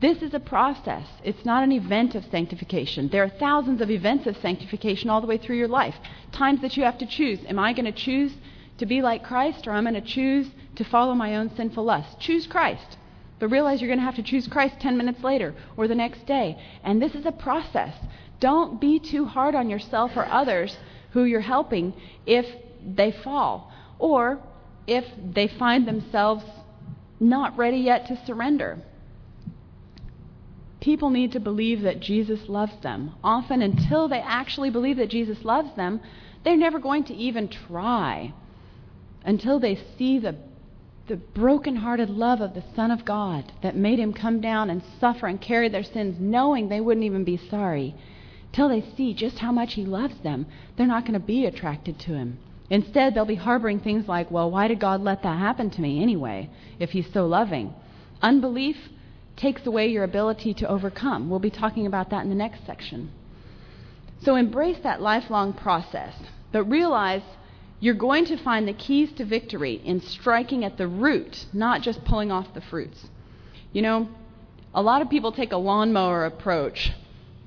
This 0.00 0.22
is 0.22 0.34
a 0.34 0.40
process. 0.40 1.06
It's 1.22 1.44
not 1.44 1.62
an 1.62 1.72
event 1.72 2.14
of 2.14 2.24
sanctification. 2.30 3.08
There 3.08 3.22
are 3.22 3.28
thousands 3.28 3.80
of 3.80 3.90
events 3.90 4.26
of 4.26 4.36
sanctification 4.36 5.08
all 5.08 5.20
the 5.20 5.26
way 5.26 5.38
through 5.38 5.56
your 5.56 5.68
life. 5.68 5.94
Times 6.32 6.60
that 6.62 6.76
you 6.76 6.82
have 6.82 6.98
to 6.98 7.06
choose. 7.06 7.38
Am 7.48 7.58
I 7.58 7.72
going 7.72 7.86
to 7.86 7.92
choose 7.92 8.32
to 8.78 8.86
be 8.86 9.02
like 9.02 9.22
Christ 9.22 9.66
or 9.66 9.72
I'm 9.72 9.84
going 9.84 9.94
to 9.94 10.00
choose 10.00 10.50
to 10.76 10.84
follow 10.84 11.14
my 11.14 11.36
own 11.36 11.54
sinful 11.54 11.84
lust. 11.84 12.18
Choose 12.20 12.46
Christ. 12.46 12.96
But 13.38 13.48
realize 13.48 13.80
you're 13.80 13.88
going 13.88 13.98
to 13.98 14.04
have 14.04 14.16
to 14.16 14.22
choose 14.22 14.48
Christ 14.48 14.80
10 14.80 14.96
minutes 14.96 15.22
later 15.22 15.54
or 15.76 15.88
the 15.88 15.94
next 15.94 16.26
day. 16.26 16.58
And 16.82 17.00
this 17.00 17.14
is 17.14 17.26
a 17.26 17.32
process. 17.32 17.94
Don't 18.40 18.80
be 18.80 18.98
too 18.98 19.24
hard 19.24 19.54
on 19.54 19.70
yourself 19.70 20.12
or 20.16 20.26
others 20.26 20.76
who 21.12 21.24
you're 21.24 21.40
helping 21.40 21.94
if 22.26 22.46
they 22.84 23.10
fall 23.10 23.72
or 23.98 24.40
if 24.86 25.04
they 25.32 25.48
find 25.48 25.86
themselves 25.86 26.44
not 27.20 27.56
ready 27.56 27.78
yet 27.78 28.06
to 28.06 28.26
surrender. 28.26 28.78
People 30.80 31.08
need 31.08 31.32
to 31.32 31.40
believe 31.40 31.80
that 31.82 32.00
Jesus 32.00 32.48
loves 32.48 32.76
them. 32.82 33.14
Often, 33.24 33.62
until 33.62 34.08
they 34.08 34.20
actually 34.20 34.68
believe 34.68 34.98
that 34.98 35.08
Jesus 35.08 35.42
loves 35.44 35.74
them, 35.76 36.00
they're 36.44 36.56
never 36.56 36.78
going 36.78 37.04
to 37.04 37.14
even 37.14 37.48
try 37.48 38.34
until 39.24 39.58
they 39.58 39.78
see 39.96 40.18
the, 40.18 40.36
the 41.08 41.16
broken-hearted 41.16 42.10
love 42.10 42.40
of 42.40 42.54
the 42.54 42.64
Son 42.76 42.90
of 42.90 43.04
God 43.04 43.52
that 43.62 43.76
made 43.76 43.98
him 43.98 44.12
come 44.12 44.40
down 44.40 44.70
and 44.70 44.82
suffer 45.00 45.26
and 45.26 45.40
carry 45.40 45.68
their 45.68 45.82
sins, 45.82 46.16
knowing 46.20 46.68
they 46.68 46.80
wouldn't 46.80 47.06
even 47.06 47.24
be 47.24 47.40
sorry. 47.50 47.94
Till 48.52 48.68
they 48.68 48.84
see 48.96 49.14
just 49.14 49.38
how 49.38 49.50
much 49.50 49.74
he 49.74 49.84
loves 49.84 50.14
them, 50.22 50.46
they're 50.76 50.86
not 50.86 51.02
going 51.02 51.14
to 51.14 51.26
be 51.26 51.46
attracted 51.46 51.98
to 52.00 52.12
him. 52.12 52.38
Instead, 52.70 53.14
they'll 53.14 53.24
be 53.24 53.34
harboring 53.34 53.80
things 53.80 54.08
like, 54.08 54.30
well, 54.30 54.50
why 54.50 54.68
did 54.68 54.80
God 54.80 55.00
let 55.00 55.22
that 55.22 55.38
happen 55.38 55.70
to 55.70 55.80
me 55.80 56.02
anyway, 56.02 56.48
if 56.78 56.90
he's 56.90 57.12
so 57.12 57.26
loving? 57.26 57.74
Unbelief 58.22 58.76
takes 59.36 59.66
away 59.66 59.88
your 59.88 60.04
ability 60.04 60.54
to 60.54 60.68
overcome. 60.68 61.28
We'll 61.28 61.40
be 61.40 61.50
talking 61.50 61.86
about 61.86 62.10
that 62.10 62.22
in 62.22 62.30
the 62.30 62.34
next 62.34 62.64
section. 62.64 63.10
So 64.22 64.36
embrace 64.36 64.78
that 64.82 65.02
lifelong 65.02 65.52
process, 65.52 66.14
but 66.52 66.64
realize 66.64 67.22
you're 67.84 67.92
going 67.92 68.24
to 68.24 68.38
find 68.38 68.66
the 68.66 68.72
keys 68.72 69.12
to 69.12 69.26
victory 69.26 69.74
in 69.84 70.00
striking 70.00 70.64
at 70.64 70.78
the 70.78 70.88
root, 70.88 71.44
not 71.52 71.82
just 71.82 72.02
pulling 72.06 72.32
off 72.32 72.46
the 72.54 72.60
fruits. 72.62 73.10
You 73.74 73.82
know, 73.82 74.08
a 74.72 74.80
lot 74.80 75.02
of 75.02 75.10
people 75.10 75.32
take 75.32 75.52
a 75.52 75.58
lawnmower 75.58 76.24
approach 76.24 76.92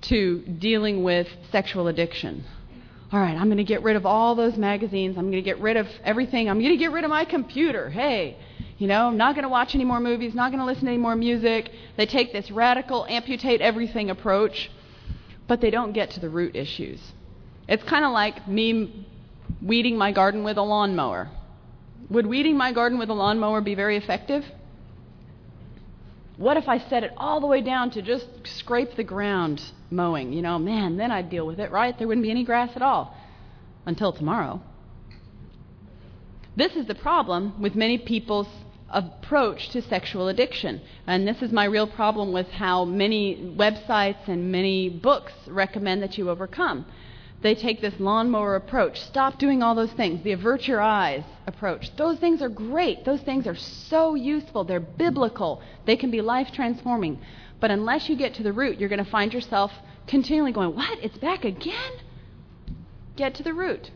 to 0.01 0.41
dealing 0.41 1.03
with 1.03 1.27
sexual 1.51 1.87
addiction. 1.87 2.43
All 3.11 3.19
right, 3.19 3.35
I'm 3.35 3.45
going 3.45 3.57
to 3.57 3.63
get 3.63 3.81
rid 3.81 3.95
of 3.95 4.05
all 4.05 4.35
those 4.35 4.57
magazines. 4.57 5.17
I'm 5.17 5.23
going 5.23 5.41
to 5.43 5.49
get 5.51 5.59
rid 5.59 5.75
of 5.75 5.87
everything. 6.03 6.51
I'm 6.51 6.59
going 6.59 6.69
to 6.69 6.77
get 6.77 6.91
rid 6.91 7.03
of 7.03 7.09
my 7.09 7.25
computer. 7.25 7.89
Hey, 7.89 8.37
you 8.77 8.85
know, 8.85 9.07
I'm 9.07 9.17
not 9.17 9.33
going 9.33 9.41
to 9.41 9.49
watch 9.49 9.73
any 9.73 9.85
more 9.85 9.99
movies, 9.99 10.35
not 10.35 10.51
going 10.51 10.59
to 10.59 10.67
listen 10.67 10.85
to 10.85 10.91
any 10.91 10.99
more 10.99 11.15
music. 11.15 11.71
They 11.95 12.05
take 12.05 12.31
this 12.31 12.51
radical, 12.51 13.07
amputate 13.09 13.61
everything 13.61 14.11
approach, 14.11 14.69
but 15.47 15.61
they 15.61 15.71
don't 15.71 15.93
get 15.93 16.11
to 16.11 16.19
the 16.19 16.29
root 16.29 16.55
issues. 16.55 17.01
It's 17.67 17.83
kind 17.83 18.05
of 18.05 18.11
like 18.11 18.47
me 18.47 19.06
weeding 19.61 19.97
my 19.97 20.11
garden 20.11 20.43
with 20.43 20.57
a 20.57 20.61
lawnmower. 20.61 21.29
Would 22.09 22.25
weeding 22.25 22.57
my 22.57 22.71
garden 22.71 22.99
with 22.99 23.09
a 23.09 23.13
lawnmower 23.13 23.61
be 23.61 23.75
very 23.75 23.97
effective? 23.97 24.43
What 26.37 26.57
if 26.57 26.69
I 26.69 26.77
set 26.77 27.03
it 27.03 27.11
all 27.17 27.41
the 27.41 27.47
way 27.47 27.61
down 27.61 27.89
to 27.91 28.01
just 28.01 28.27
scrape 28.45 28.95
the 28.95 29.03
ground 29.03 29.61
mowing? 29.89 30.31
You 30.31 30.43
know, 30.43 30.59
man, 30.59 30.97
then 30.97 31.11
I'd 31.11 31.29
deal 31.29 31.47
with 31.47 31.59
it, 31.59 31.71
right? 31.71 31.97
There 31.97 32.07
wouldn't 32.07 32.23
be 32.23 32.31
any 32.31 32.43
grass 32.43 32.71
at 32.75 32.81
all 32.81 33.15
until 33.85 34.13
tomorrow. 34.13 34.61
This 36.55 36.75
is 36.75 36.85
the 36.87 36.95
problem 36.95 37.59
with 37.61 37.75
many 37.75 37.97
people's 37.97 38.47
approach 38.89 39.69
to 39.69 39.81
sexual 39.81 40.27
addiction. 40.27 40.81
And 41.07 41.27
this 41.27 41.41
is 41.41 41.51
my 41.51 41.65
real 41.65 41.87
problem 41.87 42.31
with 42.31 42.47
how 42.47 42.85
many 42.85 43.53
websites 43.57 44.27
and 44.27 44.51
many 44.51 44.89
books 44.89 45.33
recommend 45.47 46.03
that 46.03 46.17
you 46.17 46.29
overcome. 46.29 46.85
They 47.41 47.53
take 47.53 47.81
this 47.81 47.93
lawnmower 47.99 48.55
approach. 48.55 48.99
Stop 48.99 49.37
doing 49.37 49.61
all 49.61 49.75
those 49.75 49.91
things. 49.93 50.23
The 50.23 50.31
avert 50.31 50.67
your 50.67 50.81
eyes 50.81 51.23
approach. 51.45 51.95
Those 51.95 52.17
things 52.17 52.41
are 52.41 52.49
great. 52.49 53.05
Those 53.05 53.21
things 53.21 53.45
are 53.45 53.55
so 53.55 54.15
useful. 54.15 54.63
They're 54.63 54.79
biblical. 54.79 55.61
They 55.85 55.95
can 55.95 56.09
be 56.09 56.21
life 56.21 56.51
transforming. 56.51 57.19
But 57.59 57.69
unless 57.69 58.09
you 58.09 58.15
get 58.15 58.33
to 58.35 58.43
the 58.43 58.53
root, 58.53 58.79
you're 58.79 58.89
going 58.89 59.03
to 59.03 59.11
find 59.11 59.33
yourself 59.33 59.71
continually 60.07 60.51
going, 60.51 60.75
What? 60.75 60.97
It's 61.03 61.17
back 61.17 61.45
again? 61.45 61.91
Get 63.15 63.35
to 63.35 63.43
the 63.43 63.53
root. 63.53 63.91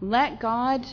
Let 0.00 0.40
God 0.40 0.86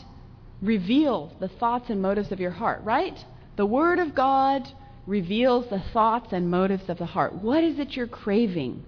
reveal 0.62 1.32
the 1.40 1.48
thoughts 1.48 1.88
and 1.88 2.02
motives 2.02 2.32
of 2.32 2.40
your 2.40 2.50
heart, 2.50 2.82
right? 2.84 3.24
The 3.56 3.66
Word 3.66 3.98
of 3.98 4.14
God 4.14 4.68
reveals 5.06 5.68
the 5.68 5.82
thoughts 5.92 6.32
and 6.32 6.50
motives 6.50 6.88
of 6.88 6.98
the 6.98 7.06
heart. 7.06 7.34
What 7.34 7.64
is 7.64 7.78
it 7.78 7.96
you're 7.96 8.06
craving? 8.06 8.84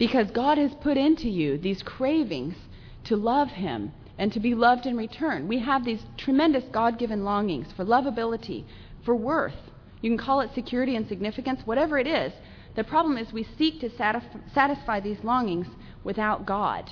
Because 0.00 0.30
God 0.30 0.56
has 0.56 0.72
put 0.80 0.96
into 0.96 1.28
you 1.28 1.58
these 1.58 1.82
cravings 1.82 2.56
to 3.04 3.16
love 3.16 3.48
Him 3.50 3.92
and 4.16 4.32
to 4.32 4.40
be 4.40 4.54
loved 4.54 4.86
in 4.86 4.96
return. 4.96 5.46
We 5.46 5.58
have 5.58 5.84
these 5.84 6.02
tremendous 6.16 6.64
God 6.72 6.98
given 6.98 7.22
longings 7.22 7.66
for 7.76 7.84
lovability, 7.84 8.64
for 9.04 9.14
worth. 9.14 9.70
You 10.00 10.08
can 10.10 10.16
call 10.16 10.40
it 10.40 10.54
security 10.54 10.96
and 10.96 11.06
significance, 11.06 11.60
whatever 11.66 11.98
it 11.98 12.06
is. 12.06 12.32
The 12.76 12.84
problem 12.84 13.18
is 13.18 13.30
we 13.30 13.46
seek 13.58 13.80
to 13.80 13.90
satisfy 13.90 15.00
these 15.00 15.22
longings 15.22 15.66
without 16.02 16.46
God. 16.46 16.90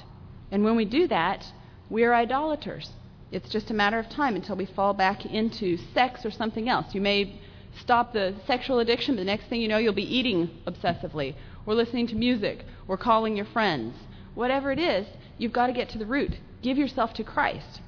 And 0.50 0.62
when 0.62 0.76
we 0.76 0.84
do 0.84 1.08
that, 1.08 1.46
we 1.88 2.04
are 2.04 2.14
idolaters. 2.14 2.90
It's 3.32 3.48
just 3.48 3.70
a 3.70 3.74
matter 3.74 3.98
of 3.98 4.10
time 4.10 4.36
until 4.36 4.56
we 4.56 4.66
fall 4.66 4.92
back 4.92 5.24
into 5.24 5.78
sex 5.94 6.26
or 6.26 6.30
something 6.30 6.68
else. 6.68 6.94
You 6.94 7.00
may 7.00 7.40
stop 7.80 8.12
the 8.12 8.34
sexual 8.46 8.80
addiction, 8.80 9.14
but 9.14 9.20
the 9.20 9.24
next 9.24 9.46
thing 9.46 9.62
you 9.62 9.68
know, 9.68 9.78
you'll 9.78 9.94
be 9.94 10.16
eating 10.16 10.50
obsessively, 10.66 11.34
or 11.68 11.74
listening 11.74 12.06
to 12.06 12.14
music, 12.16 12.64
or 12.88 12.96
calling 12.96 13.36
your 13.36 13.44
friends. 13.44 13.94
Whatever 14.34 14.72
it 14.72 14.78
is, 14.78 15.06
you've 15.36 15.52
got 15.52 15.66
to 15.66 15.72
get 15.74 15.90
to 15.90 15.98
the 15.98 16.06
root. 16.06 16.32
Give 16.62 16.78
yourself 16.78 17.12
to 17.14 17.22
Christ. 17.22 17.82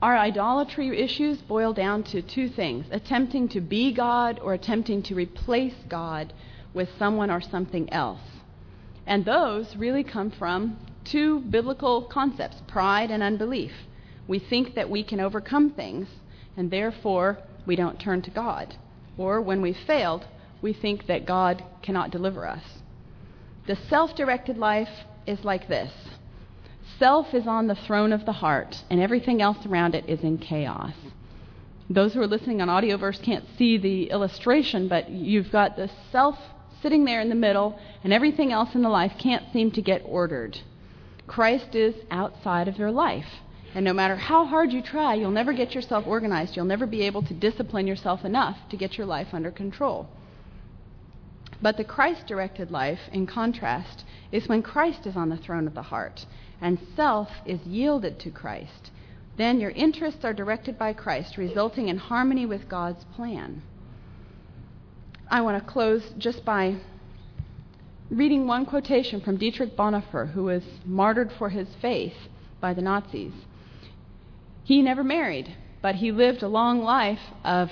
Our 0.00 0.16
idolatry 0.16 0.98
issues 0.98 1.42
boil 1.42 1.74
down 1.74 2.02
to 2.04 2.22
two 2.22 2.48
things 2.48 2.86
attempting 2.90 3.48
to 3.50 3.60
be 3.60 3.92
God 3.92 4.40
or 4.42 4.54
attempting 4.54 5.02
to 5.02 5.14
replace 5.14 5.74
God 5.86 6.32
with 6.72 6.88
someone 6.98 7.30
or 7.30 7.42
something 7.42 7.92
else. 7.92 8.22
And 9.06 9.26
those 9.26 9.76
really 9.76 10.02
come 10.02 10.30
from 10.30 10.78
two 11.04 11.40
biblical 11.40 12.02
concepts 12.02 12.56
pride 12.66 13.10
and 13.10 13.22
unbelief. 13.22 13.72
We 14.26 14.38
think 14.38 14.74
that 14.76 14.88
we 14.88 15.04
can 15.04 15.20
overcome 15.20 15.70
things, 15.70 16.08
and 16.56 16.70
therefore 16.70 17.38
we 17.66 17.76
don't 17.76 18.00
turn 18.00 18.22
to 18.22 18.30
God. 18.30 18.76
Or 19.18 19.42
when 19.42 19.60
we've 19.60 19.76
failed, 19.86 20.26
we 20.62 20.72
think 20.72 21.06
that 21.06 21.26
God 21.26 21.64
cannot 21.82 22.10
deliver 22.10 22.46
us. 22.46 22.64
The 23.66 23.76
self 23.76 24.14
directed 24.14 24.58
life 24.58 25.04
is 25.26 25.44
like 25.44 25.68
this 25.68 25.92
self 26.98 27.34
is 27.34 27.46
on 27.46 27.66
the 27.66 27.74
throne 27.74 28.12
of 28.12 28.24
the 28.24 28.32
heart, 28.32 28.82
and 28.88 29.00
everything 29.00 29.42
else 29.42 29.66
around 29.66 29.94
it 29.94 30.08
is 30.08 30.22
in 30.22 30.38
chaos. 30.38 30.94
Those 31.90 32.14
who 32.14 32.20
are 32.20 32.26
listening 32.26 32.60
on 32.60 32.68
audioverse 32.68 33.22
can't 33.22 33.44
see 33.56 33.76
the 33.76 34.10
illustration, 34.10 34.88
but 34.88 35.10
you've 35.10 35.52
got 35.52 35.76
the 35.76 35.90
self 36.10 36.38
sitting 36.82 37.04
there 37.04 37.20
in 37.20 37.28
the 37.28 37.34
middle, 37.34 37.78
and 38.02 38.12
everything 38.12 38.52
else 38.52 38.74
in 38.74 38.82
the 38.82 38.88
life 38.88 39.12
can't 39.18 39.44
seem 39.52 39.70
to 39.72 39.82
get 39.82 40.02
ordered. 40.04 40.58
Christ 41.26 41.74
is 41.74 41.94
outside 42.10 42.68
of 42.68 42.78
your 42.78 42.90
life. 42.90 43.26
And 43.74 43.84
no 43.84 43.92
matter 43.92 44.16
how 44.16 44.46
hard 44.46 44.72
you 44.72 44.80
try, 44.80 45.14
you'll 45.14 45.30
never 45.30 45.52
get 45.52 45.74
yourself 45.74 46.06
organized. 46.06 46.56
You'll 46.56 46.64
never 46.64 46.86
be 46.86 47.02
able 47.02 47.22
to 47.22 47.34
discipline 47.34 47.86
yourself 47.86 48.24
enough 48.24 48.56
to 48.70 48.76
get 48.76 48.96
your 48.96 49.06
life 49.06 49.28
under 49.32 49.50
control. 49.50 50.08
But 51.62 51.76
the 51.76 51.84
Christ 51.84 52.26
directed 52.26 52.70
life, 52.70 53.00
in 53.12 53.26
contrast, 53.26 54.04
is 54.30 54.48
when 54.48 54.62
Christ 54.62 55.06
is 55.06 55.16
on 55.16 55.30
the 55.30 55.36
throne 55.36 55.66
of 55.66 55.74
the 55.74 55.82
heart 55.82 56.26
and 56.60 56.78
self 56.94 57.30
is 57.44 57.60
yielded 57.66 58.18
to 58.20 58.30
Christ. 58.30 58.90
Then 59.36 59.60
your 59.60 59.70
interests 59.70 60.24
are 60.24 60.32
directed 60.32 60.78
by 60.78 60.92
Christ, 60.92 61.36
resulting 61.36 61.88
in 61.88 61.98
harmony 61.98 62.46
with 62.46 62.68
God's 62.68 63.04
plan. 63.04 63.62
I 65.30 65.40
want 65.40 65.58
to 65.58 65.72
close 65.72 66.14
just 66.16 66.44
by 66.44 66.76
reading 68.10 68.46
one 68.46 68.64
quotation 68.64 69.20
from 69.20 69.36
Dietrich 69.36 69.76
Bonhoeffer, 69.76 70.26
who 70.32 70.44
was 70.44 70.62
martyred 70.84 71.32
for 71.32 71.50
his 71.50 71.68
faith 71.82 72.14
by 72.60 72.72
the 72.72 72.82
Nazis. 72.82 73.32
He 74.64 74.80
never 74.82 75.04
married, 75.04 75.54
but 75.82 75.96
he 75.96 76.12
lived 76.12 76.42
a 76.42 76.48
long 76.48 76.82
life 76.82 77.20
of 77.44 77.70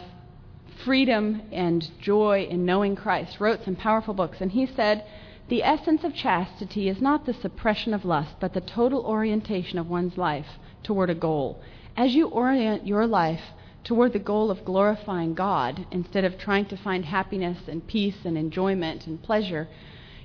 freedom 0.84 1.42
and 1.52 1.90
joy 2.00 2.46
in 2.50 2.64
knowing 2.64 2.96
Christ, 2.96 3.40
wrote 3.40 3.64
some 3.64 3.76
powerful 3.76 4.14
books, 4.14 4.40
and 4.40 4.52
he 4.52 4.66
said, 4.66 5.04
The 5.48 5.62
essence 5.62 6.04
of 6.04 6.14
chastity 6.14 6.88
is 6.88 7.00
not 7.00 7.26
the 7.26 7.34
suppression 7.34 7.94
of 7.94 8.04
lust, 8.04 8.36
but 8.40 8.54
the 8.54 8.60
total 8.60 9.04
orientation 9.04 9.78
of 9.78 9.88
one's 9.88 10.16
life 10.16 10.58
toward 10.82 11.10
a 11.10 11.14
goal. 11.14 11.60
As 11.96 12.14
you 12.14 12.28
orient 12.28 12.86
your 12.86 13.06
life 13.06 13.52
toward 13.84 14.12
the 14.12 14.18
goal 14.18 14.50
of 14.50 14.64
glorifying 14.64 15.34
God, 15.34 15.86
instead 15.90 16.24
of 16.24 16.38
trying 16.38 16.66
to 16.66 16.76
find 16.76 17.04
happiness 17.04 17.68
and 17.68 17.86
peace 17.86 18.24
and 18.24 18.36
enjoyment 18.36 19.06
and 19.06 19.22
pleasure, 19.22 19.68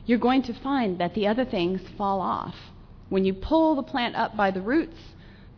you're 0.05 0.17
going 0.17 0.41
to 0.43 0.53
find 0.53 0.97
that 0.99 1.13
the 1.13 1.27
other 1.27 1.45
things 1.45 1.81
fall 1.97 2.21
off. 2.21 2.55
When 3.09 3.25
you 3.25 3.33
pull 3.33 3.75
the 3.75 3.83
plant 3.83 4.15
up 4.15 4.35
by 4.35 4.51
the 4.51 4.61
roots, 4.61 4.97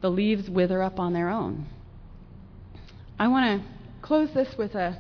the 0.02 0.10
leaves 0.10 0.50
wither 0.50 0.82
up 0.82 1.00
on 1.00 1.14
their 1.14 1.30
own. 1.30 1.68
I 3.20 3.28
want 3.28 3.62
to 3.62 3.68
close 4.02 4.30
this 4.34 4.58
with 4.58 4.76
a 4.76 5.00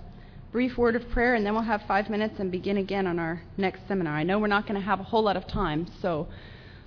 brief 0.52 0.78
word 0.78 0.95
of 0.95 1.10
prayer, 1.10 1.36
and 1.36 1.45
then 1.45 1.54
we'll 1.54 1.64
have 1.64 1.82
five 1.88 2.10
minutes 2.10 2.39
and 2.39 2.52
begin 2.52 2.78
again 2.78 3.08
on 3.08 3.20
our 3.20 3.41
next 3.58 3.88
seminar. 3.88 4.14
I 4.14 4.24
know 4.24 4.39
we're 4.39 4.47
not 4.47 4.68
going 4.68 4.80
to 4.80 4.86
have 4.86 4.99
a 4.99 5.04
whole 5.04 5.24
lot 5.24 5.38
of 5.38 5.47
time, 5.47 5.88
so 6.02 6.28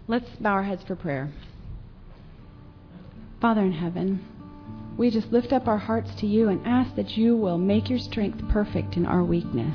let's 0.06 0.28
bow 0.40 0.52
our 0.52 0.62
heads 0.62 0.84
for 0.84 0.96
prayer. 0.96 1.32
Father 3.40 3.62
in 3.62 3.72
heaven, 3.72 4.24
we 4.96 5.10
just 5.10 5.32
lift 5.32 5.52
up 5.52 5.66
our 5.66 5.78
hearts 5.78 6.14
to 6.16 6.26
you 6.26 6.48
and 6.48 6.66
ask 6.66 6.94
that 6.96 7.16
you 7.16 7.36
will 7.36 7.58
make 7.58 7.90
your 7.90 7.98
strength 7.98 8.46
perfect 8.48 8.96
in 8.96 9.06
our 9.06 9.24
weakness. 9.24 9.74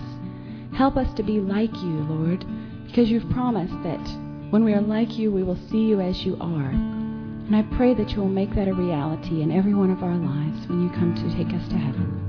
Help 0.75 0.97
us 0.97 1.13
to 1.15 1.23
be 1.23 1.39
like 1.39 1.73
you, 1.73 2.05
Lord, 2.09 2.45
because 2.87 3.09
you've 3.09 3.29
promised 3.31 3.73
that 3.83 4.51
when 4.51 4.63
we 4.63 4.73
are 4.73 4.81
like 4.81 5.17
you, 5.17 5.31
we 5.31 5.43
will 5.43 5.59
see 5.69 5.87
you 5.87 5.99
as 5.99 6.23
you 6.25 6.37
are. 6.39 6.69
And 6.69 7.55
I 7.55 7.63
pray 7.75 7.93
that 7.95 8.11
you 8.11 8.19
will 8.19 8.29
make 8.29 8.53
that 8.55 8.67
a 8.67 8.73
reality 8.73 9.41
in 9.41 9.51
every 9.51 9.73
one 9.73 9.89
of 9.89 10.03
our 10.03 10.15
lives 10.15 10.67
when 10.67 10.83
you 10.83 10.89
come 10.91 11.15
to 11.15 11.35
take 11.35 11.53
us 11.53 11.67
to 11.69 11.75
heaven. 11.75 12.28